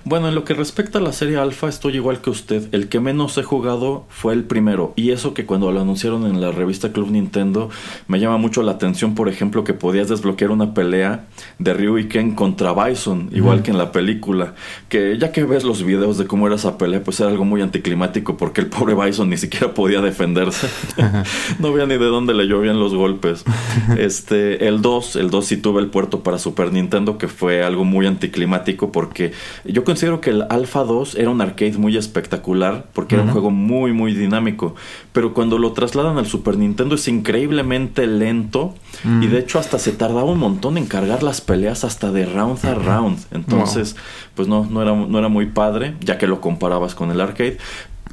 Bueno, 0.04 0.28
en 0.28 0.36
lo 0.36 0.44
que 0.44 0.54
respecta 0.54 0.98
a 0.98 1.02
la 1.02 1.12
serie 1.12 1.38
Alpha, 1.38 1.68
estoy 1.68 1.96
igual 1.96 2.20
que 2.20 2.30
usted. 2.30 2.68
El 2.72 2.88
que 2.88 3.00
menos 3.00 3.36
he 3.36 3.42
jugado 3.42 4.04
fue 4.08 4.32
el 4.32 4.44
primero. 4.44 4.92
Y 4.94 5.10
eso 5.10 5.34
que 5.34 5.44
cuando 5.44 5.72
lo 5.72 5.80
anunciaron 5.80 6.24
en 6.24 6.40
la 6.40 6.52
revista 6.52 6.92
Club 6.92 7.10
Nintendo, 7.10 7.68
me 8.06 8.20
llama 8.20 8.36
mucho 8.36 8.62
la 8.62 8.72
atención, 8.72 9.16
por 9.16 9.28
ejemplo, 9.28 9.64
que 9.64 9.74
podías 9.74 10.08
desbloquear 10.08 10.52
una 10.52 10.72
pelea 10.72 11.26
de 11.58 11.74
Ryu 11.74 11.98
y 11.98 12.08
Ken 12.08 12.36
contra 12.36 12.72
Bison, 12.72 13.30
igual 13.32 13.62
que 13.62 13.72
en 13.72 13.78
la 13.78 13.90
película. 13.90 14.54
Que 14.88 15.18
ya 15.18 15.32
que 15.32 15.42
ves 15.42 15.64
los 15.64 15.82
videos 15.82 16.16
de 16.16 16.26
cómo 16.26 16.46
era 16.46 16.54
esa 16.54 16.78
pelea, 16.78 17.02
pues 17.02 17.18
era 17.18 17.30
algo 17.30 17.44
muy 17.44 17.62
anticlimático 17.62 18.36
porque 18.36 18.60
el 18.60 18.68
pobre 18.68 18.94
Bison 18.94 19.28
ni 19.28 19.36
siquiera 19.36 19.74
podía 19.74 20.00
defenderse. 20.00 20.68
no 21.58 21.72
veía 21.72 21.86
ni 21.86 21.94
de 21.94 22.06
dónde 22.06 22.34
le 22.34 22.46
llovían 22.46 22.78
los 22.78 22.94
golpes. 22.94 23.44
Este, 23.96 24.68
el 24.68 24.82
2, 24.82 25.16
el 25.16 25.30
2 25.30 25.46
sí 25.46 25.56
tuve 25.56 25.80
el 25.80 25.88
puerto 25.88 26.22
para 26.22 26.38
Super 26.38 26.72
Nintendo, 26.72 27.18
que 27.18 27.28
fue 27.28 27.62
algo 27.62 27.84
muy 27.84 28.06
anticlimático 28.06 28.75
porque 28.76 29.32
yo 29.64 29.84
considero 29.84 30.20
que 30.20 30.30
el 30.30 30.44
Alpha 30.48 30.84
2 30.84 31.16
era 31.16 31.30
un 31.30 31.40
arcade 31.40 31.78
muy 31.78 31.96
espectacular 31.96 32.86
porque 32.92 33.14
era 33.14 33.24
un 33.24 33.30
juego 33.30 33.50
muy 33.50 33.92
muy 33.92 34.14
dinámico, 34.14 34.74
pero 35.12 35.34
cuando 35.34 35.58
lo 35.58 35.72
trasladan 35.72 36.18
al 36.18 36.26
Super 36.26 36.56
Nintendo 36.56 36.94
es 36.94 37.08
increíblemente 37.08 38.06
lento 38.06 38.74
y 39.20 39.26
de 39.26 39.38
hecho 39.38 39.58
hasta 39.58 39.78
se 39.78 39.92
tardaba 39.92 40.24
un 40.24 40.38
montón 40.38 40.78
en 40.78 40.86
cargar 40.86 41.22
las 41.22 41.40
peleas 41.40 41.84
hasta 41.84 42.12
de 42.12 42.26
round 42.26 42.64
a 42.64 42.74
round. 42.74 43.18
Entonces, 43.30 43.96
pues 44.34 44.48
no 44.48 44.66
no 44.66 44.82
era 44.82 44.94
no 44.94 45.18
era 45.18 45.28
muy 45.28 45.46
padre, 45.46 45.94
ya 46.00 46.18
que 46.18 46.26
lo 46.26 46.40
comparabas 46.40 46.94
con 46.94 47.10
el 47.10 47.20
arcade, 47.20 47.58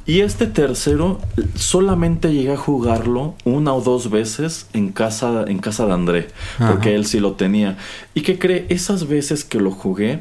y 0.06 0.20
este 0.20 0.46
tercero 0.46 1.18
solamente 1.54 2.32
llegué 2.32 2.52
a 2.52 2.56
jugarlo 2.58 3.34
una 3.44 3.72
o 3.72 3.80
dos 3.80 4.10
veces 4.10 4.66
en 4.74 4.92
casa, 4.92 5.44
en 5.48 5.58
casa 5.58 5.86
de 5.86 5.92
André, 5.94 6.28
porque 6.58 6.94
él 6.94 7.06
sí 7.06 7.20
lo 7.20 7.32
tenía. 7.32 7.78
¿Y 8.12 8.20
qué 8.20 8.38
cree? 8.38 8.66
Esas 8.68 9.08
veces 9.08 9.44
que 9.44 9.60
lo 9.60 9.70
jugué, 9.70 10.20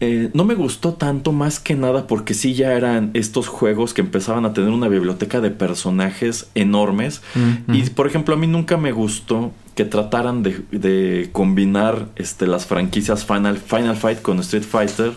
Eh, 0.00 0.30
no 0.34 0.44
me 0.44 0.54
gustó 0.54 0.94
tanto 0.94 1.32
más 1.32 1.60
que 1.60 1.76
nada 1.76 2.06
porque 2.06 2.34
sí 2.34 2.54
ya 2.54 2.72
eran 2.72 3.10
estos 3.14 3.46
juegos 3.48 3.94
que 3.94 4.00
empezaban 4.00 4.44
a 4.44 4.52
tener 4.52 4.70
una 4.70 4.88
biblioteca 4.88 5.40
de 5.40 5.50
personajes 5.50 6.48
enormes. 6.54 7.22
Y 7.68 7.82
por 7.90 8.06
ejemplo, 8.06 8.34
a 8.34 8.36
mí 8.36 8.46
nunca 8.46 8.76
me 8.76 8.92
gustó 8.92 9.52
que 9.74 9.84
trataran 9.84 10.42
de, 10.42 11.30
combinar 11.32 12.08
este, 12.16 12.46
las 12.46 12.66
franquicias 12.66 13.24
Final, 13.24 13.58
Final 13.58 13.96
Fight 13.96 14.20
con 14.20 14.38
Street 14.40 14.64
Fighter. 14.64 15.12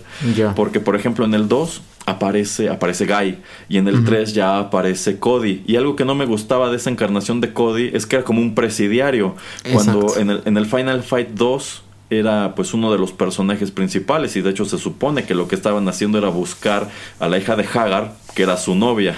Porque 0.55 0.79
por 0.79 0.95
ejemplo 0.95 1.25
en 1.25 1.33
el 1.33 1.47
2 1.47 1.81
aparece, 2.05 2.69
aparece 2.69 3.05
Guy 3.05 3.37
y 3.67 3.77
en 3.77 3.87
el 3.87 4.05
3 4.05 4.33
ya 4.33 4.59
aparece 4.59 5.19
Cody. 5.19 5.63
Y 5.67 5.75
algo 5.75 5.95
que 5.95 6.05
no 6.05 6.15
me 6.15 6.25
gustaba 6.25 6.69
de 6.69 6.77
esa 6.77 6.89
encarnación 6.89 7.41
de 7.41 7.51
Cody 7.51 7.89
es 7.93 8.05
que 8.05 8.17
era 8.17 8.25
como 8.25 8.41
un 8.41 8.55
presidiario. 8.55 9.35
Cuando 9.71 10.17
en 10.17 10.29
el, 10.29 10.41
en 10.45 10.57
el 10.57 10.65
Final 10.65 11.03
Fight 11.03 11.29
2 11.29 11.83
era 12.09 12.55
pues 12.55 12.73
uno 12.73 12.91
de 12.91 12.97
los 12.97 13.11
personajes 13.11 13.71
principales 13.71 14.35
y 14.35 14.41
de 14.41 14.51
hecho 14.51 14.65
se 14.65 14.77
supone 14.77 15.25
que 15.25 15.35
lo 15.35 15.47
que 15.47 15.55
estaban 15.55 15.87
haciendo 15.89 16.17
era 16.17 16.29
buscar 16.29 16.89
a 17.19 17.27
la 17.27 17.37
hija 17.37 17.55
de 17.55 17.63
Hagar, 17.63 18.13
que 18.33 18.43
era 18.43 18.55
su 18.55 18.75
novia. 18.75 19.15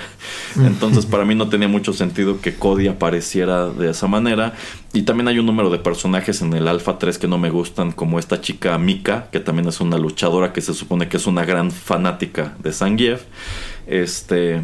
Entonces 0.55 1.05
para 1.05 1.25
mí 1.25 1.35
no 1.35 1.49
tenía 1.49 1.67
mucho 1.67 1.93
sentido 1.93 2.41
que 2.41 2.55
Cody 2.55 2.87
apareciera 2.87 3.67
de 3.67 3.91
esa 3.91 4.07
manera. 4.07 4.53
Y 4.91 5.03
también 5.03 5.27
hay 5.27 5.37
un 5.37 5.45
número 5.45 5.69
de 5.69 5.77
personajes 5.77 6.41
en 6.41 6.53
el 6.53 6.67
Alpha 6.67 6.97
3 6.97 7.19
que 7.19 7.27
no 7.27 7.37
me 7.37 7.51
gustan, 7.51 7.91
como 7.91 8.17
esta 8.17 8.41
chica 8.41 8.77
Mika, 8.79 9.27
que 9.31 9.39
también 9.39 9.67
es 9.67 9.81
una 9.81 9.99
luchadora 9.99 10.51
que 10.51 10.61
se 10.61 10.73
supone 10.73 11.09
que 11.09 11.17
es 11.17 11.27
una 11.27 11.45
gran 11.45 11.71
fanática 11.71 12.55
de 12.59 12.73
Zangief. 12.73 13.23
Este 13.85 14.63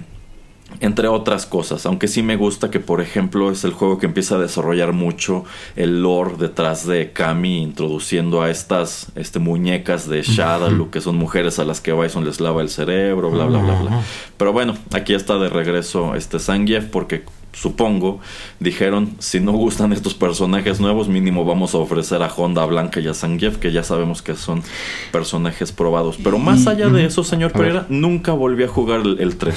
entre 0.80 1.07
otras 1.07 1.45
cosas, 1.45 1.86
aunque 1.86 2.07
sí 2.07 2.22
me 2.22 2.36
gusta 2.36 2.70
que 2.70 2.80
por 2.80 2.99
ejemplo 2.99 3.51
es 3.51 3.63
el 3.63 3.72
juego 3.72 3.97
que 3.97 4.07
empieza 4.07 4.36
a 4.36 4.39
desarrollar 4.39 4.93
mucho 4.93 5.45
el 5.76 6.01
lore 6.01 6.36
detrás 6.38 6.86
de 6.86 7.11
Kami 7.11 7.61
introduciendo 7.61 8.41
a 8.41 8.49
estas 8.49 9.07
este, 9.16 9.39
muñecas 9.39 10.09
de 10.09 10.22
Shadaloo 10.22 10.91
que 10.91 11.01
son 11.01 11.16
mujeres 11.16 11.59
a 11.59 11.66
las 11.66 11.82
que 11.82 11.93
Bison 11.93 12.26
les 12.26 12.41
lava 12.41 12.61
el 12.61 12.70
cerebro, 12.70 13.32
bla 13.32 13.45
bla 13.45 13.59
bla 13.59 13.82
bla. 13.82 14.01
Pero 14.38 14.53
bueno, 14.53 14.76
aquí 14.93 15.13
está 15.13 15.38
de 15.38 15.49
regreso 15.49 16.16
este 16.16 16.39
Zangief 16.39 16.86
porque 16.86 17.24
supongo, 17.56 18.20
dijeron, 18.60 19.16
si 19.20 19.39
no 19.39 19.53
gustan 19.53 19.93
estos 19.93 20.14
personajes 20.14 20.80
nuevos, 20.80 21.08
mínimo 21.08 21.45
vamos 21.45 21.74
a 21.74 21.78
ofrecer 21.78 22.22
a 22.22 22.28
Honda 22.28 22.66
Blanca 22.66 22.99
y 22.99 23.08
a 23.08 23.14
Zangief, 23.14 23.58
que 23.58 23.72
ya 23.72 23.84
sabemos 23.84 24.22
que 24.22 24.36
son 24.36 24.62
personajes 25.12 25.72
probados. 25.72 26.18
Pero 26.24 26.38
más 26.38 26.68
allá 26.68 26.89
de 26.89 27.06
eso, 27.06 27.24
señor 27.24 27.51
Pereira, 27.53 27.86
nunca 27.89 28.34
volví 28.34 28.64
a 28.64 28.68
jugar 28.68 29.01
el, 29.01 29.38
3. 29.38 29.56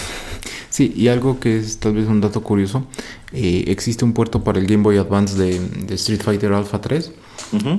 Sí, 0.70 0.92
y 0.96 1.08
algo 1.08 1.40
que 1.40 1.58
es 1.58 1.78
tal 1.78 1.94
vez 1.94 2.06
un 2.06 2.20
dato 2.20 2.42
curioso, 2.42 2.86
eh, 3.32 3.64
existe 3.68 4.04
un 4.04 4.12
puerto 4.12 4.44
para 4.44 4.58
el 4.58 4.66
Game 4.66 4.82
Boy 4.82 4.96
Advance 4.96 5.36
de, 5.36 5.58
de 5.58 5.94
Street 5.94 6.22
Fighter 6.22 6.52
Alpha 6.52 6.80
3 6.80 7.12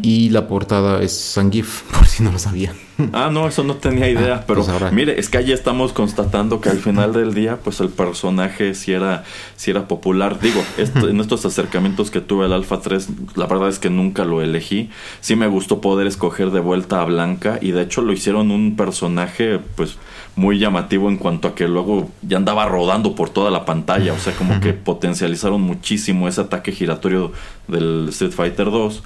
y 0.02 0.30
la 0.30 0.48
portada 0.48 1.02
es 1.02 1.34
Zangief, 1.34 1.84
por 1.98 2.08
si 2.08 2.24
no 2.24 2.32
lo 2.32 2.40
sabían. 2.40 2.76
Ah, 3.14 3.30
no, 3.32 3.48
eso 3.48 3.64
no 3.64 3.76
tenía 3.76 4.10
idea. 4.10 4.36
Ah, 4.36 4.44
pero 4.46 4.66
pues 4.66 4.92
mire, 4.92 5.20
es 5.20 5.30
que 5.30 5.38
allí 5.38 5.54
estamos 5.54 5.94
constatando 5.94 6.60
que 6.60 6.70
al 6.70 6.80
final 6.80 7.14
del 7.14 7.34
día, 7.34 7.58
pues 7.64 7.80
el 7.80 7.90
personaje 7.90 8.74
sí 8.74 8.92
era, 8.92 9.24
sí 9.56 9.72
era 9.72 9.88
popular. 9.88 10.40
Digo, 10.40 10.62
en 10.78 11.20
estos 11.20 11.46
acercamientos 11.46 12.12
que 12.12 12.20
tuve 12.20 12.46
al 12.46 12.54
Alpha 12.54 12.82
3, 12.82 13.08
la 13.36 13.46
verdad 13.48 13.70
es 13.70 13.80
que 13.80 13.90
nunca 13.90 14.26
lo 14.26 14.42
elegí. 14.42 14.90
Sí 15.22 15.36
me 15.36 15.48
gustó 15.48 15.80
poder 15.80 16.08
escoger 16.08 16.52
de 16.52 16.60
vuelta 16.60 17.02
a 17.02 17.06
Blanca. 17.06 17.58
Y 17.62 17.72
de 17.72 17.84
hecho 17.84 18.02
lo 18.02 18.12
hicieron 18.12 18.52
un 18.52 18.76
personaje, 18.76 19.60
pues 19.76 19.98
muy 20.36 20.58
llamativo 20.58 21.10
en 21.10 21.18
cuanto 21.18 21.50
a 21.50 21.56
que 21.56 21.68
luego 21.68 22.10
ya 22.22 22.38
andaba 22.38 22.66
rodando 22.66 23.16
por 23.16 23.30
toda 23.30 23.52
la 23.52 23.66
pantalla. 23.66 24.14
O 24.14 24.20
sea, 24.20 24.34
como 24.34 24.60
que 24.60 24.74
potencializaron 24.74 25.62
muchísimo 25.62 26.28
ese 26.28 26.42
ataque 26.42 26.72
giratorio 26.72 27.32
del 27.68 28.08
Street 28.10 28.32
Fighter 28.32 28.72
2. 28.72 29.04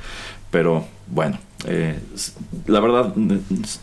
Pero 0.54 0.86
bueno, 1.08 1.40
eh, 1.66 1.98
la 2.68 2.80
verdad 2.80 3.12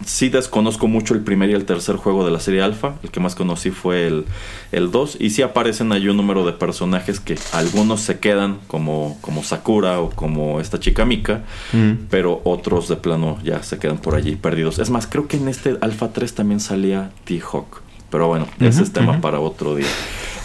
sí 0.06 0.28
desconozco 0.28 0.86
mucho 0.86 1.14
el 1.14 1.20
primer 1.20 1.50
y 1.50 1.54
el 1.54 1.64
tercer 1.64 1.96
juego 1.96 2.24
de 2.24 2.30
la 2.30 2.38
serie 2.38 2.62
Alpha. 2.62 2.94
El 3.02 3.10
que 3.10 3.18
más 3.18 3.34
conocí 3.34 3.72
fue 3.72 4.06
el, 4.06 4.24
el 4.70 4.92
2. 4.92 5.16
Y 5.18 5.30
sí 5.30 5.42
aparecen 5.42 5.90
ahí 5.90 6.06
un 6.06 6.16
número 6.16 6.46
de 6.46 6.52
personajes 6.52 7.18
que 7.18 7.36
algunos 7.52 8.02
se 8.02 8.20
quedan 8.20 8.60
como, 8.68 9.18
como 9.20 9.42
Sakura 9.42 9.98
o 9.98 10.10
como 10.10 10.60
esta 10.60 10.78
chica 10.78 11.04
Mika. 11.04 11.42
Mm. 11.72 12.06
Pero 12.08 12.40
otros 12.44 12.86
de 12.86 12.94
plano 12.94 13.38
ya 13.42 13.64
se 13.64 13.80
quedan 13.80 13.98
por 13.98 14.14
allí 14.14 14.36
perdidos. 14.36 14.78
Es 14.78 14.90
más, 14.90 15.08
creo 15.08 15.26
que 15.26 15.38
en 15.38 15.48
este 15.48 15.76
Alpha 15.80 16.12
3 16.12 16.36
también 16.36 16.60
salía 16.60 17.10
T-Hawk. 17.24 17.82
Pero 18.12 18.28
bueno, 18.28 18.46
ese 18.60 18.84
es 18.84 18.92
tema 18.92 19.20
para 19.20 19.40
otro 19.40 19.74
día. 19.74 19.88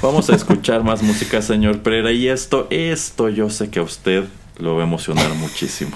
Vamos 0.02 0.28
a 0.32 0.36
escuchar 0.36 0.84
más 0.84 1.04
música, 1.04 1.44
señor 1.44 1.84
Pereira. 1.84 2.12
Y 2.12 2.30
esto, 2.30 2.66
esto 2.72 3.30
yo 3.30 3.52
sé 3.52 3.70
que 3.70 3.78
a 3.78 3.84
usted 3.84 4.24
lo 4.58 4.76
va 4.76 4.82
a 4.82 4.88
emocionar 4.88 5.34
muchísimo. 5.36 5.96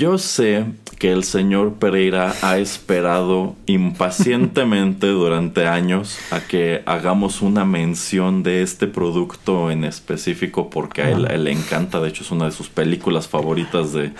yo 0.00 0.16
sé 0.16 0.64
que 0.98 1.12
el 1.12 1.24
señor 1.24 1.74
Pereira 1.74 2.34
ha 2.40 2.56
esperado 2.56 3.54
impacientemente 3.66 5.06
durante 5.08 5.66
años 5.66 6.18
a 6.30 6.40
que 6.40 6.82
hagamos 6.86 7.42
una 7.42 7.66
mención 7.66 8.42
de 8.42 8.62
este 8.62 8.86
producto 8.86 9.70
en 9.70 9.84
específico 9.84 10.70
porque 10.70 11.02
a 11.02 11.10
él, 11.10 11.44
le 11.44 11.52
encanta, 11.52 12.00
de 12.00 12.08
hecho 12.08 12.22
es 12.22 12.30
una 12.30 12.46
de 12.46 12.52
sus 12.52 12.70
películas 12.70 13.28
favoritas 13.28 13.92
de, 13.92 14.12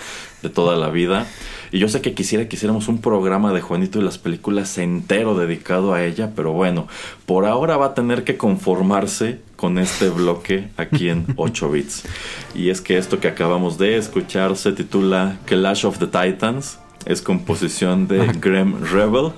de 0.43 0.49
toda 0.51 0.75
la 0.75 0.91
vida. 0.91 1.25
Y 1.71 1.79
yo 1.79 1.89
sé 1.89 1.99
que 2.01 2.13
quisiera 2.13 2.47
que 2.47 2.57
hiciéramos 2.57 2.87
un 2.87 3.01
programa 3.01 3.51
de 3.51 3.61
Juanito 3.61 3.97
y 3.97 4.03
las 4.03 4.19
películas 4.19 4.77
entero 4.77 5.35
dedicado 5.35 5.95
a 5.95 6.03
ella, 6.03 6.33
pero 6.35 6.53
bueno, 6.53 6.87
por 7.25 7.47
ahora 7.47 7.77
va 7.77 7.87
a 7.87 7.93
tener 7.95 8.23
que 8.23 8.37
conformarse 8.37 9.39
con 9.61 9.77
este 9.77 10.09
bloque 10.09 10.69
aquí 10.75 11.09
en 11.09 11.27
8 11.35 11.69
bits. 11.69 12.03
Y 12.55 12.71
es 12.71 12.81
que 12.81 12.97
esto 12.97 13.19
que 13.19 13.27
acabamos 13.27 13.77
de 13.77 13.95
escuchar 13.95 14.57
se 14.57 14.71
titula 14.71 15.37
Clash 15.45 15.85
of 15.85 15.99
the 15.99 16.07
Titans 16.07 16.79
es 17.05 17.21
composición 17.21 18.07
de 18.07 18.27
Graham 18.39 18.75
Rebel 18.83 19.31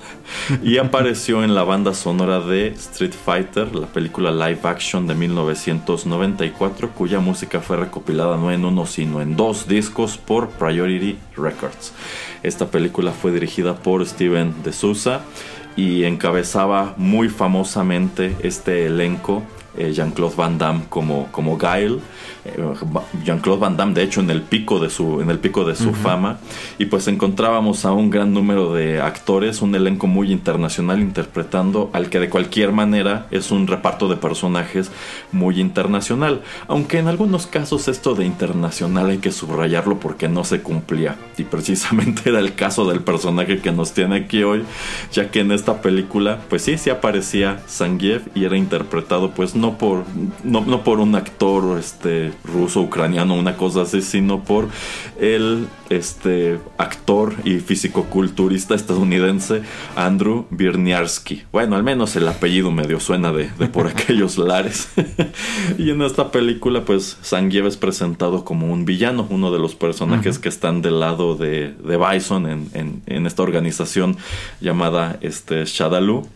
y 0.62 0.76
apareció 0.78 1.42
en 1.44 1.54
la 1.54 1.64
banda 1.64 1.94
sonora 1.94 2.40
de 2.40 2.68
Street 2.68 3.12
Fighter, 3.12 3.74
la 3.74 3.86
película 3.86 4.30
live 4.30 4.60
action 4.64 5.06
de 5.06 5.14
1994, 5.14 6.90
cuya 6.90 7.20
música 7.20 7.60
fue 7.60 7.78
recopilada 7.78 8.36
no 8.36 8.50
en 8.50 8.64
uno 8.64 8.86
sino 8.86 9.22
en 9.22 9.36
dos 9.36 9.66
discos 9.66 10.18
por 10.18 10.50
Priority 10.50 11.16
Records. 11.36 11.94
Esta 12.42 12.70
película 12.70 13.12
fue 13.12 13.32
dirigida 13.32 13.76
por 13.76 14.04
Steven 14.04 14.62
de 14.62 14.72
Souza 14.72 15.22
y 15.76 16.04
encabezaba 16.04 16.94
muy 16.98 17.28
famosamente 17.30 18.36
este 18.42 18.86
elenco 18.86 19.42
Jean-Claude 19.76 20.34
Van 20.36 20.58
Damme 20.58 20.84
como, 20.88 21.28
como 21.30 21.58
Guile. 21.58 21.98
Eh, 22.44 22.56
Jean-Claude 23.24 23.60
Van 23.60 23.76
Damme, 23.76 23.94
de 23.94 24.02
hecho, 24.02 24.20
en 24.20 24.30
el 24.30 24.42
pico 24.42 24.78
de 24.78 24.90
su, 24.90 25.20
en 25.20 25.30
el 25.30 25.38
pico 25.38 25.64
de 25.64 25.74
su 25.74 25.94
fama. 25.94 26.38
Y 26.78 26.86
pues 26.86 27.08
encontrábamos 27.08 27.84
a 27.84 27.92
un 27.92 28.10
gran 28.10 28.32
número 28.32 28.72
de 28.74 29.00
actores, 29.00 29.62
un 29.62 29.74
elenco 29.74 30.06
muy 30.06 30.30
internacional 30.32 31.00
interpretando 31.00 31.90
al 31.92 32.10
que 32.10 32.20
de 32.20 32.28
cualquier 32.28 32.72
manera 32.72 33.26
es 33.30 33.50
un 33.50 33.66
reparto 33.66 34.08
de 34.08 34.16
personajes 34.16 34.90
muy 35.32 35.60
internacional. 35.60 36.42
Aunque 36.68 36.98
en 36.98 37.08
algunos 37.08 37.46
casos 37.46 37.88
esto 37.88 38.14
de 38.14 38.24
internacional 38.24 39.10
hay 39.10 39.18
que 39.18 39.32
subrayarlo 39.32 39.98
porque 39.98 40.28
no 40.28 40.44
se 40.44 40.60
cumplía. 40.60 41.16
Y 41.38 41.44
precisamente 41.44 42.28
era 42.30 42.40
el 42.40 42.54
caso 42.54 42.84
del 42.88 43.00
personaje 43.00 43.58
que 43.58 43.72
nos 43.72 43.92
tiene 43.92 44.16
aquí 44.16 44.42
hoy, 44.42 44.64
ya 45.12 45.30
que 45.30 45.40
en 45.40 45.52
esta 45.52 45.80
película, 45.80 46.40
pues 46.48 46.62
sí, 46.62 46.78
sí 46.78 46.90
aparecía 46.90 47.62
Zangief 47.68 48.28
y 48.34 48.44
era 48.44 48.56
interpretado 48.56 49.30
pues 49.30 49.54
no 49.54 49.63
por, 49.72 50.04
no, 50.44 50.84
por 50.84 51.00
un 51.00 51.14
actor 51.14 51.78
este, 51.78 52.32
ruso, 52.44 52.82
ucraniano, 52.82 53.34
una 53.34 53.56
cosa 53.56 53.82
así, 53.82 54.02
sino 54.02 54.44
por 54.44 54.68
el 55.20 55.66
este, 55.90 56.58
actor 56.78 57.34
y 57.44 57.58
fisicoculturista 57.60 58.74
estadounidense 58.74 59.62
Andrew 59.96 60.46
Birniarski. 60.50 61.42
Bueno, 61.52 61.76
al 61.76 61.82
menos 61.82 62.16
el 62.16 62.28
apellido 62.28 62.70
medio 62.70 63.00
suena 63.00 63.32
de, 63.32 63.46
por 63.68 63.86
aquellos 63.88 64.38
lares. 64.38 64.88
y 65.78 65.90
en 65.90 66.02
esta 66.02 66.30
película, 66.30 66.84
pues, 66.84 67.18
Zangief 67.22 67.66
es 67.66 67.76
presentado 67.76 68.44
como 68.44 68.72
un 68.72 68.84
villano, 68.84 69.26
uno 69.30 69.50
de 69.52 69.58
los 69.58 69.74
personajes 69.74 70.38
que 70.38 70.48
están 70.48 70.82
del 70.82 71.00
lado 71.00 71.34
de, 71.36 71.70
de 71.72 71.96
Bison 71.96 72.46
en, 72.46 73.02
en, 73.06 73.26
esta 73.26 73.42
organización 73.42 74.16
llamada 74.60 75.18
este, 75.22 75.64
Shadaloo. 75.64 76.26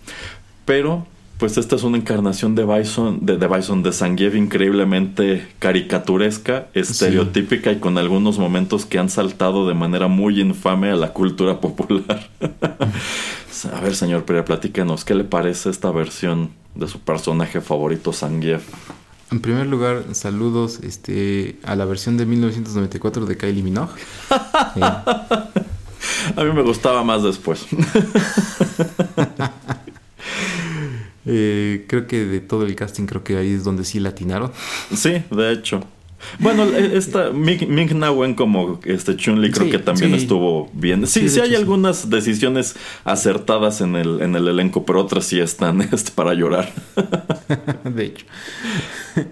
Pero 0.65 1.07
pues 1.39 1.57
esta 1.57 1.77
es 1.77 1.85
una 1.85 1.97
encarnación 1.97 2.57
de 2.57 2.65
Bison, 2.65 3.25
de, 3.25 3.37
de 3.37 3.47
Bison, 3.47 3.85
de 3.85 3.93
Zangief 3.93 4.35
increíblemente 4.35 5.47
caricaturesca, 5.61 6.67
estereotípica 6.75 7.71
y 7.71 7.79
con 7.79 7.97
algunos 7.97 8.39
momentos 8.39 8.85
que 8.85 8.99
han 8.99 9.09
saltado 9.09 9.69
de 9.69 9.75
manera 9.75 10.09
muy 10.09 10.41
infame 10.41 10.91
a 10.91 10.97
la 10.97 11.13
cultura 11.13 11.61
popular. 11.61 12.29
a 12.41 13.81
ver, 13.81 13.95
señor 13.95 14.25
Pérez, 14.25 14.45
platíquenos, 14.45 15.05
¿qué 15.05 15.15
le 15.15 15.25
parece 15.25 15.71
esta 15.71 15.93
versión 15.93 16.51
de 16.75 16.89
su 16.89 16.99
personaje 16.99 17.61
favorito, 17.61 18.13
Zangief? 18.13 18.65
En 19.31 19.41
primer 19.41 19.67
lugar, 19.67 20.03
saludos 20.13 20.81
este, 20.83 21.59
a 21.63 21.77
la 21.77 21.85
versión 21.85 22.17
de 22.17 22.27
1994 22.27 23.27
de 23.27 23.37
Kylie 23.37 23.63
Minogue. 23.63 23.93
A 26.37 26.45
mí 26.45 26.53
me 26.53 26.63
gustaba 26.63 27.05
más 27.05 27.23
después. 27.23 27.67
Eh, 31.31 31.85
creo 31.87 32.07
que 32.07 32.25
de 32.25 32.41
todo 32.41 32.65
el 32.65 32.75
casting, 32.75 33.05
creo 33.05 33.23
que 33.23 33.37
ahí 33.37 33.53
es 33.53 33.65
donde 33.65 33.85
sí 33.85 34.01
latinaron. 34.01 34.51
Sí, 34.95 35.23
de 35.31 35.53
hecho. 35.53 35.85
Bueno, 36.39 36.65
e, 36.65 36.97
esta 36.97 37.31
Ming, 37.31 37.99
Na 37.99 38.11
Wen 38.11 38.35
como 38.35 38.81
este 38.85 39.17
Chun-Li 39.17 39.51
creo 39.51 39.71
que 39.71 39.79
también 39.79 40.15
estuvo 40.15 40.71
bien. 40.73 41.07
Sí, 41.07 41.29
sí, 41.29 41.41
hay 41.41 41.55
algunas 41.55 42.11
decisiones 42.11 42.77
acertadas 43.05 43.81
en 43.81 43.95
el, 43.95 44.21
en 44.21 44.35
el 44.35 44.49
elenco, 44.49 44.85
pero 44.85 45.01
otras 45.01 45.27
sí 45.27 45.39
están 45.39 45.83
este, 45.93 46.11
para 46.13 46.35
llorar. 46.35 46.73
de 47.85 48.05
hecho. 48.05 48.27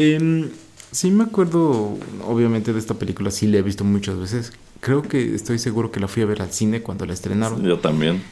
Em, 0.00 0.50
sí 0.92 1.10
me 1.10 1.24
acuerdo, 1.24 1.98
obviamente, 2.24 2.72
de 2.72 2.78
esta 2.78 2.94
película, 2.94 3.32
sí 3.32 3.48
la 3.48 3.58
he 3.58 3.62
visto 3.62 3.82
muchas 3.82 4.16
veces. 4.16 4.52
Creo 4.78 5.02
que 5.02 5.34
estoy 5.34 5.58
seguro 5.58 5.90
que 5.90 5.98
la 5.98 6.06
fui 6.06 6.22
a 6.22 6.26
ver 6.26 6.40
al 6.40 6.52
cine 6.52 6.82
cuando 6.82 7.04
la 7.04 7.14
estrenaron. 7.14 7.64
Yo 7.64 7.80
también. 7.80 8.22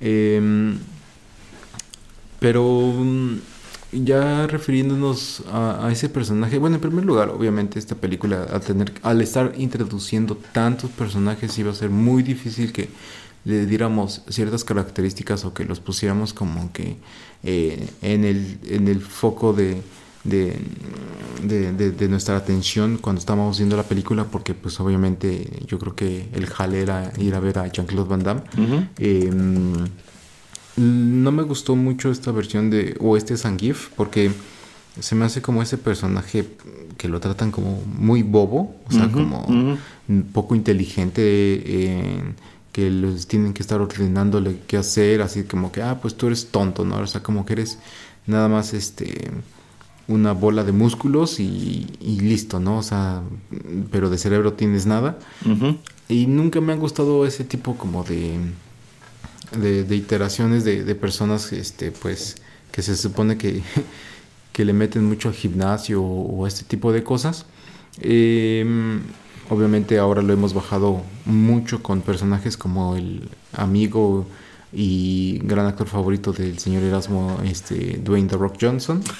Eh, 0.00 0.74
pero 2.44 2.92
mm, 2.94 3.38
ya 3.92 4.46
refiriéndonos 4.46 5.42
a, 5.50 5.88
ese 5.90 6.10
personaje, 6.10 6.58
bueno, 6.58 6.76
en 6.76 6.82
primer 6.82 7.02
lugar, 7.02 7.30
obviamente 7.30 7.78
esta 7.78 7.94
película 7.94 8.46
al 8.52 8.60
tener, 8.60 8.92
al 9.02 9.22
estar 9.22 9.54
introduciendo 9.56 10.36
tantos 10.52 10.90
personajes 10.90 11.56
iba 11.58 11.70
a 11.70 11.74
ser 11.74 11.88
muy 11.88 12.22
difícil 12.22 12.70
que 12.70 12.90
le 13.46 13.64
diéramos 13.64 14.20
ciertas 14.28 14.62
características 14.62 15.46
o 15.46 15.54
que 15.54 15.64
los 15.64 15.80
pusiéramos 15.80 16.34
como 16.34 16.70
que 16.70 16.98
eh, 17.44 17.88
en, 18.02 18.24
el, 18.24 18.58
en 18.68 18.88
el 18.88 19.00
foco 19.00 19.54
de, 19.54 19.80
de, 20.24 20.52
de, 21.42 22.08
nuestra 22.08 22.36
atención 22.36 22.98
cuando 22.98 23.20
estábamos 23.20 23.56
viendo 23.56 23.74
la 23.74 23.84
película 23.84 24.24
porque 24.24 24.52
pues 24.52 24.78
obviamente 24.80 25.62
yo 25.66 25.78
creo 25.78 25.94
que 25.94 26.28
el 26.34 26.44
jale 26.44 26.82
era 26.82 27.10
ir 27.16 27.34
a 27.34 27.40
ver 27.40 27.58
a 27.58 27.68
Jean-Claude 27.68 28.08
Van 28.08 28.22
Damme. 28.22 28.42
No 30.76 31.30
me 31.32 31.42
gustó 31.42 31.76
mucho 31.76 32.10
esta 32.10 32.32
versión 32.32 32.70
de, 32.70 32.96
o 33.00 33.16
este 33.16 33.36
Zangief, 33.36 33.90
porque 33.96 34.32
se 34.98 35.14
me 35.14 35.24
hace 35.24 35.42
como 35.42 35.62
ese 35.62 35.78
personaje 35.78 36.48
que 36.96 37.08
lo 37.08 37.20
tratan 37.20 37.50
como 37.50 37.82
muy 37.86 38.22
bobo, 38.22 38.76
o 38.88 38.92
sea, 38.92 39.10
como 39.10 39.46
poco 40.32 40.54
inteligente, 40.54 42.34
que 42.72 42.90
les 42.90 43.26
tienen 43.26 43.52
que 43.52 43.62
estar 43.62 43.80
ordenándole 43.80 44.60
qué 44.66 44.76
hacer, 44.76 45.22
así 45.22 45.44
como 45.44 45.70
que, 45.70 45.82
ah, 45.82 45.98
pues 46.00 46.16
tú 46.16 46.26
eres 46.26 46.48
tonto, 46.48 46.84
¿no? 46.84 46.98
O 46.98 47.06
sea, 47.06 47.22
como 47.22 47.46
que 47.46 47.54
eres 47.54 47.78
nada 48.26 48.48
más 48.48 48.74
este 48.74 49.30
una 50.06 50.32
bola 50.32 50.64
de 50.64 50.72
músculos 50.72 51.40
y, 51.40 51.86
listo, 52.00 52.60
¿no? 52.60 52.78
O 52.78 52.82
sea, 52.82 53.22
pero 53.90 54.10
de 54.10 54.18
cerebro 54.18 54.52
tienes 54.52 54.86
nada. 54.86 55.18
Y 56.08 56.26
nunca 56.26 56.60
me 56.60 56.72
han 56.72 56.80
gustado 56.80 57.26
ese 57.26 57.44
tipo 57.44 57.76
como 57.76 58.04
de 58.04 58.38
de, 59.58 59.94
iteraciones 59.94 60.64
de, 60.64 60.94
personas 60.94 61.52
este, 61.52 61.90
pues, 61.90 62.36
que 62.72 62.82
se 62.82 62.96
supone 62.96 63.36
que, 63.38 63.62
que 64.52 64.64
le 64.64 64.72
meten 64.72 65.04
mucho 65.04 65.28
al 65.28 65.34
gimnasio 65.34 66.02
o, 66.02 66.46
este 66.46 66.64
tipo 66.64 66.92
de 66.92 67.02
cosas. 67.02 67.46
Em, 68.00 69.00
obviamente 69.50 69.98
ahora 69.98 70.22
lo 70.22 70.32
hemos 70.32 70.54
bajado 70.54 71.02
mucho 71.26 71.82
con 71.82 72.00
personajes 72.00 72.56
como 72.56 72.96
el 72.96 73.28
amigo 73.52 74.26
y 74.72 75.38
gran 75.44 75.66
actor 75.66 75.86
favorito 75.86 76.32
del 76.32 76.58
señor 76.58 76.82
Erasmo, 76.82 77.38
este, 77.44 77.98
Dwayne 78.02 78.28
The 78.28 78.36
Rock 78.36 78.56
Johnson. 78.60 79.02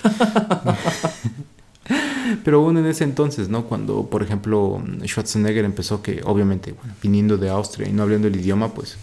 Pero 2.45 2.63
aún 2.63 2.77
en 2.79 2.87
ese 2.87 3.05
entonces, 3.05 3.49
¿no? 3.49 3.65
Cuando, 3.65 4.07
por 4.07 4.23
ejemplo, 4.23 4.83
Schwarzenegger 5.05 5.65
empezó 5.65 6.03
que, 6.03 6.23
obviamente, 6.25 6.73
bueno, 6.73 6.95
viniendo 7.03 7.37
de 7.37 7.51
Austria 7.51 7.89
y 7.89 7.93
no 7.93 8.03
hablando 8.03 8.29
el 8.29 8.37
idioma, 8.37 8.73
pues 8.73 8.97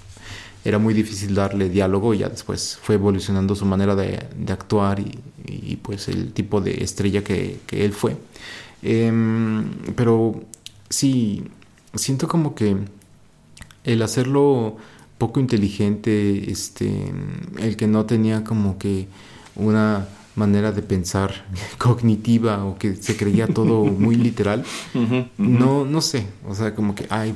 era 0.64 0.78
muy 0.78 0.93
difícil 0.93 1.34
darle 1.34 1.70
diálogo, 1.70 2.14
ya 2.14 2.30
después 2.30 2.78
fue 2.82 2.95
evolucionando 2.95 3.55
su 3.55 3.66
manera 3.66 3.95
de, 3.95 4.20
actuar 4.49 4.99
y, 4.99 5.76
pues 5.78 6.07
el 6.07 6.34
tipo 6.34 6.62
de 6.62 6.84
estrella 6.84 7.24
que, 7.24 7.59
él 7.72 7.93
fue. 7.93 8.18
Em, 8.84 9.70
pero 9.95 10.43
sí, 10.89 11.43
siento 11.95 12.28
como 12.28 12.53
que 12.55 12.78
el 13.84 14.01
hacerlo 14.01 14.78
poco 15.18 15.39
inteligente, 15.39 16.51
este, 16.51 17.12
el 17.59 17.78
que 17.78 17.88
no 17.88 18.05
tenía 18.05 18.43
como 18.43 18.78
que 18.78 19.07
una 19.55 20.07
manera 20.36 20.72
de 20.72 20.82
pensar 20.82 21.46
cognitiva 21.78 22.66
o 22.66 22.78
que 22.78 22.96
se 22.96 23.18
creía 23.18 23.48
todo 23.48 23.86
muy 23.86 24.16
literal. 24.16 24.64
No, 25.38 25.86
no 25.86 26.02
sé, 26.02 26.28
o 26.48 26.56
sea, 26.56 26.74
como 26.76 26.96
que 26.96 27.06
ay, 27.10 27.34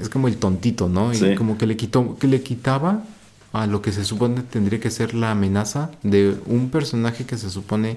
es 0.00 0.08
como 0.08 0.28
el 0.28 0.36
tontito, 0.36 0.88
¿no? 0.88 1.12
Y 1.12 1.34
como 1.34 1.58
que 1.58 1.66
le 1.66 1.76
quitó, 1.76 2.16
que 2.18 2.26
le 2.26 2.42
quitaba 2.42 3.04
a 3.52 3.66
lo 3.66 3.82
que 3.82 3.92
se 3.92 4.04
supone 4.04 4.42
tendría 4.42 4.80
que 4.80 4.90
ser 4.90 5.14
la 5.14 5.30
amenaza 5.30 5.90
de 6.02 6.36
un 6.46 6.70
personaje 6.70 7.24
que 7.24 7.38
se 7.38 7.50
supone 7.50 7.96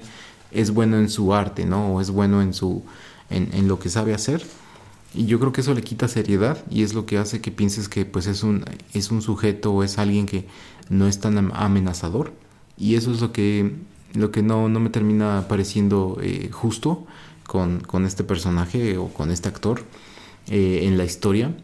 es 0.50 0.70
bueno 0.72 0.96
en 0.98 1.08
su 1.08 1.34
arte, 1.34 1.64
¿no? 1.64 1.94
O 1.94 2.00
es 2.00 2.10
bueno 2.10 2.42
en 2.42 2.54
su 2.54 2.82
en, 3.28 3.50
en 3.52 3.68
lo 3.68 3.78
que 3.78 3.88
sabe 3.88 4.14
hacer. 4.14 4.42
Y 5.12 5.26
yo 5.26 5.40
creo 5.40 5.52
que 5.52 5.60
eso 5.60 5.74
le 5.74 5.82
quita 5.82 6.08
seriedad 6.08 6.58
y 6.70 6.82
es 6.82 6.94
lo 6.94 7.04
que 7.04 7.18
hace 7.18 7.40
que 7.40 7.50
pienses 7.50 7.88
que 7.88 8.04
pues 8.04 8.26
es 8.26 8.42
un 8.42 8.64
es 8.94 9.10
un 9.10 9.22
sujeto 9.22 9.72
o 9.72 9.82
es 9.82 9.98
alguien 9.98 10.26
que 10.26 10.46
no 10.88 11.06
es 11.06 11.20
tan 11.20 11.50
amenazador. 11.54 12.32
Y 12.76 12.94
eso 12.94 13.12
es 13.12 13.20
lo 13.20 13.32
que 13.32 13.74
lo 14.14 14.30
que 14.30 14.42
no, 14.42 14.68
no 14.68 14.80
me 14.80 14.90
termina 14.90 15.46
pareciendo 15.48 16.18
eh, 16.22 16.50
justo 16.52 17.06
con, 17.46 17.80
con, 17.80 18.06
este 18.06 18.24
personaje 18.24 18.96
o 18.98 19.08
con 19.08 19.30
este 19.30 19.48
actor 19.48 19.82
eh, 20.48 20.80
en 20.84 20.98
la 20.98 21.04
historia. 21.04 21.54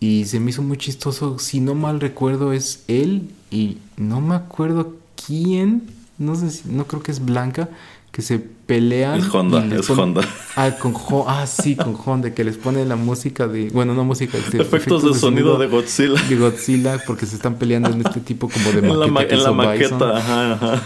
Y 0.00 0.26
se 0.26 0.38
me 0.40 0.50
hizo 0.50 0.62
muy 0.62 0.76
chistoso, 0.76 1.38
si 1.38 1.60
no 1.60 1.74
mal 1.74 2.00
recuerdo 2.00 2.52
es 2.52 2.84
él 2.86 3.30
y 3.50 3.78
no 3.96 4.20
me 4.20 4.36
acuerdo 4.36 4.94
quién, 5.26 5.90
no 6.18 6.36
sé 6.36 6.50
si, 6.50 6.68
no 6.68 6.86
creo 6.86 7.02
que 7.02 7.10
es 7.10 7.24
Blanca, 7.24 7.68
que 8.12 8.22
se 8.22 8.38
pelean. 8.38 9.18
Es 9.18 9.32
Honda, 9.32 9.64
es 9.64 9.90
Honda. 9.90 10.22
Ah, 10.56 10.70
con 10.72 10.94
ah, 11.26 11.46
sí, 11.46 11.76
con 11.76 11.96
Honda, 12.04 12.32
que 12.32 12.44
les 12.44 12.56
pone 12.56 12.84
la 12.84 12.96
música 12.96 13.46
de. 13.46 13.70
Bueno, 13.70 13.94
no 13.94 14.04
música. 14.04 14.38
Este, 14.38 14.60
efectos, 14.62 15.04
de, 15.04 15.18
sonido, 15.18 15.58
de 15.58 15.66
Godzilla. 15.66 16.20
De 16.28 16.36
Godzilla, 16.36 17.02
porque 17.06 17.26
se 17.26 17.36
están 17.36 17.56
peleando 17.56 17.90
en 17.90 18.04
este 18.04 18.20
tipo 18.20 18.48
como 18.48 18.72
de 18.72 18.82
maqueta. 18.82 19.34
En 19.34 19.42
la, 19.42 19.52
maqueta, 19.52 20.16
ajá, 20.16 20.52
ajá. 20.54 20.82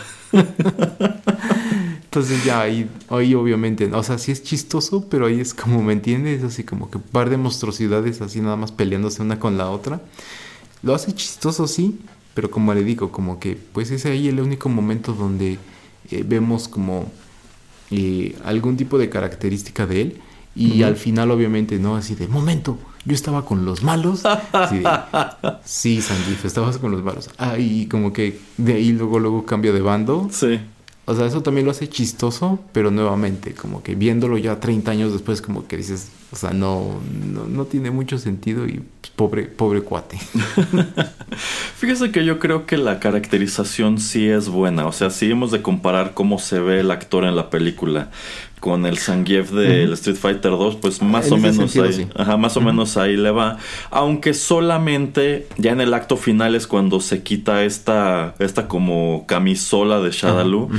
Entonces 2.05 2.45
ya 2.45 2.61
ahí, 2.61 2.89
ahí 3.09 3.35
obviamente, 3.35 3.91
o 3.93 4.03
sea, 4.03 4.19
sí 4.19 4.33
es 4.33 4.43
chistoso, 4.43 5.07
pero 5.09 5.27
ahí 5.27 5.41
es 5.41 5.55
como, 5.55 5.83
¿me 5.83 5.95
entiendes? 5.95 6.45
Así 6.45 6.63
como 6.63 6.91
que 6.91 6.99
un 6.99 7.05
par 7.05 7.31
de 7.31 7.39
monstruosidades 7.39 8.21
así 8.21 8.41
nada 8.41 8.57
más 8.57 8.71
peleándose 8.71 9.23
una 9.23 9.39
con 9.39 9.57
la 9.57 9.71
otra. 9.71 10.03
Lo 10.83 10.95
hace 10.95 11.15
chistoso, 11.15 11.67
sí, 11.67 12.01
pero 12.35 12.51
como 12.51 12.75
le 12.75 12.85
digo, 12.85 13.11
como 13.13 13.39
que 13.39 13.57
pues 13.73 13.91
es 13.91 14.05
ahí 14.05 14.29
el 14.29 14.41
único 14.41 14.69
momento 14.69 15.15
donde 15.15 15.59
eh, 16.11 16.25
vemos 16.27 16.69
como 16.69 17.11
eh, 17.91 18.37
algún 18.45 18.77
tipo 18.77 18.99
de 18.99 19.09
característica 19.09 19.87
de 19.87 20.03
él. 20.03 20.21
Y 20.55 20.83
al 20.83 20.97
final, 20.97 21.31
obviamente, 21.31 21.79
¿no? 21.79 21.97
Así 21.97 22.15
de, 22.15 22.29
momento, 22.29 22.79
yo 23.05 23.15
estaba 23.15 23.45
con 23.45 23.65
los 23.65 23.83
malos. 23.83 24.23
sí, 25.65 26.01
Sandif, 26.03 26.45
estabas 26.45 26.79
con 26.79 26.93
los 26.93 27.03
malos. 27.03 27.31
Ah, 27.39 27.59
y 27.59 27.87
como 27.87 28.13
que 28.13 28.39
de 28.57 28.75
ahí 28.75 28.93
luego, 28.93 29.19
luego 29.19 29.45
cambio 29.45 29.73
de 29.73 29.81
bando. 29.81 30.29
Sí. 30.31 30.61
O 31.05 31.17
sea, 31.17 31.27
eso 31.27 31.43
también 31.43 31.65
lo 31.65 31.73
hace 31.73 31.89
chistoso, 31.89 32.61
pero 32.73 32.93
nuevamente, 32.93 33.55
como 33.55 33.83
que 33.83 33.97
viéndolo 33.97 34.39
ya 34.39 34.61
30 34.61 34.93
años 34.93 35.13
después, 35.13 35.43
como 35.43 35.67
que 35.67 35.77
dices, 35.77 36.13
o 36.31 36.37
sea, 36.37 36.51
no, 36.53 37.01
no, 37.49 37.65
tiene 37.65 37.91
mucho 37.91 38.19
sentido 38.19 38.69
y 38.69 38.85
pues, 39.01 39.13
pobre, 39.17 39.43
pobre 39.47 39.83
cuate. 39.83 40.19
Fíjese 41.77 42.13
que 42.13 42.25
yo 42.25 42.39
creo 42.39 42.67
que 42.67 42.77
la 42.77 43.01
caracterización 43.01 43.99
sí 43.99 44.29
es 44.29 44.49
buena. 44.49 44.87
O 44.87 44.93
sea, 44.93 45.11
sí 45.11 45.29
hemos 45.29 45.51
de 45.51 45.61
comparar 45.61 46.15
cómo 46.15 46.39
se 46.39 46.61
ve 46.61 46.81
el 46.81 46.93
actor 46.93 47.25
en 47.25 47.35
la 47.35 47.51
película 47.51 48.13
con 48.63 48.87
el 48.87 48.97
Zangief 48.97 49.51
del 49.51 49.93
Street 49.95 50.17
Fighter 50.17 50.53
2, 50.53 50.77
pues 50.77 51.03
más 51.03 51.33
o 51.33 51.37
menos 51.37 51.75
ahí, 51.75 52.09
ajá, 52.15 52.37
más 52.37 52.57
o 52.57 52.61
menos 52.61 52.97
ahí 52.97 53.17
le 53.17 53.33
va. 53.33 53.59
Aunque 53.91 54.35
solamente 54.35 55.49
ya 55.59 55.73
en 55.73 55.81
el 55.81 55.93
acto 55.93 56.17
final 56.17 56.55
es 56.55 56.69
cuando 56.69 57.01
se 57.01 57.25
quita 57.25 57.65
esta, 57.65 58.37
esta 58.39 58.69
como 58.69 59.25
camisola 59.27 59.99
de 59.99 60.13
Shadaloo. 60.13 60.71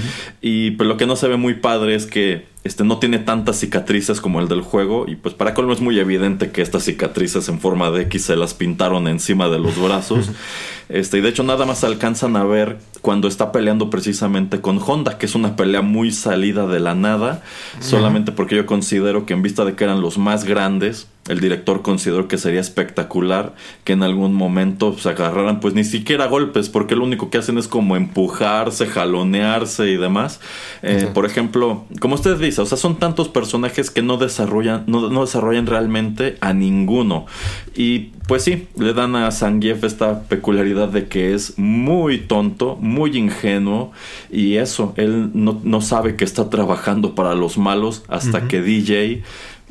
Y 0.42 0.72
pues 0.72 0.88
lo 0.88 0.96
que 0.96 1.06
no 1.06 1.18
se 1.18 1.28
ve 1.28 1.36
muy 1.36 1.56
padre 1.56 1.96
es 1.96 2.06
que 2.06 2.46
este 2.64 2.86
no 2.86 2.98
tiene 2.98 3.20
tantas 3.20 3.60
cicatrices 3.60 4.22
como 4.22 4.40
el 4.40 4.48
del 4.48 4.62
juego 4.62 5.06
y 5.08 5.16
pues 5.16 5.36
para 5.36 5.54
colmo 5.54 5.74
es 5.74 5.82
muy 5.82 6.00
evidente 6.00 6.52
que 6.52 6.62
estas 6.62 6.84
cicatrices 6.84 7.50
en 7.50 7.60
forma 7.60 7.92
de 7.92 8.04
X 8.04 8.26
se 8.26 8.36
las 8.38 8.54
pintaron 8.54 9.08
encima 9.08 9.50
de 9.50 9.60
los 9.60 9.82
brazos. 9.82 10.32
Este, 10.90 11.18
y 11.18 11.22
de 11.22 11.30
hecho 11.30 11.44
nada 11.44 11.66
más 11.66 11.84
alcanzan 11.86 12.36
a 12.36 12.44
ver 12.44 12.78
cuando 13.02 13.30
está 13.30 13.52
peleando 13.54 13.90
precisamente 13.90 14.60
con 14.60 14.80
Honda, 14.86 15.18
que 15.18 15.26
es 15.26 15.34
una 15.34 15.56
pelea 15.56 15.82
muy 15.82 16.12
salida 16.12 16.68
de 16.68 16.82
la 16.82 16.94
nada, 16.94 17.42
solamente 17.80 18.34
porque 18.34 18.58
yo 18.58 18.66
considero 18.66 19.26
que 19.26 19.34
en 19.34 19.42
vista 19.42 19.64
de 19.66 19.76
que 19.76 19.86
eran 19.86 20.02
los 20.02 20.18
más 20.18 20.44
grandes, 20.44 21.08
el 21.28 21.40
director 21.40 21.82
consideró 21.82 22.28
que 22.28 22.38
sería 22.38 22.60
espectacular 22.60 23.54
que 23.86 23.94
en 23.94 24.04
algún 24.04 24.34
momento 24.34 24.98
se 24.98 25.10
agarraran 25.10 25.62
pues 25.62 25.74
ni 25.74 25.86
siquiera 25.86 26.28
golpes 26.28 26.68
porque 26.68 26.96
lo 26.96 27.04
único 27.06 27.30
que 27.30 27.38
hacen 27.38 27.58
es 27.58 27.70
como 27.70 27.96
empujarse, 27.96 28.88
jalonearse 28.88 29.90
y 29.90 29.96
demás. 29.96 30.42
Eh, 30.82 31.10
por 31.14 31.26
ejemplo, 31.26 31.86
como 32.02 32.16
usted 32.16 32.38
dice, 32.38 32.62
o 32.62 32.66
sea, 32.66 32.78
son 32.78 32.98
tantos 32.98 33.30
personajes 33.30 33.90
que 33.90 34.02
no 34.02 34.18
desarrollan, 34.18 34.84
no, 34.88 35.10
no 35.10 35.22
desarrollan 35.22 35.66
realmente 35.66 36.38
a 36.42 36.54
ninguno. 36.54 37.26
Y 37.74 38.12
pues 38.28 38.44
sí, 38.44 38.68
le 38.78 38.94
dan 38.94 39.16
a 39.16 39.32
Zangief 39.32 39.84
esta 39.84 40.24
peculiaridad 40.24 40.90
de 40.90 41.08
que 41.08 41.34
es 41.34 41.58
muy 41.58 42.20
tonto, 42.20 42.78
muy 42.80 43.18
ingenuo 43.18 43.92
y 44.30 44.58
eso, 44.58 44.94
él 44.98 45.32
no, 45.34 45.60
no 45.64 45.82
sabe 45.82 46.16
que 46.16 46.26
está 46.26 46.50
trabajando 46.50 47.16
para 47.16 47.34
los 47.34 47.58
malos 47.58 48.04
hasta 48.08 48.48
que 48.48 48.62
DJ 48.62 49.24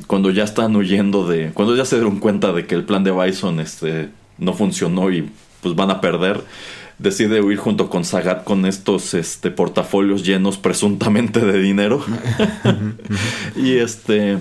cuando 0.07 0.31
ya 0.31 0.45
están 0.45 0.77
huyendo 0.77 1.27
de. 1.27 1.51
Cuando 1.53 1.77
ya 1.77 1.85
se 1.85 1.97
dieron 1.97 2.19
cuenta 2.19 2.53
de 2.53 2.67
que 2.67 2.75
el 2.75 2.85
plan 2.85 3.05
de 3.05 3.11
Bison 3.11 3.61
este, 3.61 4.11
no 4.39 4.55
funcionó 4.55 5.11
y 5.11 5.31
pues 5.61 5.75
van 5.75 5.91
a 5.91 6.01
perder, 6.01 6.43
decide 6.99 7.41
huir 7.41 7.59
junto 7.59 7.89
con 7.89 8.05
Sagat 8.05 8.45
con 8.45 8.67
estos 8.67 9.15
este, 9.15 9.51
portafolios 9.51 10.25
llenos 10.25 10.59
presuntamente 10.59 11.41
de 11.41 11.61
dinero. 11.61 12.05
y 13.57 13.73
este. 13.75 14.39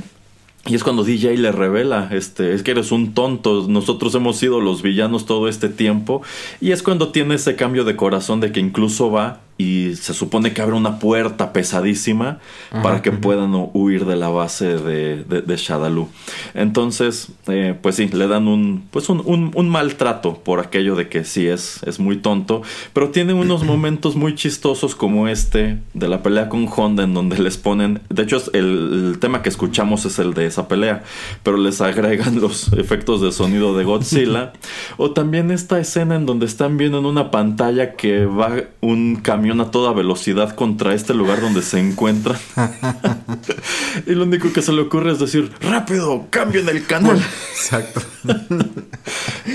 Y 0.68 0.76
es 0.76 0.84
cuando 0.84 1.04
DJ 1.04 1.38
le 1.38 1.52
revela, 1.52 2.10
este, 2.12 2.54
es 2.54 2.62
que 2.62 2.70
eres 2.70 2.92
un 2.92 3.16
tonto, 3.16 3.66
nosotros 3.68 4.14
hemos 4.14 4.38
sido 4.38 4.62
los 4.62 4.84
villanos 4.84 5.26
todo 5.26 5.48
este 5.48 5.70
tiempo. 5.70 6.22
Y 6.60 6.72
es 6.72 6.84
cuando 6.84 7.10
tiene 7.10 7.34
ese 7.34 7.56
cambio 7.56 7.84
de 7.84 7.96
corazón 7.96 8.42
de 8.42 8.52
que 8.52 8.60
incluso 8.60 9.10
va 9.10 9.42
y 9.62 9.96
se 9.96 10.16
supone 10.16 10.54
que 10.54 10.62
abre 10.62 10.76
una 10.76 10.98
puerta 10.98 11.54
pesadísima 11.54 12.40
para 12.82 13.04
que 13.04 13.12
puedan 13.12 13.52
huir 13.74 14.06
de 14.06 14.16
la 14.16 14.30
base 14.30 14.78
de, 14.78 15.24
de, 15.24 15.56
Shadaloo. 15.58 16.10
Entonces, 16.56 17.28
eh, 17.48 17.76
pues 17.80 17.96
sí, 17.96 18.08
le 18.08 18.28
dan 18.28 18.48
un, 18.48 18.86
pues 18.90 19.10
un, 19.10 19.52
un, 19.54 19.70
maltrato 19.70 20.40
por 20.44 20.60
aquello 20.60 20.96
de 20.96 21.10
que 21.10 21.24
sí 21.24 21.48
es, 21.48 21.82
es 21.84 22.00
muy 22.00 22.18
tonto, 22.18 22.64
pero 22.94 23.10
tiene 23.10 23.34
unos 23.34 23.64
momentos 23.72 24.16
muy 24.16 24.34
chistosos 24.34 24.96
como 24.96 25.28
este 25.28 25.78
de 25.94 26.08
la 26.08 26.24
pelea 26.24 26.50
con 26.50 26.68
Honda 26.76 27.04
en 27.04 27.14
donde 27.14 27.38
les 27.38 27.58
ponen, 27.58 28.02
de 28.10 28.24
hecho 28.24 28.42
el, 28.54 29.12
el 29.12 29.20
tema 29.20 29.44
que 29.44 29.50
escuchamos 29.50 30.06
es 30.06 30.18
el 30.18 30.34
de 30.34 30.48
esa 30.48 30.68
pelea, 30.68 31.04
pero 31.44 31.58
les 31.58 31.82
agregan 31.82 32.40
los 32.42 32.74
efectos 32.74 33.22
de 33.22 33.32
sonido 33.32 33.78
de 33.78 33.84
Godzilla, 33.84 34.54
o 34.98 35.12
también 35.12 35.52
esta 35.52 35.80
escena 35.80 36.16
en 36.16 36.26
donde 36.26 36.48
están 36.48 36.78
viendo 36.78 36.98
en 36.98 37.06
una 37.06 37.30
pantalla 37.30 37.94
que 37.96 38.26
va 38.26 38.52
un 38.82 39.18
camión 39.18 39.51
a 39.60 39.72
toda 39.72 39.92
velocidad 39.92 40.56
contra 40.56 40.94
este 40.94 41.14
lugar 41.14 41.42
donde 41.42 41.62
se 41.62 41.80
encuentran. 41.80 42.40
y 44.08 44.12
lo 44.12 44.24
único 44.24 44.54
que 44.54 44.62
se 44.62 44.72
le 44.72 44.82
ocurre 44.82 45.12
es 45.12 45.20
decir, 45.20 45.52
rápido, 45.62 46.28
cambien 46.30 46.70
el 46.70 46.86
canal. 46.86 47.18
Exacto. 47.52 48.02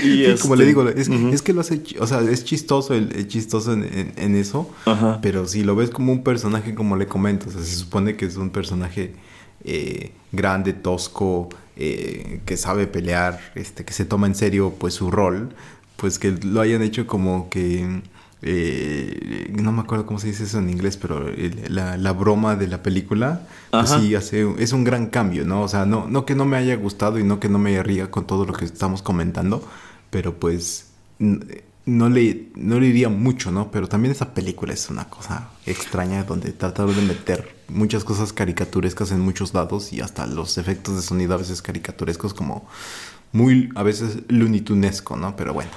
y 0.03 0.31
como 0.35 0.55
le 0.55 0.65
digo, 0.65 0.87
es, 0.87 1.41
que 1.41 1.53
lo 1.53 1.61
hace, 1.61 1.81
o 1.99 2.05
sea, 2.05 2.21
es 2.21 2.43
chistoso, 2.43 2.93
el, 2.93 3.27
chistoso 3.27 3.73
en, 3.73 4.35
eso, 4.35 4.69
pero 5.21 5.47
si 5.47 5.63
lo 5.63 5.75
ves 5.75 5.89
como 5.89 6.11
un 6.11 6.23
personaje, 6.23 6.75
como 6.75 6.95
le 6.97 7.07
comento, 7.07 7.47
o 7.49 7.51
sea, 7.51 7.61
se 7.61 7.75
supone 7.75 8.15
que 8.15 8.25
es 8.25 8.37
un 8.37 8.49
personaje 8.49 9.13
eh, 9.63 10.11
grande, 10.31 10.73
tosco, 10.73 11.49
eh, 11.75 12.41
que 12.45 12.57
sabe 12.57 12.87
pelear, 12.87 13.39
este, 13.55 13.85
que 13.85 13.93
se 13.93 14.05
toma 14.05 14.27
en 14.27 14.35
serio 14.35 14.73
pues 14.77 14.95
su 14.95 15.11
rol, 15.11 15.49
pues 15.95 16.19
que 16.19 16.31
lo 16.31 16.61
hayan 16.61 16.81
hecho 16.81 17.05
como 17.05 17.49
que 17.49 18.01
eh, 18.41 19.51
no 19.59 19.71
me 19.71 19.81
acuerdo 19.81 20.05
cómo 20.05 20.19
se 20.19 20.27
dice 20.27 20.43
eso 20.43 20.59
en 20.59 20.69
inglés, 20.69 20.97
pero 20.97 21.25
la, 21.69 22.11
broma 22.13 22.55
de 22.55 22.67
la 22.67 22.83
película, 22.83 23.41
pues 23.71 23.89
sí, 23.89 24.15
hace, 24.15 24.47
es 24.59 24.73
un 24.73 24.83
gran 24.83 25.07
cambio, 25.07 25.45
¿no? 25.45 25.61
O 25.61 25.67
sea, 25.67 25.85
no, 25.85 26.07
no 26.07 26.25
que 26.25 26.35
no 26.35 26.45
me 26.45 26.57
haya 26.57 26.75
gustado 26.75 27.19
y 27.19 27.23
no 27.23 27.39
que 27.39 27.49
no 27.49 27.57
me 27.57 27.81
ría 27.81 28.11
con 28.11 28.27
todo 28.27 28.45
lo 28.45 28.53
que 28.53 28.65
estamos 28.65 29.01
comentando, 29.01 29.67
pero 30.09 30.35
pues 30.35 30.87
no 31.87 32.09
le, 32.09 32.49
no 32.55 32.79
le 32.79 32.87
iría 32.87 33.09
mucho, 33.09 33.49
¿no? 33.49 33.71
Pero 33.71 33.87
también 33.87 34.11
esa 34.11 34.33
película 34.33 34.73
es 34.73 34.89
una 34.89 35.09
cosa 35.09 35.49
extraña 35.65 36.23
donde 36.23 36.51
trataron 36.51 36.95
de 36.95 37.01
meter 37.01 37.55
muchas 37.69 38.03
cosas 38.03 38.33
caricaturescas 38.33 39.11
en 39.11 39.21
muchos 39.21 39.53
lados 39.53 39.93
y 39.93 40.01
hasta 40.01 40.27
los 40.27 40.57
efectos 40.57 40.95
de 40.95 41.01
sonido 41.01 41.33
a 41.33 41.37
veces 41.37 41.61
caricaturescos 41.61 42.33
como 42.33 42.67
muy 43.37 43.69
a 43.75 43.83
veces 43.83 44.19
lunitunesco, 44.27 45.15
¿no? 45.15 45.35
Pero 45.35 45.53
bueno. 45.53 45.69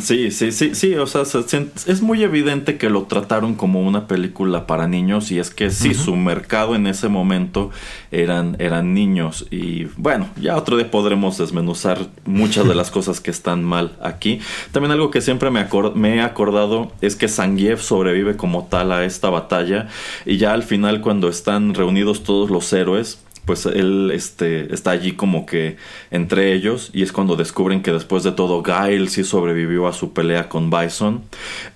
Sí, 0.00 0.30
sí, 0.30 0.52
sí, 0.52 0.76
sí, 0.76 0.94
o 0.94 1.08
sea, 1.08 1.22
es 1.22 2.02
muy 2.02 2.22
evidente 2.22 2.78
que 2.78 2.88
lo 2.88 3.02
trataron 3.02 3.56
como 3.56 3.82
una 3.82 4.06
película 4.06 4.64
para 4.64 4.86
niños 4.86 5.32
y 5.32 5.40
es 5.40 5.50
que 5.50 5.70
sí, 5.70 5.92
su 5.92 6.14
mercado 6.14 6.76
en 6.76 6.86
ese 6.86 7.08
momento 7.08 7.70
eran, 8.12 8.54
eran 8.60 8.94
niños 8.94 9.44
y 9.50 9.86
bueno, 9.96 10.28
ya 10.40 10.56
otro 10.56 10.76
día 10.76 10.88
podremos 10.88 11.38
desmenuzar 11.38 12.06
muchas 12.24 12.68
de 12.68 12.76
las 12.76 12.90
cosas 12.92 13.20
que 13.20 13.32
están 13.32 13.64
mal 13.64 13.96
aquí. 14.00 14.38
También 14.70 14.92
algo 14.92 15.10
que 15.10 15.20
siempre 15.20 15.50
me, 15.50 15.66
me 15.96 16.16
he 16.16 16.20
acordado 16.20 16.92
es 17.00 17.16
que 17.16 17.26
Zangief 17.26 17.82
sobrevive 17.82 18.36
como 18.36 18.66
tal 18.66 18.92
a 18.92 19.04
esta 19.04 19.30
batalla 19.30 19.88
y 20.24 20.36
ya 20.36 20.52
al 20.52 20.62
final 20.62 21.00
cuando 21.00 21.28
están 21.28 21.74
reunidos 21.74 22.22
todos 22.22 22.50
los 22.50 22.72
héroes, 22.72 23.18
pues 23.44 23.66
él 23.66 24.10
este, 24.14 24.72
está 24.72 24.92
allí 24.92 25.12
como 25.12 25.46
que 25.46 25.76
entre 26.10 26.52
ellos 26.52 26.90
y 26.92 27.02
es 27.02 27.12
cuando 27.12 27.36
descubren 27.36 27.82
que 27.82 27.92
después 27.92 28.22
de 28.22 28.32
todo 28.32 28.62
Gail 28.62 29.08
sí 29.08 29.24
sobrevivió 29.24 29.88
a 29.88 29.92
su 29.92 30.12
pelea 30.12 30.48
con 30.48 30.70
Bison. 30.70 31.22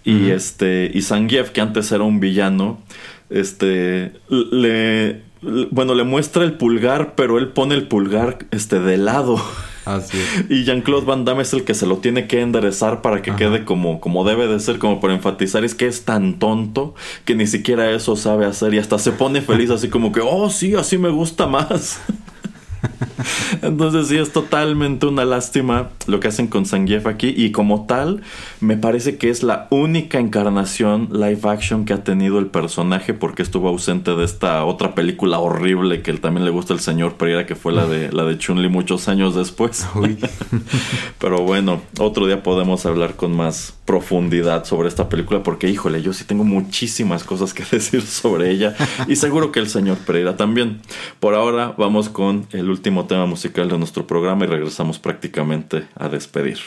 Y 0.05 0.31
este 0.31 0.91
y 0.93 1.03
Zangief 1.03 1.51
que 1.51 1.61
antes 1.61 1.91
era 1.91 2.05
un 2.05 2.21
villano 2.21 2.79
este 3.31 4.13
le 4.29 5.23
bueno 5.71 5.95
le 5.95 6.05
muestra 6.05 6.45
el 6.45 6.55
pulgar 6.55 7.15
pero 7.17 7.39
él 7.39 7.49
pone 7.49 7.75
el 7.75 7.89
pulgar 7.89 8.39
este 8.51 8.79
de 8.81 8.97
lado 8.99 9.41
y 10.49 10.65
Jean-Claude 10.65 11.07
Van 11.07 11.25
Damme 11.25 11.43
es 11.43 11.53
el 11.53 11.65
que 11.65 11.75
se 11.75 11.87
lo 11.87 11.99
tiene 11.99 12.27
que 12.27 12.41
enderezar 12.41 13.03
para 13.03 13.23
que 13.23 13.35
quede 13.35 13.65
como, 13.65 14.01
como 14.01 14.25
debe 14.25 14.47
de 14.49 14.59
ser, 14.61 14.79
como 14.79 15.01
por 15.01 15.11
enfatizar. 15.11 15.65
Es 15.65 15.75
que 15.75 15.87
es 15.87 16.05
tan 16.05 16.39
tonto 16.39 16.95
que 17.25 17.35
ni 17.35 17.47
siquiera 17.47 17.91
eso 17.91 18.17
sabe 18.17 18.47
hacer 18.47 18.75
y 18.75 18.79
hasta 18.79 18.99
se 18.99 19.13
pone 19.13 19.43
feliz 19.43 19.71
así 19.77 19.89
como 19.89 20.13
que, 20.13 20.21
oh 20.21 20.51
sí, 20.51 20.75
así 20.75 20.99
me 20.99 21.11
gusta 21.11 21.47
más. 21.47 22.01
Entonces 23.63 24.09
sí, 24.09 24.19
es 24.19 24.33
totalmente 24.33 25.07
una 25.07 25.25
lástima 25.25 25.91
lo 26.07 26.21
que 26.21 26.29
hacen 26.29 26.49
con 26.49 26.67
Zangief 26.67 27.07
aquí 27.07 27.33
y 27.37 27.53
como 27.53 27.87
tal, 27.87 28.23
me 28.61 28.77
parece 28.77 29.17
que 29.17 29.31
es 29.31 29.43
la 29.43 29.67
única 29.71 30.19
encarnación 30.19 31.09
live 31.13 31.41
action 31.45 31.85
que 31.85 31.93
ha 31.93 32.05
tenido 32.05 32.39
el 32.39 32.47
personaje 32.47 33.15
porque 33.15 33.43
estuvo 33.43 33.69
ausente 33.69 34.15
de 34.15 34.25
esta 34.25 34.65
otra 34.65 34.95
película 34.95 35.39
horrible 35.39 36.03
que 36.03 36.13
también 36.15 36.45
le 36.45 36.51
gusta 36.51 36.73
el 36.73 36.81
señor 36.81 37.15
Pereira, 37.15 37.47
que 37.47 37.55
fue 37.55 37.73
la 37.73 37.87
de, 37.87 38.13
la 38.13 38.25
de 38.25 38.39
Chun-Li 38.39 38.69
muchos 38.69 39.09
años 39.09 39.35
después. 39.35 39.87
Pero 41.19 41.43
bueno, 41.43 41.83
otro 41.99 42.27
día 42.27 42.43
podemos 42.43 42.87
hablar 42.87 43.17
con 43.17 43.35
más 43.35 43.75
profundidad 43.85 44.65
sobre 44.65 44.89
esta 44.89 45.09
película 45.09 45.43
porque, 45.43 45.69
híjole, 45.69 46.03
yo 46.03 46.13
sí 46.13 46.25
tengo 46.25 46.45
muchísimas 46.45 47.25
cosas 47.25 47.55
que 47.55 47.65
decir 47.71 48.03
sobre 48.03 48.51
ella 48.51 48.75
y 49.07 49.17
seguro 49.17 49.53
que 49.53 49.61
el 49.61 49.69
señor 49.69 49.99
Pereira 49.99 50.37
también. 50.37 50.81
Por 51.21 51.35
ahora 51.35 51.75
vamos 51.79 52.09
con 52.09 52.47
el 52.53 52.69
último 52.71 53.06
tema 53.07 53.27
musical 53.27 53.69
de 53.69 53.79
nuestro 53.79 54.07
programa 54.07 54.45
y 54.45 54.49
regresamos 54.49 54.99
prácticamente 54.99 55.87
a 55.95 56.09
despedir. 56.09 56.59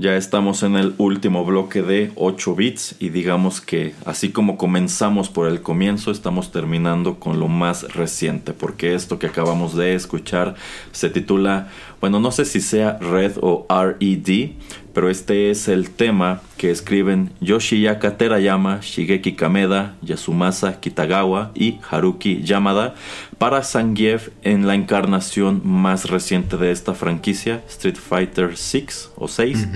Ya 0.00 0.16
estamos 0.16 0.62
en 0.62 0.76
el 0.76 0.94
último 0.96 1.44
bloque 1.44 1.82
de 1.82 2.10
8 2.14 2.54
bits 2.54 2.94
y 3.00 3.10
digamos 3.10 3.60
que 3.60 3.92
así 4.06 4.30
como 4.30 4.56
comenzamos 4.56 5.28
por 5.28 5.46
el 5.46 5.60
comienzo, 5.60 6.10
estamos 6.10 6.50
terminando 6.50 7.20
con 7.20 7.38
lo 7.38 7.48
más 7.48 7.82
reciente, 7.92 8.54
porque 8.54 8.94
esto 8.94 9.18
que 9.18 9.26
acabamos 9.26 9.76
de 9.76 9.94
escuchar 9.94 10.54
se 10.92 11.10
titula, 11.10 11.68
bueno, 12.00 12.18
no 12.18 12.32
sé 12.32 12.46
si 12.46 12.62
sea 12.62 12.96
Red 12.98 13.32
o 13.42 13.66
RED, 13.68 14.52
pero 14.92 15.10
este 15.10 15.50
es 15.50 15.68
el 15.68 15.90
tema 15.90 16.40
que 16.56 16.70
escriben 16.70 17.30
Yoshiyaka 17.40 18.16
Terayama, 18.16 18.80
Shigeki 18.82 19.34
Kameda, 19.34 19.96
Yasumasa 20.02 20.80
Kitagawa 20.80 21.52
y 21.54 21.78
Haruki 21.88 22.42
Yamada 22.42 22.94
para 23.38 23.62
Zangief 23.62 24.28
en 24.42 24.66
la 24.66 24.74
encarnación 24.74 25.62
más 25.64 26.10
reciente 26.10 26.56
de 26.56 26.72
esta 26.72 26.92
franquicia, 26.94 27.62
Street 27.68 27.96
Fighter 27.96 28.56
6 28.56 29.12
o 29.16 29.28
6, 29.28 29.68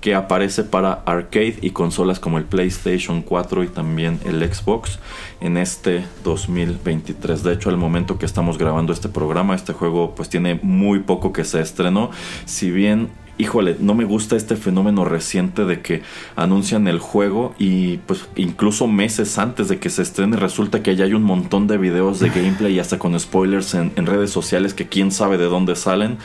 que 0.00 0.14
aparece 0.14 0.64
para 0.64 0.94
arcade 1.06 1.58
y 1.60 1.70
consolas 1.70 2.18
como 2.18 2.38
el 2.38 2.44
PlayStation 2.44 3.22
4 3.22 3.64
y 3.64 3.68
también 3.68 4.18
el 4.24 4.42
Xbox 4.52 4.98
en 5.40 5.56
este 5.56 6.04
2023. 6.24 7.42
De 7.42 7.52
hecho, 7.52 7.70
al 7.70 7.76
momento 7.76 8.18
que 8.18 8.26
estamos 8.26 8.58
grabando 8.58 8.92
este 8.92 9.08
programa, 9.08 9.54
este 9.54 9.72
juego 9.72 10.14
pues 10.14 10.28
tiene 10.28 10.58
muy 10.62 11.00
poco 11.00 11.32
que 11.32 11.44
se 11.44 11.60
estrenó, 11.60 12.10
si 12.46 12.70
bien 12.70 13.10
híjole, 13.38 13.76
no 13.80 13.94
me 13.94 14.04
gusta 14.04 14.36
este 14.36 14.56
fenómeno 14.56 15.04
reciente 15.04 15.64
de 15.64 15.80
que 15.80 16.02
anuncian 16.36 16.86
el 16.86 16.98
juego 16.98 17.54
y 17.58 17.98
pues 17.98 18.26
incluso 18.36 18.86
meses 18.86 19.38
antes 19.38 19.68
de 19.68 19.78
que 19.78 19.90
se 19.90 20.02
estrene 20.02 20.36
resulta 20.36 20.82
que 20.82 20.94
ya 20.94 21.04
hay 21.04 21.14
un 21.14 21.24
montón 21.24 21.66
de 21.66 21.78
videos 21.78 22.20
de 22.20 22.28
gameplay 22.28 22.74
y 22.74 22.78
hasta 22.78 22.98
con 22.98 23.18
spoilers 23.18 23.74
en, 23.74 23.92
redes 24.04 24.30
sociales 24.30 24.74
que 24.74 24.86
quién 24.86 25.10
sabe 25.10 25.38
de 25.38 25.46
dónde 25.46 25.76
salen. 25.76 26.18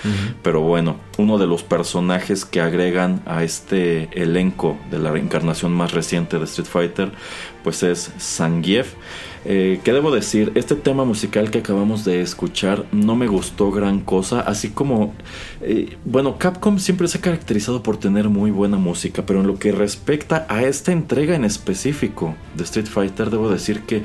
Pero 0.43 0.61
bueno, 0.61 0.97
uno 1.17 1.37
de 1.37 1.47
los 1.47 1.63
personajes 1.63 2.45
que 2.45 2.61
agregan 2.61 3.21
a 3.25 3.43
este 3.43 4.09
elenco 4.11 4.77
de 4.91 4.99
la 4.99 5.11
reencarnación 5.11 5.71
más 5.73 5.93
reciente 5.93 6.37
de 6.37 6.45
Street 6.45 6.67
Fighter 6.67 7.11
pues 7.63 7.83
es 7.83 8.11
Zangief. 8.19 8.93
Eh, 9.45 9.79
¿Qué 9.83 9.93
debo 9.93 10.11
decir? 10.11 10.51
Este 10.55 10.75
tema 10.75 11.05
musical 11.05 11.49
que 11.49 11.59
acabamos 11.59 12.03
de 12.03 12.21
escuchar 12.21 12.85
no 12.91 13.15
me 13.15 13.27
gustó 13.27 13.71
gran 13.71 14.01
cosa, 14.01 14.41
así 14.41 14.69
como, 14.69 15.13
eh, 15.61 15.97
bueno, 16.03 16.37
Capcom 16.37 16.77
siempre 16.77 17.07
se 17.07 17.19
ha 17.19 17.21
caracterizado 17.21 17.81
por 17.81 17.97
tener 17.97 18.27
muy 18.27 18.51
buena 18.51 18.77
música, 18.77 19.25
pero 19.25 19.39
en 19.39 19.47
lo 19.47 19.57
que 19.57 19.71
respecta 19.71 20.45
a 20.49 20.63
esta 20.63 20.91
entrega 20.91 21.35
en 21.35 21.45
específico 21.45 22.35
de 22.55 22.63
Street 22.63 22.87
Fighter, 22.87 23.29
debo 23.29 23.49
decir 23.49 23.81
que 23.83 24.03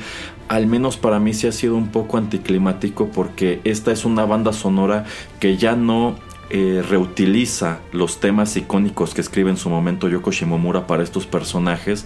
al 0.48 0.66
menos 0.66 0.96
para 0.96 1.18
mí 1.18 1.34
sí 1.34 1.46
ha 1.46 1.52
sido 1.52 1.74
un 1.74 1.88
poco 1.88 2.16
anticlimático 2.16 3.08
porque 3.08 3.60
esta 3.64 3.90
es 3.90 4.04
una 4.04 4.24
banda 4.24 4.52
sonora 4.52 5.04
que 5.40 5.56
ya 5.56 5.74
no 5.74 6.16
eh, 6.50 6.82
reutiliza 6.88 7.80
los 7.92 8.20
temas 8.20 8.56
icónicos 8.56 9.14
que 9.14 9.20
escribe 9.20 9.50
en 9.50 9.56
su 9.56 9.70
momento 9.70 10.08
Yoko 10.08 10.30
Shimomura 10.30 10.86
para 10.86 11.02
estos 11.02 11.26
personajes 11.26 12.04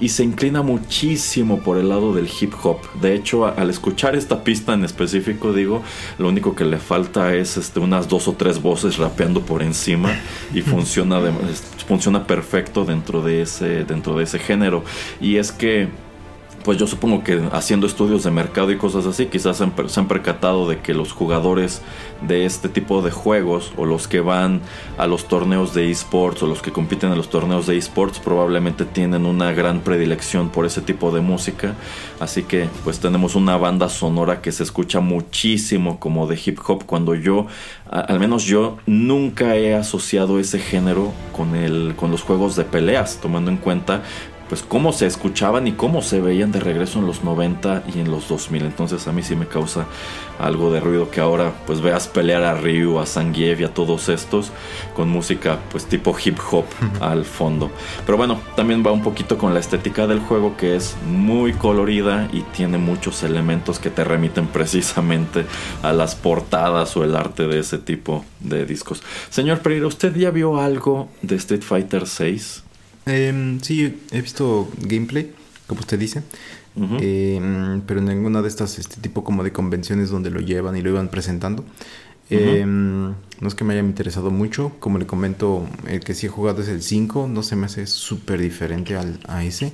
y 0.00 0.10
se 0.10 0.24
inclina 0.24 0.62
muchísimo 0.62 1.60
por 1.60 1.78
el 1.78 1.88
lado 1.88 2.14
del 2.14 2.28
hip 2.28 2.52
hop. 2.62 2.78
De 3.00 3.14
hecho, 3.14 3.46
al 3.46 3.70
escuchar 3.70 4.14
esta 4.16 4.44
pista 4.44 4.74
en 4.74 4.84
específico, 4.84 5.52
digo, 5.52 5.82
lo 6.18 6.28
único 6.28 6.54
que 6.54 6.64
le 6.64 6.78
falta 6.78 7.34
es 7.34 7.56
este, 7.56 7.80
unas 7.80 8.08
dos 8.08 8.28
o 8.28 8.34
tres 8.34 8.60
voces 8.60 8.98
rapeando 8.98 9.40
por 9.42 9.62
encima 9.62 10.10
y 10.52 10.60
funciona, 10.62 11.20
funciona 11.86 12.26
perfecto 12.26 12.84
dentro 12.84 13.22
de, 13.22 13.42
ese, 13.42 13.84
dentro 13.84 14.16
de 14.16 14.24
ese 14.24 14.38
género. 14.38 14.84
Y 15.20 15.36
es 15.36 15.52
que 15.52 15.88
pues 16.68 16.76
yo 16.76 16.86
supongo 16.86 17.24
que 17.24 17.40
haciendo 17.52 17.86
estudios 17.86 18.24
de 18.24 18.30
mercado 18.30 18.70
y 18.70 18.76
cosas 18.76 19.06
así, 19.06 19.24
quizás 19.24 19.56
se 19.56 19.64
han, 19.64 20.06
percatado 20.06 20.68
de 20.68 20.80
que 20.80 20.92
los 20.92 21.12
jugadores 21.12 21.80
de 22.20 22.44
este 22.44 22.68
tipo 22.68 23.00
de 23.00 23.10
juegos 23.10 23.72
o 23.78 23.86
los 23.86 24.06
que 24.06 24.20
van 24.20 24.60
a 24.98 25.06
los 25.06 25.28
torneos 25.28 25.72
de 25.72 25.90
esports 25.90 26.42
o 26.42 26.46
los 26.46 26.60
que 26.60 26.70
compiten 26.70 27.10
en 27.10 27.16
los 27.16 27.30
torneos 27.30 27.66
de 27.66 27.78
esports 27.78 28.18
probablemente 28.18 28.84
tienen 28.84 29.24
una 29.24 29.52
gran 29.52 29.80
predilección 29.80 30.50
por 30.50 30.66
ese 30.66 30.82
tipo 30.82 31.10
de 31.10 31.22
música. 31.22 31.72
Así 32.20 32.42
que 32.42 32.68
pues 32.84 32.98
tenemos 33.00 33.34
una 33.34 33.56
banda 33.56 33.88
sonora 33.88 34.42
que 34.42 34.52
se 34.52 34.62
escucha 34.62 35.00
muchísimo 35.00 35.98
como 35.98 36.26
de 36.26 36.38
hip 36.44 36.58
hop 36.66 36.84
cuando 36.84 37.14
yo, 37.14 37.46
al 37.90 38.20
menos 38.20 38.44
yo, 38.44 38.76
nunca 38.84 39.56
he 39.56 39.74
asociado 39.74 40.38
ese 40.38 40.58
género 40.58 41.14
con, 41.34 41.56
el, 41.56 41.94
con 41.96 42.10
los 42.10 42.20
juegos 42.20 42.56
de 42.56 42.64
peleas, 42.64 43.20
tomando 43.22 43.50
en 43.50 43.56
cuenta 43.56 44.02
pues 44.48 44.62
cómo 44.62 44.92
se 44.92 45.06
escuchaban 45.06 45.66
y 45.66 45.72
cómo 45.72 46.02
se 46.02 46.20
veían 46.20 46.52
de 46.52 46.60
regreso 46.60 46.98
en 46.98 47.06
los 47.06 47.22
90 47.22 47.84
y 47.94 48.00
en 48.00 48.10
los 48.10 48.28
2000. 48.28 48.62
Entonces 48.62 49.06
a 49.06 49.12
mí 49.12 49.22
sí 49.22 49.36
me 49.36 49.46
causa 49.46 49.86
algo 50.38 50.70
de 50.70 50.80
ruido 50.80 51.10
que 51.10 51.20
ahora 51.20 51.52
pues 51.66 51.80
veas 51.80 52.08
pelear 52.08 52.44
a 52.44 52.54
Ryu, 52.54 52.98
a 52.98 53.06
Zangief 53.06 53.60
y 53.60 53.64
a 53.64 53.74
todos 53.74 54.08
estos 54.08 54.52
con 54.94 55.08
música 55.08 55.58
pues 55.70 55.86
tipo 55.86 56.16
hip 56.24 56.38
hop 56.50 56.64
al 57.00 57.24
fondo. 57.24 57.70
Pero 58.06 58.16
bueno, 58.16 58.40
también 58.56 58.84
va 58.86 58.92
un 58.92 59.02
poquito 59.02 59.36
con 59.36 59.54
la 59.54 59.60
estética 59.60 60.06
del 60.06 60.20
juego 60.20 60.56
que 60.56 60.76
es 60.76 60.96
muy 61.06 61.52
colorida 61.52 62.28
y 62.32 62.42
tiene 62.42 62.78
muchos 62.78 63.22
elementos 63.22 63.78
que 63.78 63.90
te 63.90 64.04
remiten 64.04 64.46
precisamente 64.58 65.44
a 65.82 65.92
las 65.92 66.14
portadas 66.14 66.96
o 66.96 67.04
el 67.04 67.16
arte 67.16 67.46
de 67.46 67.60
ese 67.60 67.78
tipo 67.78 68.24
de 68.40 68.64
discos. 68.64 69.02
Señor 69.30 69.60
Pereira, 69.60 69.86
¿usted 69.86 70.14
ya 70.14 70.30
vio 70.30 70.60
algo 70.60 71.08
de 71.22 71.36
Street 71.36 71.62
Fighter 71.62 72.06
6? 72.06 72.64
Em, 73.08 73.60
sí, 73.60 74.02
he 74.12 74.20
visto 74.20 74.68
gameplay, 74.82 75.32
como 75.66 75.80
usted 75.80 75.98
dice. 75.98 76.22
Em, 76.76 77.80
pero 77.80 77.98
en 78.00 78.06
ninguna 78.06 78.40
de 78.42 78.48
estas, 78.48 78.78
este 78.78 79.00
tipo 79.00 79.24
como 79.24 79.42
de 79.42 79.52
convenciones 79.52 80.10
donde 80.10 80.30
lo 80.30 80.40
llevan 80.40 80.76
y 80.76 80.82
lo 80.82 80.90
iban 80.90 81.08
presentando. 81.08 81.64
Em, 82.30 83.06
no 83.08 83.48
es 83.48 83.54
que 83.54 83.64
me 83.64 83.72
haya 83.72 83.82
interesado 83.82 84.30
mucho. 84.30 84.72
Como 84.78 84.98
le 84.98 85.06
comento, 85.06 85.66
el 85.88 86.00
que 86.00 86.14
sí 86.14 86.26
he 86.26 86.28
jugado 86.28 86.62
es 86.62 86.68
el 86.68 86.82
5. 86.82 87.28
No 87.28 87.42
se 87.42 87.56
me 87.56 87.66
hace 87.66 87.86
súper 87.86 88.40
diferente 88.40 88.94
al, 88.96 89.18
a 89.26 89.42
ese. 89.42 89.72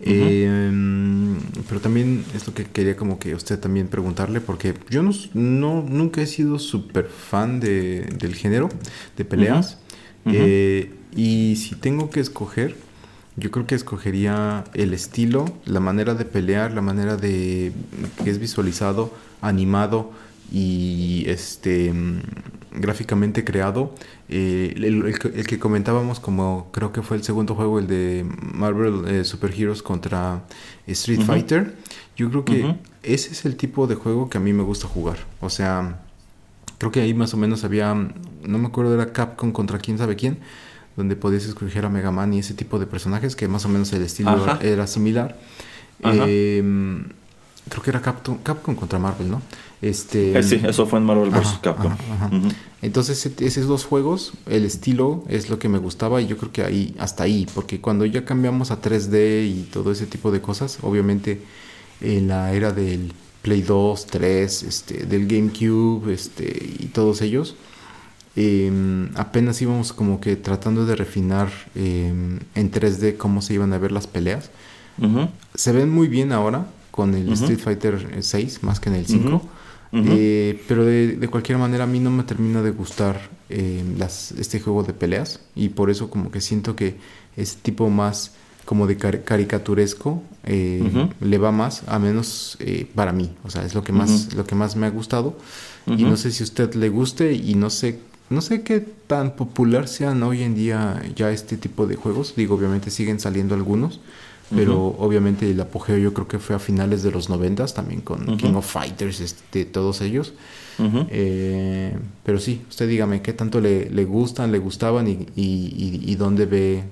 pero 0.00 1.80
también 1.80 2.24
es 2.34 2.46
lo 2.46 2.54
que 2.54 2.64
quería 2.64 2.96
como 2.96 3.18
que 3.18 3.34
usted 3.34 3.60
también 3.60 3.88
preguntarle, 3.88 4.40
porque 4.40 4.74
yo 4.88 5.02
no, 5.02 5.12
no 5.34 5.84
nunca 5.86 6.22
he 6.22 6.26
sido 6.26 6.58
súper 6.58 7.06
fan 7.06 7.60
de, 7.60 8.06
del 8.18 8.34
género 8.34 8.70
de 9.16 9.24
peleas. 9.24 9.78
Eh, 10.26 10.90
y 11.14 11.56
si 11.56 11.74
tengo 11.74 12.10
que 12.10 12.20
escoger, 12.20 12.76
yo 13.36 13.50
creo 13.50 13.66
que 13.66 13.74
escogería 13.74 14.64
el 14.74 14.92
estilo, 14.92 15.44
la 15.64 15.80
manera 15.80 16.14
de 16.14 16.24
pelear, 16.24 16.72
la 16.72 16.82
manera 16.82 17.16
de 17.16 17.72
que 18.22 18.30
es 18.30 18.38
visualizado, 18.38 19.12
animado 19.40 20.12
y 20.52 21.24
este 21.26 21.92
mm, 21.92 22.20
gráficamente 22.72 23.44
creado. 23.44 23.94
Eh, 24.28 24.74
el, 24.76 25.46
que 25.46 25.58
comentábamos 25.58 26.20
como 26.20 26.68
creo 26.72 26.92
que 26.92 27.02
fue 27.02 27.16
el 27.16 27.22
segundo 27.22 27.54
juego, 27.54 27.78
el 27.78 27.86
de 27.86 28.26
Marvel 28.52 29.08
eh, 29.08 29.24
Super 29.24 29.52
Heroes 29.52 29.82
contra 29.82 30.42
Street 30.86 31.22
Fighter. 31.22 31.76
Yo 32.16 32.28
creo 32.28 32.44
que 32.44 32.76
ese 33.02 33.32
es 33.32 33.44
el 33.44 33.56
tipo 33.56 33.86
de 33.86 33.94
juego 33.94 34.28
que 34.28 34.38
a 34.38 34.40
mí 34.40 34.52
me 34.52 34.62
gusta 34.62 34.86
jugar. 34.86 35.18
O 35.40 35.48
sea, 35.48 36.02
creo 36.78 36.92
que 36.92 37.00
ahí 37.00 37.14
más 37.14 37.32
o 37.32 37.36
menos 37.36 37.64
había, 37.64 37.94
no 37.94 38.58
me 38.58 38.66
acuerdo, 38.66 38.92
era 38.94 39.12
Capcom 39.12 39.52
contra 39.52 39.78
quién 39.78 39.96
sabe 39.96 40.16
quién 40.16 40.38
donde 40.96 41.16
podías 41.16 41.44
escoger 41.44 41.84
a 41.84 41.88
Mega 41.88 42.10
Man 42.10 42.34
y 42.34 42.40
ese 42.40 42.54
tipo 42.54 42.78
de 42.78 42.86
personajes, 42.86 43.36
que 43.36 43.48
más 43.48 43.64
o 43.64 43.68
menos 43.68 43.92
el 43.92 44.02
estilo 44.02 44.58
era 44.60 44.86
similar. 44.86 45.38
Em, 46.02 47.04
creo 47.68 47.82
que 47.82 47.90
era 47.90 48.00
Capcom, 48.00 48.38
Capcom 48.38 48.74
contra 48.74 48.98
Marvel, 48.98 49.30
¿no? 49.30 49.42
Este, 49.82 50.38
eh, 50.38 50.42
sí, 50.42 50.60
eso 50.62 50.86
fue 50.86 50.98
en 50.98 51.06
Marvel 51.06 51.30
vs. 51.30 51.58
Capcom. 51.62 51.96
Entonces, 52.82 53.24
e, 53.26 53.46
esos 53.46 53.66
dos 53.66 53.84
juegos, 53.84 54.32
el 54.46 54.64
estilo 54.64 55.24
es 55.28 55.48
lo 55.48 55.58
que 55.58 55.68
me 55.68 55.78
gustaba 55.78 56.20
y 56.20 56.26
yo 56.26 56.36
creo 56.36 56.52
que 56.52 56.62
ahí, 56.62 56.94
hasta 56.98 57.24
ahí, 57.24 57.46
porque 57.54 57.80
cuando 57.80 58.04
ya 58.04 58.24
cambiamos 58.24 58.70
a 58.70 58.80
3D 58.80 59.46
y 59.46 59.68
todo 59.72 59.92
ese 59.92 60.06
tipo 60.06 60.30
de 60.30 60.40
cosas, 60.40 60.78
obviamente 60.82 61.40
en 62.00 62.28
la 62.28 62.52
era 62.52 62.72
del 62.72 63.12
Play 63.42 63.62
2, 63.62 64.06
3, 64.06 64.62
este, 64.62 65.06
del 65.06 65.26
GameCube 65.26 66.12
este, 66.12 66.76
y 66.78 66.86
todos 66.86 67.22
ellos, 67.22 67.56
Em, 68.36 69.08
apenas 69.16 69.60
íbamos 69.60 69.92
como 69.92 70.20
que 70.20 70.36
tratando 70.36 70.86
de 70.86 70.94
refinar 70.94 71.48
em, 71.74 72.38
en 72.54 72.70
3D 72.70 73.16
cómo 73.16 73.42
se 73.42 73.54
iban 73.54 73.72
a 73.72 73.78
ver 73.78 73.92
las 73.92 74.06
peleas. 74.06 74.50
Se 75.54 75.72
ven 75.72 75.90
muy 75.90 76.08
bien 76.08 76.30
ahora 76.30 76.66
con 76.90 77.14
el 77.14 77.32
Street 77.32 77.58
Fighter 77.58 78.18
6 78.20 78.62
más 78.62 78.80
que 78.80 78.90
en 78.90 78.96
el 78.96 79.06
5. 79.06 79.42
Eh, 79.92 80.62
pero 80.68 80.84
de, 80.84 81.26
cualquier 81.30 81.58
manera 81.58 81.84
a 81.84 81.86
mí 81.86 81.98
no 81.98 82.10
me 82.10 82.22
termina 82.22 82.62
de 82.62 82.70
gustar 82.70 83.30
em, 83.48 83.98
las, 83.98 84.32
este 84.32 84.60
juego 84.60 84.82
de 84.82 84.92
peleas. 84.92 85.40
Y 85.56 85.70
por 85.70 85.90
eso 85.90 86.10
como 86.10 86.30
que 86.30 86.40
siento 86.40 86.76
que 86.76 86.96
es 87.36 87.56
tipo 87.56 87.88
más 87.88 88.32
como 88.66 88.86
de 88.86 88.96
caricaturesco 88.96 90.22
le 90.44 91.38
va 91.38 91.50
más 91.50 91.82
a 91.88 91.98
menos 91.98 92.56
eh, 92.60 92.86
para 92.94 93.12
mí. 93.12 93.32
O 93.42 93.50
sea 93.50 93.64
es 93.64 93.74
lo 93.74 93.82
que 93.82 93.92
más 93.92 94.34
lo 94.34 94.44
que 94.44 94.54
más 94.54 94.76
me 94.76 94.86
ha 94.86 94.90
gustado. 94.90 95.36
Y 95.86 96.04
no 96.04 96.16
sé 96.16 96.30
si 96.30 96.42
a 96.42 96.44
usted 96.44 96.74
le 96.74 96.88
guste 96.90 97.32
y 97.32 97.54
no 97.54 97.70
sé 97.70 97.98
no 98.30 98.40
sé 98.40 98.62
qué 98.62 98.80
tan 99.08 99.34
popular 99.34 99.88
sean 99.88 100.22
hoy 100.22 100.42
en 100.42 100.54
día 100.54 101.02
ya 101.16 101.32
este 101.32 101.56
tipo 101.56 101.86
de 101.88 101.96
juegos. 101.96 102.34
Digo, 102.36 102.54
obviamente 102.54 102.90
siguen 102.92 103.18
saliendo 103.18 103.56
algunos, 103.56 104.00
pero 104.54 104.86
obviamente 104.98 105.50
el 105.50 105.60
apogeo 105.60 105.98
yo 105.98 106.14
creo 106.14 106.28
que 106.28 106.38
fue 106.38 106.54
a 106.54 106.60
finales 106.60 107.02
de 107.02 107.10
los 107.10 107.28
noventas 107.28 107.74
también 107.74 108.00
con 108.00 108.36
King 108.36 108.54
of 108.54 108.70
Fighters, 108.70 109.20
este, 109.20 109.64
todos 109.64 110.00
ellos. 110.00 110.32
Eh, 111.10 111.94
pero 112.22 112.38
sí, 112.38 112.62
usted 112.68 112.88
dígame, 112.88 113.20
¿qué 113.20 113.32
tanto 113.32 113.60
le, 113.60 113.90
le 113.90 114.04
gustan, 114.04 114.52
le 114.52 114.58
gustaban 114.58 115.08
y, 115.08 115.26
y, 115.36 116.00
y, 116.06 116.14
dónde 116.14 116.46
ve 116.46 116.84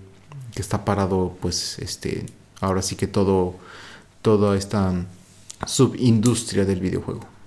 que 0.54 0.60
está 0.60 0.84
parado, 0.84 1.36
pues, 1.40 1.78
este, 1.78 2.26
ahora 2.60 2.82
sí 2.82 2.96
que 2.96 3.06
todo, 3.06 3.54
toda 4.20 4.58
esta 4.58 4.92
subindustria 5.66 6.64
del 6.66 6.80
videojuego? 6.80 7.37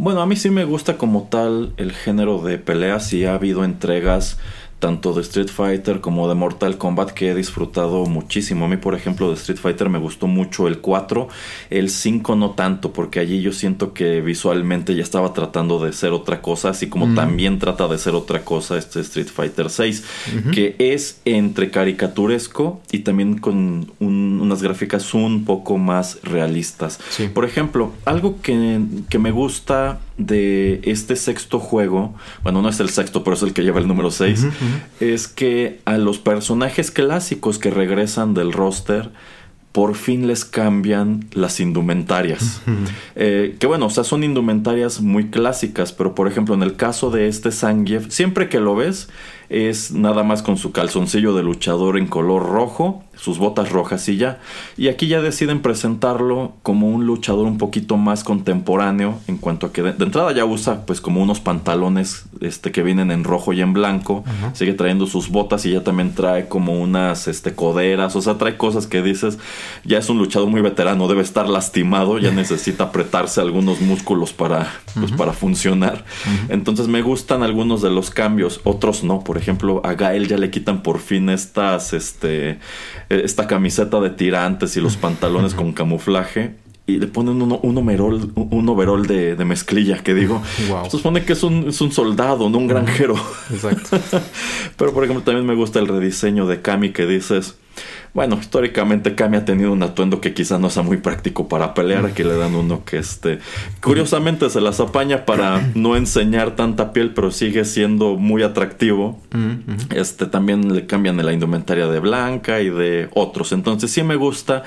Bueno, 0.00 0.22
a 0.22 0.26
mí 0.26 0.36
sí 0.36 0.48
me 0.48 0.64
gusta 0.64 0.96
como 0.96 1.24
tal 1.24 1.72
el 1.76 1.90
género 1.90 2.40
de 2.40 2.56
peleas 2.56 3.12
y 3.12 3.24
ha 3.24 3.34
habido 3.34 3.64
entregas 3.64 4.38
tanto 4.78 5.12
de 5.12 5.22
Street 5.22 5.48
Fighter 5.48 6.00
como 6.00 6.28
de 6.28 6.34
Mortal 6.34 6.78
Kombat 6.78 7.10
que 7.10 7.30
he 7.30 7.34
disfrutado 7.34 8.06
muchísimo. 8.06 8.66
A 8.66 8.68
mí, 8.68 8.76
por 8.76 8.94
ejemplo, 8.94 9.28
de 9.28 9.34
Street 9.34 9.58
Fighter 9.58 9.88
me 9.88 9.98
gustó 9.98 10.26
mucho 10.26 10.68
el 10.68 10.78
4, 10.78 11.28
el 11.70 11.90
5 11.90 12.36
no 12.36 12.50
tanto, 12.52 12.92
porque 12.92 13.20
allí 13.20 13.40
yo 13.40 13.52
siento 13.52 13.92
que 13.92 14.20
visualmente 14.20 14.94
ya 14.94 15.02
estaba 15.02 15.32
tratando 15.32 15.84
de 15.84 15.92
ser 15.92 16.12
otra 16.12 16.40
cosa, 16.42 16.70
así 16.70 16.88
como 16.88 17.14
también 17.14 17.58
trata 17.58 17.88
de 17.88 17.98
ser 17.98 18.14
otra 18.14 18.44
cosa 18.44 18.78
este 18.78 19.00
Street 19.00 19.28
Fighter 19.28 19.70
6, 19.70 20.04
que 20.52 20.76
es 20.78 21.20
entre 21.24 21.70
caricaturesco 21.70 22.80
y 22.90 23.00
también 23.00 23.38
con 23.38 23.92
unas 23.98 24.62
gráficas 24.62 25.14
un 25.14 25.44
poco 25.44 25.78
más 25.78 26.18
realistas. 26.22 27.00
Por 27.34 27.44
ejemplo, 27.44 27.92
algo 28.04 28.40
que, 28.40 28.80
que 29.08 29.18
me 29.18 29.30
gusta 29.30 30.00
de 30.18 30.80
este 30.82 31.16
sexto 31.16 31.60
juego, 31.60 32.14
bueno, 32.42 32.60
no 32.60 32.68
es 32.68 32.80
el 32.80 32.90
sexto, 32.90 33.24
pero 33.24 33.34
es 33.36 33.42
el 33.42 33.54
que 33.54 33.62
lleva 33.62 33.80
el 33.80 33.86
número 33.86 34.10
6, 34.10 34.46
es 35.00 35.28
que 35.28 35.80
a 35.84 35.96
los 35.96 36.18
personajes 36.18 36.90
clásicos 36.90 37.58
que 37.58 37.70
regresan 37.70 38.34
del 38.34 38.52
roster, 38.52 39.10
por 39.72 39.94
fin 39.94 40.26
les 40.26 40.44
cambian 40.44 41.26
las 41.32 41.60
indumentarias. 41.60 42.62
Eh, 43.14 43.56
que 43.60 43.66
bueno, 43.68 43.86
o 43.86 43.90
sea, 43.90 44.02
son 44.02 44.24
indumentarias 44.24 45.00
muy 45.00 45.30
clásicas, 45.30 45.92
pero 45.92 46.14
por 46.16 46.26
ejemplo, 46.26 46.54
en 46.54 46.62
el 46.62 46.74
caso 46.74 47.10
de 47.10 47.28
este 47.28 47.52
Zangief, 47.52 48.10
siempre 48.10 48.48
que 48.48 48.58
lo 48.58 48.74
ves, 48.74 49.08
es 49.48 49.92
nada 49.92 50.22
más 50.22 50.42
con 50.42 50.56
su 50.56 50.72
calzoncillo 50.72 51.34
de 51.34 51.42
luchador 51.42 51.98
en 51.98 52.06
color 52.06 52.46
rojo 52.46 53.04
sus 53.18 53.38
botas 53.38 53.70
rojas 53.70 54.08
y 54.08 54.16
ya. 54.16 54.38
Y 54.76 54.88
aquí 54.88 55.08
ya 55.08 55.20
deciden 55.20 55.60
presentarlo 55.60 56.52
como 56.62 56.88
un 56.88 57.06
luchador 57.06 57.46
un 57.46 57.58
poquito 57.58 57.96
más 57.96 58.24
contemporáneo 58.24 59.18
en 59.26 59.38
cuanto 59.38 59.66
a 59.66 59.72
que 59.72 59.82
de, 59.82 59.90
entrada 60.04 60.32
ya 60.32 60.44
usa 60.44 60.86
pues 60.86 61.00
como 61.00 61.22
unos 61.22 61.40
pantalones 61.40 62.24
este 62.40 62.70
que 62.70 62.82
vienen 62.82 63.10
en 63.10 63.24
rojo 63.24 63.52
y 63.52 63.60
en 63.60 63.72
blanco, 63.72 64.24
sigue 64.52 64.74
trayendo 64.74 65.06
sus 65.06 65.28
botas 65.28 65.66
y 65.66 65.72
ya 65.72 65.82
también 65.82 66.14
trae 66.14 66.48
como 66.48 66.80
unas 66.80 67.28
este 67.28 67.54
coderas, 67.54 68.14
o 68.14 68.22
sea, 68.22 68.38
trae 68.38 68.56
cosas 68.56 68.86
que 68.86 69.02
dices, 69.02 69.38
ya 69.84 69.98
es 69.98 70.08
un 70.08 70.18
luchador 70.18 70.48
muy 70.48 70.60
veterano, 70.60 71.08
debe 71.08 71.22
estar 71.22 71.48
lastimado, 71.48 72.18
ya 72.18 72.30
necesita 72.38 72.84
apretarse 72.84 73.40
algunos 73.40 73.80
músculos 73.80 74.32
para 74.32 74.72
pues 74.94 75.12
para 75.12 75.32
funcionar. 75.32 76.04
Entonces 76.48 76.86
me 76.86 77.02
gustan 77.02 77.42
algunos 77.42 77.82
de 77.82 77.90
los 77.90 78.10
cambios, 78.10 78.60
otros 78.64 79.02
no, 79.02 79.24
por 79.24 79.37
ejemplo, 79.38 79.80
a 79.84 79.94
Gael 79.94 80.28
ya 80.28 80.36
le 80.36 80.50
quitan 80.50 80.82
por 80.82 80.98
fin 80.98 81.28
estas 81.28 81.92
este 81.92 82.50
eh, 82.50 82.58
esta 83.08 83.46
camiseta 83.46 84.00
de 84.00 84.10
tirantes 84.10 84.76
y 84.76 84.80
los 84.80 84.96
pantalones 84.98 85.54
con 85.54 85.72
camuflaje 85.72 86.54
y 86.88 86.98
le 86.98 87.06
ponen 87.06 87.42
un, 87.42 87.58
un 87.62 87.78
overol, 87.78 88.32
un 88.34 88.68
overol 88.68 89.06
de, 89.06 89.36
mezclilla 89.44 90.02
que 90.02 90.14
digo, 90.14 90.42
se 90.84 90.90
supone 90.90 91.22
que 91.22 91.34
es 91.34 91.42
un, 91.42 91.68
es 91.68 91.82
un 91.82 91.92
soldado, 91.92 92.48
no 92.48 92.56
un 92.56 92.66
granjero. 92.66 93.14
Exacto. 93.52 93.98
Pero 94.76 94.94
por 94.94 95.04
ejemplo 95.04 95.22
también 95.22 95.46
me 95.46 95.54
gusta 95.54 95.80
el 95.80 95.86
rediseño 95.86 96.46
de 96.46 96.62
Kami 96.62 96.92
que 96.92 97.04
dices, 97.04 97.58
bueno, 98.14 98.38
históricamente 98.40 99.14
Kami 99.14 99.36
ha 99.36 99.44
tenido 99.44 99.72
un 99.72 99.82
atuendo 99.82 100.20
que 100.20 100.34
quizá 100.34 100.58
no 100.58 100.70
sea 100.70 100.82
muy 100.82 100.96
práctico 100.96 101.48
para 101.48 101.74
pelear. 101.74 102.06
Aquí 102.06 102.24
le 102.24 102.36
dan 102.36 102.54
uno 102.54 102.84
que 102.84 102.98
este. 102.98 103.38
Curiosamente 103.82 104.50
se 104.50 104.60
las 104.60 104.80
apaña 104.80 105.24
para 105.24 105.70
no 105.74 105.96
enseñar 105.96 106.56
tanta 106.56 106.92
piel, 106.92 107.14
pero 107.14 107.30
sigue 107.30 107.64
siendo 107.64 108.16
muy 108.16 108.42
atractivo. 108.42 109.20
Este 109.94 110.26
también 110.26 110.74
le 110.74 110.86
cambian 110.86 111.16
la 111.24 111.32
indumentaria 111.32 111.86
de 111.86 112.00
blanca 112.00 112.60
y 112.60 112.70
de 112.70 113.08
otros. 113.14 113.52
Entonces 113.52 113.90
sí 113.90 114.02
me 114.02 114.16
gusta 114.16 114.64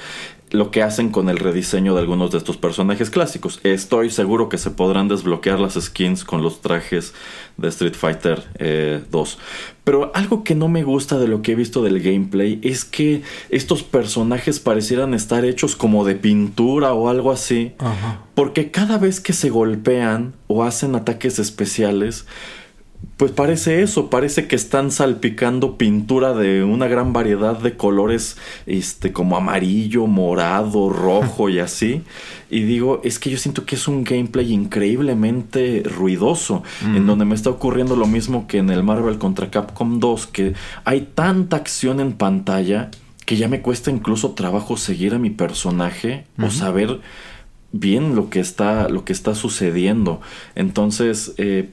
lo 0.51 0.69
que 0.69 0.83
hacen 0.83 1.11
con 1.11 1.29
el 1.29 1.37
rediseño 1.37 1.93
de 1.93 2.01
algunos 2.01 2.31
de 2.31 2.37
estos 2.37 2.57
personajes 2.57 3.09
clásicos. 3.09 3.61
Estoy 3.63 4.09
seguro 4.09 4.49
que 4.49 4.57
se 4.57 4.69
podrán 4.69 5.07
desbloquear 5.07 5.59
las 5.59 5.75
skins 5.75 6.25
con 6.25 6.41
los 6.43 6.59
trajes 6.59 7.13
de 7.55 7.69
Street 7.69 7.95
Fighter 7.95 8.43
2. 9.09 9.37
Pero 9.91 10.09
algo 10.13 10.45
que 10.45 10.55
no 10.55 10.69
me 10.69 10.83
gusta 10.83 11.19
de 11.19 11.27
lo 11.27 11.41
que 11.41 11.51
he 11.51 11.55
visto 11.55 11.83
del 11.83 11.99
gameplay 11.99 12.61
es 12.63 12.85
que 12.85 13.23
estos 13.49 13.83
personajes 13.83 14.61
parecieran 14.61 15.13
estar 15.13 15.43
hechos 15.43 15.75
como 15.75 16.05
de 16.05 16.15
pintura 16.15 16.93
o 16.93 17.09
algo 17.09 17.29
así. 17.29 17.73
Porque 18.33 18.71
cada 18.71 18.97
vez 18.97 19.19
que 19.19 19.33
se 19.33 19.49
golpean 19.49 20.31
o 20.47 20.63
hacen 20.63 20.95
ataques 20.95 21.39
especiales, 21.39 22.25
pues 23.21 23.33
parece 23.33 23.83
eso, 23.83 24.09
parece 24.09 24.47
que 24.47 24.55
están 24.55 24.89
salpicando 24.89 25.77
pintura 25.77 26.33
de 26.33 26.63
una 26.63 26.87
gran 26.87 27.13
variedad 27.13 27.55
de 27.55 27.77
colores, 27.77 28.35
este, 28.65 29.13
como 29.13 29.37
amarillo, 29.37 30.07
morado, 30.07 30.89
rojo 30.89 31.47
y 31.47 31.59
así. 31.59 32.01
Y 32.49 32.61
digo, 32.63 32.99
es 33.03 33.19
que 33.19 33.29
yo 33.29 33.37
siento 33.37 33.63
que 33.63 33.75
es 33.75 33.87
un 33.87 34.03
gameplay 34.03 34.51
increíblemente 34.51 35.83
ruidoso, 35.85 36.63
en 36.83 37.05
donde 37.05 37.25
me 37.25 37.35
está 37.35 37.51
ocurriendo 37.51 37.95
lo 37.95 38.07
mismo 38.07 38.47
que 38.47 38.57
en 38.57 38.71
el 38.71 38.81
Marvel 38.81 39.19
contra 39.19 39.51
Capcom 39.51 39.99
2, 39.99 40.25
que 40.25 40.55
hay 40.83 41.01
tanta 41.13 41.57
acción 41.57 41.99
en 41.99 42.13
pantalla 42.13 42.89
que 43.27 43.37
ya 43.37 43.47
me 43.47 43.61
cuesta 43.61 43.91
incluso 43.91 44.31
trabajo 44.31 44.77
seguir 44.77 45.13
a 45.13 45.19
mi 45.19 45.29
personaje 45.29 46.25
o 46.41 46.49
saber 46.49 47.01
bien 47.71 48.15
lo 48.15 48.31
que 48.31 48.39
está, 48.39 48.89
lo 48.89 49.05
que 49.05 49.13
está 49.13 49.35
sucediendo. 49.35 50.21
Entonces, 50.55 51.33
eh, 51.37 51.69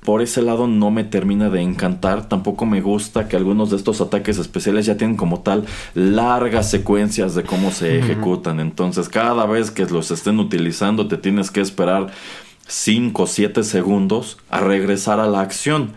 por 0.00 0.22
ese 0.22 0.42
lado 0.42 0.66
no 0.66 0.90
me 0.90 1.04
termina 1.04 1.50
de 1.50 1.60
encantar. 1.60 2.28
Tampoco 2.28 2.66
me 2.66 2.80
gusta 2.80 3.28
que 3.28 3.36
algunos 3.36 3.70
de 3.70 3.76
estos 3.76 4.00
ataques 4.00 4.38
especiales 4.38 4.86
ya 4.86 4.96
tienen 4.96 5.16
como 5.16 5.40
tal 5.40 5.64
largas 5.94 6.70
secuencias 6.70 7.34
de 7.34 7.42
cómo 7.42 7.70
se 7.70 7.98
ejecutan. 7.98 8.60
Entonces 8.60 9.08
cada 9.08 9.46
vez 9.46 9.70
que 9.70 9.84
los 9.86 10.10
estén 10.10 10.38
utilizando 10.38 11.08
te 11.08 11.16
tienes 11.16 11.50
que 11.50 11.60
esperar 11.60 12.08
5 12.66 13.22
o 13.22 13.26
7 13.26 13.62
segundos 13.64 14.38
a 14.50 14.60
regresar 14.60 15.20
a 15.20 15.26
la 15.26 15.40
acción 15.40 15.92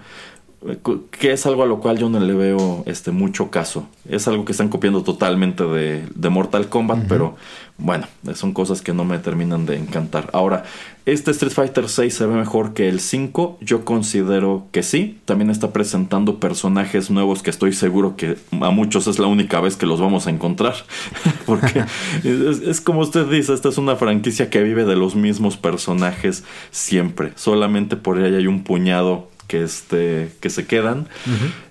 que 1.10 1.32
es 1.32 1.46
algo 1.48 1.64
a 1.64 1.66
lo 1.66 1.80
cual 1.80 1.98
yo 1.98 2.08
no 2.10 2.20
le 2.20 2.34
veo 2.34 2.84
este 2.86 3.12
mucho 3.12 3.50
caso. 3.50 3.88
Es 4.08 4.28
algo 4.28 4.46
que 4.46 4.52
están 4.52 4.70
copiando 4.70 5.02
totalmente 5.02 5.64
de, 5.64 6.06
de 6.14 6.30
Mortal 6.30 6.70
Kombat, 6.70 7.08
pero 7.08 7.36
bueno, 7.82 8.08
son 8.36 8.54
cosas 8.54 8.82
que 8.82 8.94
no 8.94 9.04
me 9.04 9.18
terminan 9.18 9.66
de 9.66 9.76
encantar. 9.76 10.30
Ahora, 10.34 10.64
este 11.08 11.32
Street 11.32 11.52
Fighter 11.52 11.90
6 11.90 12.14
se 12.14 12.26
ve 12.28 12.36
mejor 12.36 12.76
que 12.76 12.88
el 12.88 13.00
5, 13.00 13.58
yo 13.60 13.84
considero 13.84 14.68
que 14.72 14.84
sí. 14.84 15.20
También 15.26 15.50
está 15.50 15.74
presentando 15.74 16.40
personajes 16.40 17.10
nuevos 17.10 17.42
que 17.42 17.50
estoy 17.50 17.74
seguro 17.74 18.16
que 18.16 18.38
a 18.52 18.70
muchos 18.70 19.08
es 19.08 19.18
la 19.18 19.26
única 19.26 19.60
vez 19.62 19.78
que 19.78 19.88
los 19.88 20.00
vamos 20.00 20.28
a 20.28 20.30
encontrar. 20.30 20.76
Porque 21.48 21.84
es, 22.24 22.62
es 22.62 22.82
como 22.82 23.02
usted 23.02 23.26
dice, 23.26 23.52
esta 23.54 23.70
es 23.70 23.80
una 23.80 23.96
franquicia 23.96 24.52
que 24.52 24.62
vive 24.62 24.86
de 24.86 24.96
los 24.96 25.16
mismos 25.16 25.58
personajes 25.58 26.44
siempre. 26.70 27.32
Solamente 27.36 27.96
por 27.96 28.20
ahí 28.20 28.36
hay 28.36 28.46
un 28.46 28.64
puñado 28.64 29.31
que, 29.52 29.64
este, 29.64 30.32
que 30.40 30.50
se 30.50 30.66
quedan. 30.66 31.10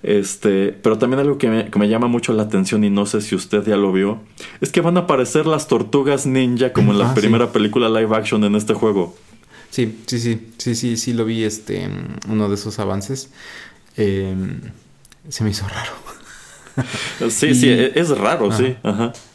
este, 0.03 0.77
pero 0.83 0.99
también 0.99 1.21
algo 1.21 1.39
que 1.39 1.49
me, 1.49 1.89
llama 1.89 2.09
mucho 2.09 2.35
la 2.35 2.43
atención 2.43 2.85
y 2.85 2.91
no 2.91 3.07
sé 3.07 3.23
si 3.23 3.35
usted 3.35 3.67
ya 3.67 3.77
lo 3.77 3.91
vio, 3.91 4.21
es 4.61 4.71
que 4.71 4.83
van 4.83 4.99
a 4.99 5.01
aparecer 5.01 5.47
las 5.47 5.67
tortugas 5.67 6.27
ninja 6.27 6.75
como 6.75 6.93
en 6.93 6.99
la 6.99 7.13
ah, 7.13 7.15
primera 7.15 7.53
película 7.53 7.89
live 7.89 8.15
action 8.15 8.45
en 8.45 8.55
este 8.55 8.75
juego. 8.75 9.17
Sí, 9.71 9.99
sí, 10.05 10.21
sí, 10.21 10.49
sí, 10.59 10.75
sí, 10.75 10.99
sí 10.99 11.15
lo 11.15 11.25
vi, 11.25 11.43
este, 11.45 11.89
uno 12.29 12.51
de 12.51 12.55
esos 12.57 12.79
avances. 12.79 13.31
Em, 13.97 14.61
se 15.31 15.43
me 15.43 15.49
hizo 15.49 15.67
raro. 15.67 15.93
sí, 17.31 17.55
sí, 17.55 17.71
e, 17.71 17.93
es 17.95 18.11
raro, 18.11 18.53
sí. 18.53 18.77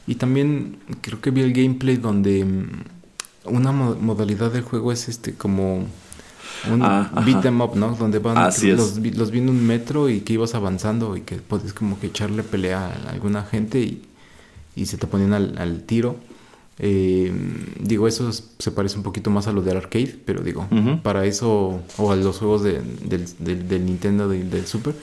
Y 0.06 0.16
también 0.16 0.78
creo 1.02 1.20
que 1.20 1.32
vi 1.32 1.42
el 1.42 1.52
gameplay 1.52 1.98
donde 1.98 2.46
mm, 2.46 2.84
una 3.46 3.72
modalidad 3.72 4.52
del 4.52 4.62
juego 4.62 4.92
es 4.92 5.10
este 5.10 5.34
como 5.34 5.88
un 6.72 6.82
ah, 6.84 7.12
beat 7.26 7.46
em 7.46 7.62
up, 7.62 7.76
¿no? 7.76 7.96
Donde 7.96 8.20
van 8.20 8.36
los, 8.36 8.98
los 8.98 9.32
vi 9.32 9.40
en 9.40 9.50
un 9.50 9.66
metro 9.66 10.10
y 10.10 10.22
que 10.22 10.34
ibas 10.34 10.56
avanzando 10.56 11.16
y 11.18 11.22
que 11.22 11.36
puedes 11.38 11.74
como 11.74 12.00
que 12.00 12.08
echarle 12.08 12.44
pelea 12.44 12.88
a 13.08 13.10
alguna 13.12 13.44
gente 13.44 13.80
y, 13.80 14.02
y 14.76 14.86
se 14.86 14.98
te 14.98 15.08
ponían 15.08 15.34
al, 15.34 15.84
tiro. 15.84 16.18
Eh, 16.78 17.32
digo, 17.80 18.08
eso 18.08 18.32
se 18.32 18.72
parece 18.72 18.98
un 18.98 19.04
poquito 19.04 19.30
más 19.30 19.48
a 19.48 19.52
lo 19.52 19.62
del 19.62 19.78
arcade, 19.78 20.20
pero 20.26 20.42
digo, 20.42 20.68
para 21.04 21.26
eso, 21.26 21.82
o 21.98 22.12
a 22.12 22.16
los 22.16 22.40
juegos 22.40 22.64
de, 22.64 22.82
del, 22.82 23.26
del, 23.40 23.68
del, 23.68 23.86
Nintendo, 23.86 24.28
del 24.28 24.68
Super, 24.68 24.94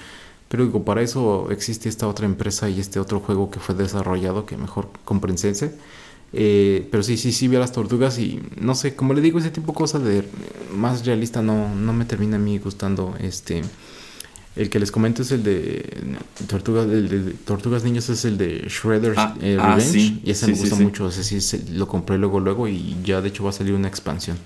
pero 0.48 0.66
digo, 0.66 0.84
para 0.84 1.00
eso 1.00 1.50
existe 1.50 1.88
esta 1.88 2.06
otra 2.06 2.26
empresa 2.26 2.68
y 2.68 2.78
este 2.78 3.00
otro 3.00 3.20
juego 3.20 3.50
que 3.50 3.58
fue 3.58 3.74
desarrollado 3.74 4.44
que 4.44 4.58
mejor 4.58 4.88
comprensense. 5.04 5.74
Eh, 6.34 6.88
pero 6.90 7.02
sí, 7.02 7.16
sí, 7.16 7.30
sí 7.32 7.46
vi 7.48 7.56
a 7.56 7.60
las 7.60 7.72
tortugas 7.72 8.18
y 8.18 8.40
no 8.60 8.74
sé, 8.74 8.94
como 8.94 9.12
le 9.14 9.20
digo, 9.20 9.38
ese 9.38 9.50
tipo 9.50 9.72
de 9.72 9.76
cosas 9.78 10.02
de 10.02 10.24
más 10.74 11.04
realista 11.04 11.42
no, 11.42 11.74
no 11.74 11.92
me 11.92 12.04
termina 12.06 12.36
a 12.36 12.40
mí 12.40 12.58
gustando. 12.58 13.14
Este, 13.20 13.62
El 14.54 14.68
que 14.68 14.78
les 14.78 14.92
comento 14.92 15.22
es 15.22 15.30
el 15.32 15.42
de 15.42 16.16
Tortugas, 16.46 16.86
el 16.86 17.08
de 17.08 17.32
Tortugas 17.32 17.84
Niños 17.84 18.08
es 18.10 18.24
el 18.26 18.36
de 18.36 18.66
Shredder's 18.68 19.16
Ah, 19.18 19.34
eh, 19.40 19.56
ah, 19.58 19.76
Revenge. 19.76 19.92
sí. 19.92 20.20
Y 20.24 20.30
ese 20.30 20.44
Sí, 20.46 20.52
me 20.52 20.58
gusta 20.58 20.76
sí. 20.76 20.82
mucho. 20.82 21.08
Ese 21.08 21.24
sí 21.24 21.40
se- 21.40 21.64
lo 21.70 21.88
compré 21.88 22.18
luego, 22.18 22.38
luego. 22.40 22.68
Y 22.68 22.96
ya 23.02 23.20
de 23.22 23.28
hecho 23.28 23.44
va 23.44 23.50
a 23.50 23.54
salir 23.54 23.72
una 23.74 23.88
expansión. 23.88 24.36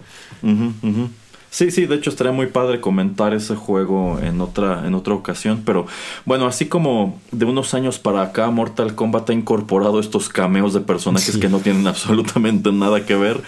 Ujú, 0.42 0.72
ujú. 0.82 1.08
Sí, 1.56 1.70
sí, 1.70 1.86
de 1.86 1.94
hecho 1.94 2.10
estaría 2.10 2.34
muy 2.34 2.48
padre 2.48 2.82
comentar 2.82 3.32
ese 3.32 3.56
juego 3.56 4.18
en 4.22 4.42
otra, 4.42 4.86
en 4.86 4.92
otra 4.92 5.14
ocasión, 5.14 5.62
pero 5.64 5.86
bueno, 6.26 6.46
así 6.46 6.66
como 6.66 7.18
de 7.32 7.46
unos 7.46 7.72
años 7.72 7.98
para 7.98 8.20
acá 8.20 8.50
Mortal 8.50 8.94
Kombat 8.94 9.30
ha 9.30 9.32
incorporado 9.32 9.98
estos 9.98 10.28
cameos 10.28 10.74
de 10.74 10.80
personajes 10.80 11.32
Sí. 11.36 11.40
que 11.40 11.48
no 11.48 11.60
tienen 11.60 11.86
absolutamente 11.86 12.72
nada 12.72 13.06
que 13.06 13.14
ver, 13.16 13.40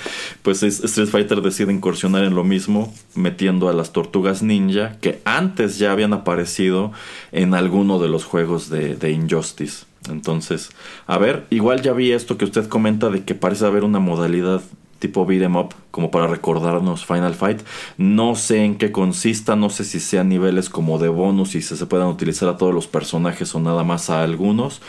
pues 0.43 0.63
es- 0.63 0.83
Street 0.85 1.11
Fighter 1.11 1.43
decide 1.43 1.71
incursionar 1.71 2.25
en 2.25 2.35
lo 2.35 2.45
mismo, 2.45 2.91
metiendo 3.15 3.69
a 3.69 3.75
las 3.75 3.93
tortugas 3.93 4.43
ninja, 4.43 4.97
que 5.03 5.21
antes 5.27 5.79
ya 5.79 5.93
habían 5.93 6.15
aparecido 6.15 6.93
en 7.31 7.53
alguno 7.53 7.99
de 7.99 8.09
los 8.09 8.25
juegos 8.25 8.71
de, 8.71 8.95
de 8.97 9.11
Injustice. 9.11 9.85
Entonces, 10.09 10.71
a 11.07 11.19
ver, 11.19 11.45
igual 11.51 11.83
ya 11.83 11.93
vi 11.93 12.13
esto 12.13 12.39
que 12.39 12.47
usted 12.47 12.69
comenta 12.69 13.11
de 13.11 13.25
que 13.25 13.35
parece 13.35 13.67
haber 13.67 13.85
una 13.85 13.99
modalidad 13.99 14.63
tipo 14.99 15.25
beat 15.27 15.43
'em 15.43 15.57
up, 15.57 15.75
como 15.91 16.11
para 16.11 16.27
recordarnos 16.27 17.05
Final 17.05 17.35
Fight. 17.35 17.63
No 17.97 18.35
sé 18.35 18.65
en 18.65 18.77
qué 18.77 18.93
consista, 18.93 19.57
no 19.57 19.71
sé 19.71 19.85
si 19.85 20.01
sean 20.01 20.29
niveles 20.29 20.69
como 20.69 20.99
de 20.99 21.09
bonus 21.09 21.55
y 21.55 21.63
si 21.63 21.77
se 21.77 21.87
puedan 21.87 22.09
utilizar 22.09 22.49
a 22.49 22.57
todos 22.57 22.75
los 22.75 22.87
personajes 22.87 23.55
o 23.55 23.61
nada 23.61 23.85
más 23.85 24.11
a 24.11 24.23
algunos, 24.23 24.83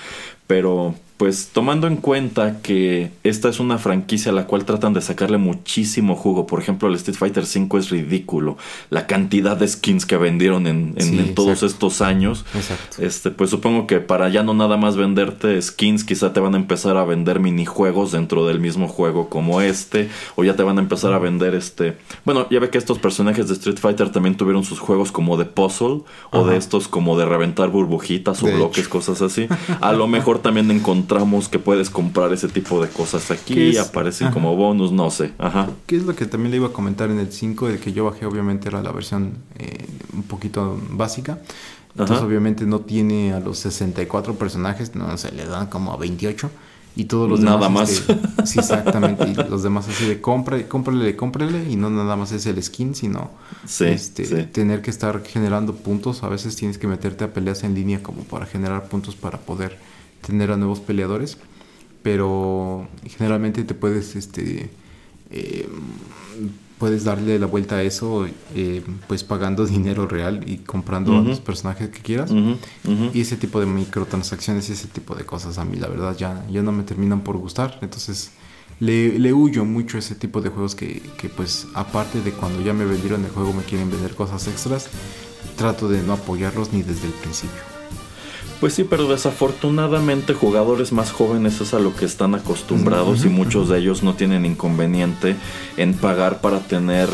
pero 0.47 0.95
pues 1.20 1.49
tomando 1.51 1.86
en 1.88 1.97
cuenta 1.97 2.61
que 2.61 3.11
esta 3.26 3.49
es 3.49 3.59
una 3.59 3.78
franquicia 3.78 4.32
a 4.32 4.34
la 4.34 4.47
cual 4.47 4.63
tratan 4.63 4.93
de 4.93 5.01
sacarle 5.01 5.38
muchísimo 5.38 6.15
jugo, 6.15 6.47
por 6.47 6.61
ejemplo 6.61 6.88
el 6.88 6.95
Street 6.95 7.17
Fighter 7.17 7.43
V 7.43 7.78
es 7.78 7.89
ridículo, 7.89 8.58
la 8.89 9.05
cantidad 9.05 9.58
de 9.58 9.67
skins 9.67 10.05
que 10.05 10.16
vendieron 10.16 10.66
en, 10.66 10.93
en- 10.96 11.09
Sí, 11.09 11.20
en 11.20 11.36
todos 11.36 11.62
estos 11.62 12.01
años, 12.01 12.46
Exacto. 12.55 13.01
este, 13.04 13.32
pues 13.32 13.50
supongo 13.50 13.86
que 13.86 14.00
para 14.00 14.29
ya 14.29 14.43
no 14.43 14.54
nada 14.54 14.78
más 14.78 14.96
venderte 14.96 15.62
skins, 15.62 16.05
quizá 16.05 16.32
te 16.32 16.39
van 16.39 16.54
a 16.55 16.58
empezar 16.58 16.96
a 16.96 17.04
vender 17.04 17.41
minijuegos 17.41 18.13
dentro 18.13 18.47
del 18.47 18.62
mismo 18.62 18.87
juego 18.87 19.28
como 19.28 19.59
este, 19.59 20.09
o 20.37 20.46
ya 20.46 20.55
te 20.55 20.63
van 20.63 20.78
a 20.78 20.82
empezar 20.82 21.12
a 21.12 21.20
vender 21.20 21.54
este. 21.54 21.97
Bueno, 22.24 22.47
ya 22.50 22.62
ve 22.62 22.70
que 22.70 22.78
estos 22.78 22.97
personajes 22.97 23.50
de 23.50 23.55
Street 23.55 23.78
Fighter 23.78 24.09
también 24.09 24.37
tuvieron 24.37 24.63
sus 24.63 24.79
juegos 24.79 25.12
como 25.12 25.36
de 25.36 25.43
puzzle, 25.43 26.01
o 26.32 26.46
de 26.46 26.55
estos 26.55 26.87
como 26.87 27.17
de 27.17 27.25
reventar 27.25 27.67
burbujitas 27.70 28.41
o 28.41 28.46
De 28.46 28.55
bloques, 28.55 28.86
hecho. 28.86 28.89
cosas 28.89 29.21
así. 29.21 29.47
A 29.82 29.91
lo 29.91 30.08
mejor 30.08 30.39
también 30.39 30.70
encontramos 31.10 31.50
que 31.50 31.58
puedes 31.58 31.90
comprar 31.90 32.32
ese 32.34 32.48
tipo 32.48 32.82
de 32.82 32.88
cosas 32.90 33.26
¿Qué 33.28 33.34
aquí, 33.34 33.78
aparecen 33.78 34.28
Ajá. 34.28 34.34
como 34.34 34.56
bonus, 34.56 34.92
no 34.92 35.10
sé. 35.10 35.32
Ajá. 35.40 35.70
¿Qué 35.88 35.96
es 35.98 36.04
lo 36.04 36.16
que 36.16 36.26
también 36.28 36.52
le 36.52 36.58
iba 36.58 36.68
a 36.68 36.72
comentar 36.74 37.10
en 37.10 37.18
el 37.20 37.32
5? 37.32 37.68
El 37.68 37.80
que 37.80 37.94
yo 37.94 38.06
bajé 38.06 38.26
obviamente 38.28 38.68
era 38.70 38.82
la 38.84 38.92
versión 38.92 39.34
eh, 39.58 39.88
un 40.14 40.24
poquito 40.24 40.80
básica. 40.92 41.40
Entonces 41.92 42.18
Ajá. 42.18 42.26
obviamente 42.26 42.66
no 42.66 42.82
tiene 42.82 43.34
a 43.34 43.40
los 43.40 43.58
64 43.58 44.36
personajes, 44.36 44.94
no 44.96 45.18
se 45.18 45.32
le 45.32 45.46
dan 45.46 45.68
como 45.68 45.92
a 45.94 45.98
28. 45.98 46.50
Y 46.96 47.06
todos 47.06 47.30
los 47.30 47.40
Nada 47.40 47.58
demás... 47.68 47.72
más. 47.72 47.90
este, 47.92 48.18
sí, 48.46 48.60
exactamente. 48.60 49.28
Y 49.28 49.34
los 49.50 49.64
demás 49.64 49.88
así 49.88 50.06
de 50.06 50.22
compra, 50.22 50.62
cómprale, 50.68 51.16
cómprale. 51.16 51.70
Y 51.72 51.76
no 51.76 51.90
nada 51.90 52.16
más 52.18 52.32
es 52.34 52.46
el 52.46 52.62
skin, 52.62 52.94
sino 52.94 53.32
Sí, 53.66 53.86
este, 53.86 54.26
sí. 54.26 54.44
tener 54.52 54.82
que 54.84 54.92
estar 54.92 55.24
generando 55.24 55.74
puntos. 55.76 56.24
A 56.24 56.30
veces 56.30 56.56
tienes 56.56 56.78
que 56.78 56.88
meterte 56.88 57.24
a 57.24 57.34
peleas 57.34 57.64
en 57.64 57.74
línea 57.74 58.04
como 58.04 58.24
para 58.24 58.46
generar 58.46 58.90
puntos 58.90 59.16
para 59.16 59.40
poder 59.40 59.78
tener 60.21 60.51
a 60.51 60.58
nuevos 60.58 60.79
peleadores. 60.79 61.37
Pero 62.04 62.87
generalmente 63.05 63.63
te 63.63 63.74
puedes, 63.74 64.16
este, 64.16 64.70
eh, 65.32 65.67
puedes 66.78 67.04
darle 67.04 67.37
la 67.37 67.46
vuelta 67.46 67.75
a 67.75 67.83
eso, 67.83 68.25
eh, 68.55 68.82
pues 69.08 69.24
pagando 69.24 69.66
dinero 69.67 70.08
real 70.08 70.50
y 70.50 70.59
comprando 70.59 71.17
a 71.17 71.21
los 71.21 71.39
personajes 71.41 71.89
que 71.89 72.00
quieras. 72.00 72.32
Y 73.13 73.21
ese 73.21 73.36
tipo 73.36 73.59
de 73.59 73.66
microtransacciones 73.66 74.70
y 74.70 74.74
ese 74.74 74.87
tipo 74.87 75.13
de 75.13 75.25
cosas 75.25 75.58
a 75.58 75.66
mí 75.66 75.78
la 75.78 75.87
verdad 75.87 76.16
ya, 76.17 76.46
ya 76.50 76.62
no 76.62 76.71
me 76.71 76.83
terminan 76.83 77.21
por 77.21 77.37
gustar. 77.37 77.78
Entonces 77.82 78.32
le, 78.79 79.20
le 79.20 79.33
huyo 79.33 79.66
mucho 79.66 79.97
a 79.97 80.00
ese 80.00 80.16
tipo 80.16 80.39
de 80.39 80.50
juegos 80.50 80.74
que, 80.74 81.01
que 81.17 81.28
pues 81.28 81.67
aparte 81.74 82.21
de 82.21 82.32
cuando 82.32 82.62
ya 82.62 82.74
me 82.74 82.86
vendieron 82.86 83.25
el 83.25 83.32
juego 83.32 83.51
me 83.51 83.63
quieren 83.63 83.91
vender 83.91 84.16
cosas 84.16 84.47
extras. 84.47 84.89
Trato 85.58 85.89
de 85.89 86.01
no 86.01 86.13
apoyarlos 86.13 86.71
ni 86.71 86.82
desde 86.82 87.08
el 87.08 87.13
principio. 87.13 87.79
Pues 88.60 88.74
sí, 88.74 88.84
pero 88.84 89.08
desafortunadamente 89.08 90.34
jugadores 90.34 90.92
más 90.92 91.12
jóvenes 91.12 91.62
es 91.62 91.74
a 91.74 91.80
lo 91.80 91.96
que 91.96 92.06
están 92.06 92.36
acostumbrados 92.36 93.24
y 93.24 93.30
muchos 93.30 93.70
de 93.70 93.80
ellos 93.80 94.04
no 94.04 94.16
tienen 94.16 94.46
inconveniente 94.46 95.38
en 95.78 95.94
pagar 95.94 96.42
para 96.42 96.60
tener 96.60 97.10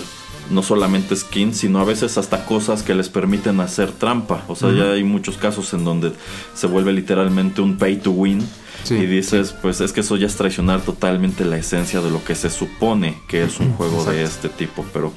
no 0.49 0.63
solamente 0.63 1.15
skins, 1.15 1.57
sino 1.57 1.79
a 1.79 1.85
veces 1.85 2.17
hasta 2.17 2.45
cosas 2.45 2.83
que 2.83 2.95
les 2.95 3.09
permiten 3.09 3.59
hacer 3.59 3.91
trampa. 3.91 4.43
O 4.47 4.55
sea, 4.55 4.71
ya 4.71 4.91
hay 4.91 5.03
muchos 5.03 5.37
casos 5.37 5.73
en 5.73 5.83
donde 5.83 6.13
se 6.53 6.67
vuelve 6.67 6.93
literalmente 6.93 7.61
un 7.61 7.77
pay 7.77 7.97
to 7.97 8.11
win. 8.11 8.47
Sí, 8.83 8.95
y 8.95 9.05
dices, 9.07 9.55
pues 9.61 9.81
es 9.81 9.93
que 9.93 10.01
eso 10.01 10.15
ya 10.15 10.27
es 10.27 10.35
traicionar 10.35 10.81
totalmente 10.81 11.43
la 11.43 11.57
esencia 11.57 12.01
de 12.01 12.11
lo 12.11 12.23
que 12.23 12.35
se 12.35 12.51
supone 12.51 13.17
que 13.27 13.43
es 13.43 13.59
un 13.59 13.71
juego 13.73 14.03
de 14.05 14.21
este 14.23 14.47
tipo. 14.47 14.85
Pero, 14.93 15.11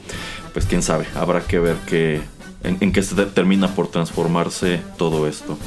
pues 0.55 0.65
quién 0.65 0.83
sabe, 0.83 1.07
habrá 1.15 1.43
que 1.43 1.59
ver 1.59 1.77
qué, 1.87 2.23
en, 2.63 2.79
en 2.81 2.93
qué 2.93 3.03
se 3.03 3.15
termina 3.27 3.75
por 3.75 3.89
transformarse 3.89 4.81
todo 4.97 5.29
esto. 5.29 5.59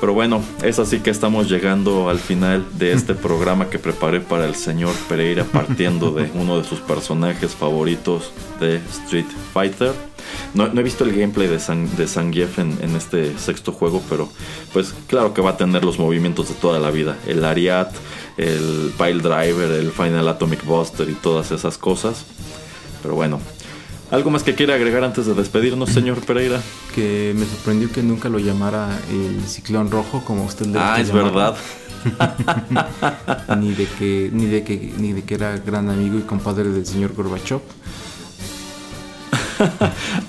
Pero 0.00 0.12
bueno, 0.12 0.42
es 0.62 0.78
así 0.78 1.00
que 1.00 1.10
estamos 1.10 1.48
llegando 1.48 2.10
al 2.10 2.18
final 2.18 2.64
de 2.78 2.92
este 2.92 3.14
programa 3.26 3.70
que 3.70 3.78
preparé 3.78 4.20
para 4.20 4.44
el 4.44 4.54
señor 4.54 4.94
Pereira 5.08 5.44
partiendo 5.44 6.10
de 6.10 6.30
uno 6.34 6.58
de 6.58 6.64
sus 6.64 6.80
personajes 6.80 7.54
favoritos 7.54 8.30
de 8.60 8.76
Street 8.76 9.26
Fighter. 9.52 9.92
No, 10.54 10.68
no 10.68 10.80
he 10.80 10.84
visto 10.84 11.04
el 11.04 11.12
gameplay 11.12 11.48
de, 11.48 11.58
San, 11.58 11.94
de 11.96 12.06
Zangief 12.06 12.58
en, 12.58 12.76
en 12.82 12.96
este 12.96 13.38
sexto 13.38 13.72
juego, 13.72 14.02
pero 14.08 14.28
pues 14.72 14.94
claro 15.06 15.32
que 15.32 15.40
va 15.40 15.50
a 15.50 15.56
tener 15.56 15.84
los 15.84 15.98
movimientos 15.98 16.48
de 16.48 16.54
toda 16.54 16.78
la 16.78 16.90
vida. 16.90 17.16
El 17.26 17.44
Ariat, 17.44 17.94
el 18.36 18.92
Pile 18.98 19.22
Driver, 19.22 19.70
el 19.70 19.92
Final 19.92 20.28
Atomic 20.28 20.64
Buster 20.64 21.08
y 21.08 21.14
todas 21.14 21.52
esas 21.52 21.78
cosas. 21.78 22.24
Pero 23.02 23.14
bueno, 23.14 23.40
¿algo 24.10 24.30
más 24.30 24.42
que 24.42 24.54
quiera 24.54 24.74
agregar 24.74 25.04
antes 25.04 25.26
de 25.26 25.34
despedirnos, 25.34 25.90
señor 25.90 26.20
Pereira? 26.20 26.60
Que 26.94 27.34
me 27.36 27.44
sorprendió 27.46 27.90
que 27.90 28.02
nunca 28.02 28.28
lo 28.28 28.38
llamara 28.38 28.98
el 29.10 29.46
ciclón 29.46 29.90
rojo 29.90 30.22
como 30.24 30.44
usted 30.44 30.66
le 30.66 30.78
Ah, 30.78 31.00
es 31.00 31.12
verdad. 31.12 31.56
ni 33.58 33.72
de 33.72 33.86
que 33.98 34.30
ni 34.32 34.46
de 34.46 34.62
que 34.62 34.92
ni 34.98 35.12
de 35.12 35.22
que 35.24 35.34
era 35.34 35.56
gran 35.58 35.90
amigo 35.90 36.18
y 36.18 36.22
compadre 36.22 36.68
del 36.70 36.86
señor 36.86 37.14
Gorbachev. 37.14 37.60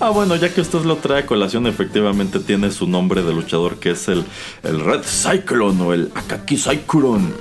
Ah, 0.00 0.10
bueno, 0.10 0.36
ya 0.36 0.48
que 0.52 0.60
usted 0.60 0.82
lo 0.84 0.96
trae 0.96 1.22
a 1.22 1.26
colación, 1.26 1.66
efectivamente 1.66 2.38
tiene 2.40 2.70
su 2.70 2.86
nombre 2.86 3.22
de 3.22 3.32
luchador 3.34 3.76
que 3.76 3.90
es 3.90 4.08
el, 4.08 4.24
el 4.62 4.80
Red 4.80 5.02
Cyclone 5.02 5.82
o 5.82 5.92
el 5.92 6.10
Akaki 6.14 6.56
Cyclone. 6.56 7.32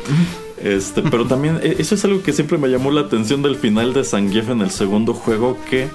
Este, 0.61 1.03
pero 1.03 1.25
también 1.25 1.59
eh, 1.61 1.75
eso 1.77 1.95
es 1.95 2.03
algo 2.03 2.23
que 2.23 2.33
siempre 2.33 2.57
me 2.57 2.67
llamó 2.67 2.89
la 2.91 3.01
atención 3.01 3.43
del 3.43 3.55
final 3.55 3.93
de 3.93 4.03
Zangief 4.03 4.49
en 4.49 4.61
el 4.61 4.71
segundo 4.71 5.13
juego 5.13 5.57
que 5.69 5.87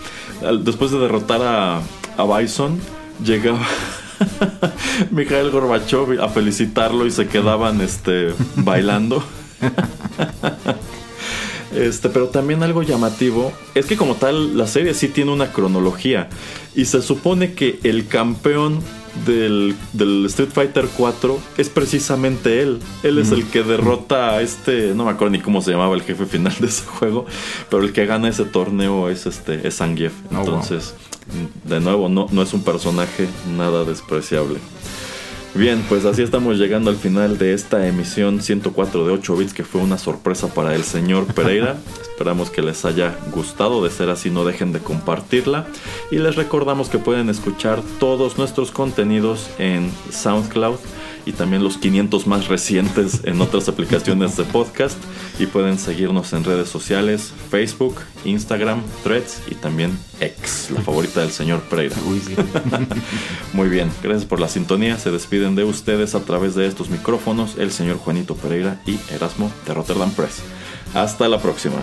después 0.61 0.93
de 0.93 0.99
derrotar 0.99 1.43
a, 1.43 1.83
a 2.17 2.39
Bison 2.39 2.79
llegaba 3.25 3.67
Mikhail 5.11 5.51
Gorbachev 5.51 6.23
a 6.23 6.29
felicitarlo 6.29 7.07
y 7.07 7.11
se 7.11 7.27
quedaban 7.27 7.81
este 7.81 8.33
bailando. 8.57 9.23
Este, 11.75 12.11
pero 12.11 12.29
también 12.29 12.63
algo 12.63 12.83
llamativo 12.83 13.51
es 13.75 13.87
que 13.87 13.97
como 13.97 14.17
tal 14.17 14.59
la 14.59 14.67
serie 14.67 14.93
sí 14.93 15.09
tiene 15.09 15.33
una 15.33 15.53
cronología 15.53 16.29
y 16.75 16.85
se 16.85 17.01
supone 17.01 17.55
que 17.55 17.81
el 17.83 18.09
campeón 18.09 18.81
del, 19.27 19.75
del 19.93 20.27
Street 20.27 20.51
Fighter 20.51 20.89
4 20.97 21.39
es 21.59 21.69
precisamente 21.69 22.63
él. 22.63 22.81
Él 23.03 23.19
es 23.19 23.31
el 23.31 23.47
que 23.47 23.63
derrota 23.63 24.31
a 24.31 24.43
este, 24.43 24.95
no 24.95 25.05
me 25.05 25.11
acuerdo 25.11 25.33
ni 25.33 25.41
cómo 25.41 25.63
se 25.63 25.71
llamaba 25.71 25.95
el 25.95 26.03
jefe 26.03 26.27
final 26.27 26.55
de 26.61 26.67
ese 26.67 26.85
juego, 26.87 27.27
pero 27.71 27.83
el 27.83 27.93
que 27.93 28.07
gana 28.07 28.29
ese 28.29 28.45
torneo 28.45 29.09
es 29.09 29.27
este 29.27 29.67
es 29.67 29.77
Zangief. 29.77 30.13
Oh, 30.31 30.35
wow. 30.35 30.41
Entonces, 30.41 30.95
de 31.65 31.81
nuevo, 31.81 32.09
no, 32.09 32.27
no 32.31 32.43
es 32.43 32.53
un 32.53 32.63
personaje 32.63 33.29
nada 33.57 33.85
despreciable. 33.85 34.59
Bien, 35.55 35.85
pues 35.87 36.07
así 36.07 36.23
estamos 36.23 36.57
llegando 36.57 36.89
al 36.89 36.97
final 36.97 37.37
de 37.37 37.53
esta 37.53 37.87
emisión 37.87 38.41
104 38.41 39.07
de 39.07 39.13
8 39.13 39.37
bits 39.37 39.53
que 39.53 39.65
fue 39.65 39.83
una 39.83 39.99
sorpresa 39.99 40.49
para 40.49 40.75
el 40.75 40.83
señor 40.83 41.27
Pereira. 41.27 41.77
Esperamos 42.01 42.49
que 42.49 42.63
les 42.63 42.87
haya 42.87 43.15
gustado, 43.33 43.85
de 43.85 43.91
ser 43.91 44.09
así 44.09 44.31
no 44.31 44.47
dejen 44.47 44.73
de 44.73 44.81
compartirla 44.81 45.67
y 46.11 46.17
les 46.17 46.37
recordamos 46.37 46.89
que 46.89 46.99
pueden 46.99 47.29
escuchar 47.29 47.83
todos 48.01 48.39
nuestros 48.39 48.71
contenidos 48.71 49.51
en 49.59 49.93
SoundCloud 50.11 50.77
y 51.27 51.33
también 51.33 51.63
los 51.63 51.79
500 51.79 52.27
más 52.27 52.49
recientes 52.49 53.21
en 53.25 53.41
otras 53.41 53.69
aplicaciones 53.69 54.37
de 54.37 54.45
podcast 54.45 54.99
y 55.39 55.47
pueden 55.47 55.79
seguirnos 55.79 56.33
en 56.33 56.45
redes 56.45 56.69
sociales, 56.69 57.33
Facebook, 57.51 57.97
Instagram, 58.25 58.83
Threads 59.03 59.43
y 59.51 59.55
también 59.55 59.99
X, 60.21 60.71
la 60.75 60.81
favorita 60.81 61.21
del 61.21 61.31
señor 61.31 61.61
Pereira. 61.63 61.97
Uy, 62.07 62.21
sí. 62.21 62.35
Muy 63.53 63.69
bien, 63.69 63.91
gracias 64.03 64.25
por 64.25 64.41
la 64.41 64.49
sintonía. 64.49 64.99
Se 64.99 65.11
despiden 65.11 65.55
de 65.55 65.65
ustedes 65.65 66.15
a 66.15 66.25
través 66.25 66.55
de 66.55 66.67
estos 66.67 66.91
micrófonos 66.91 67.57
el 67.59 67.73
señor 67.73 67.99
Juanito 67.99 68.35
Pereira 68.35 68.81
y 68.87 68.99
Erasmo 69.13 69.51
de 69.67 69.75
Rotterdam 69.75 70.11
Press. 70.11 70.43
Hasta 70.95 71.29
la 71.29 71.41
próxima. 71.41 71.83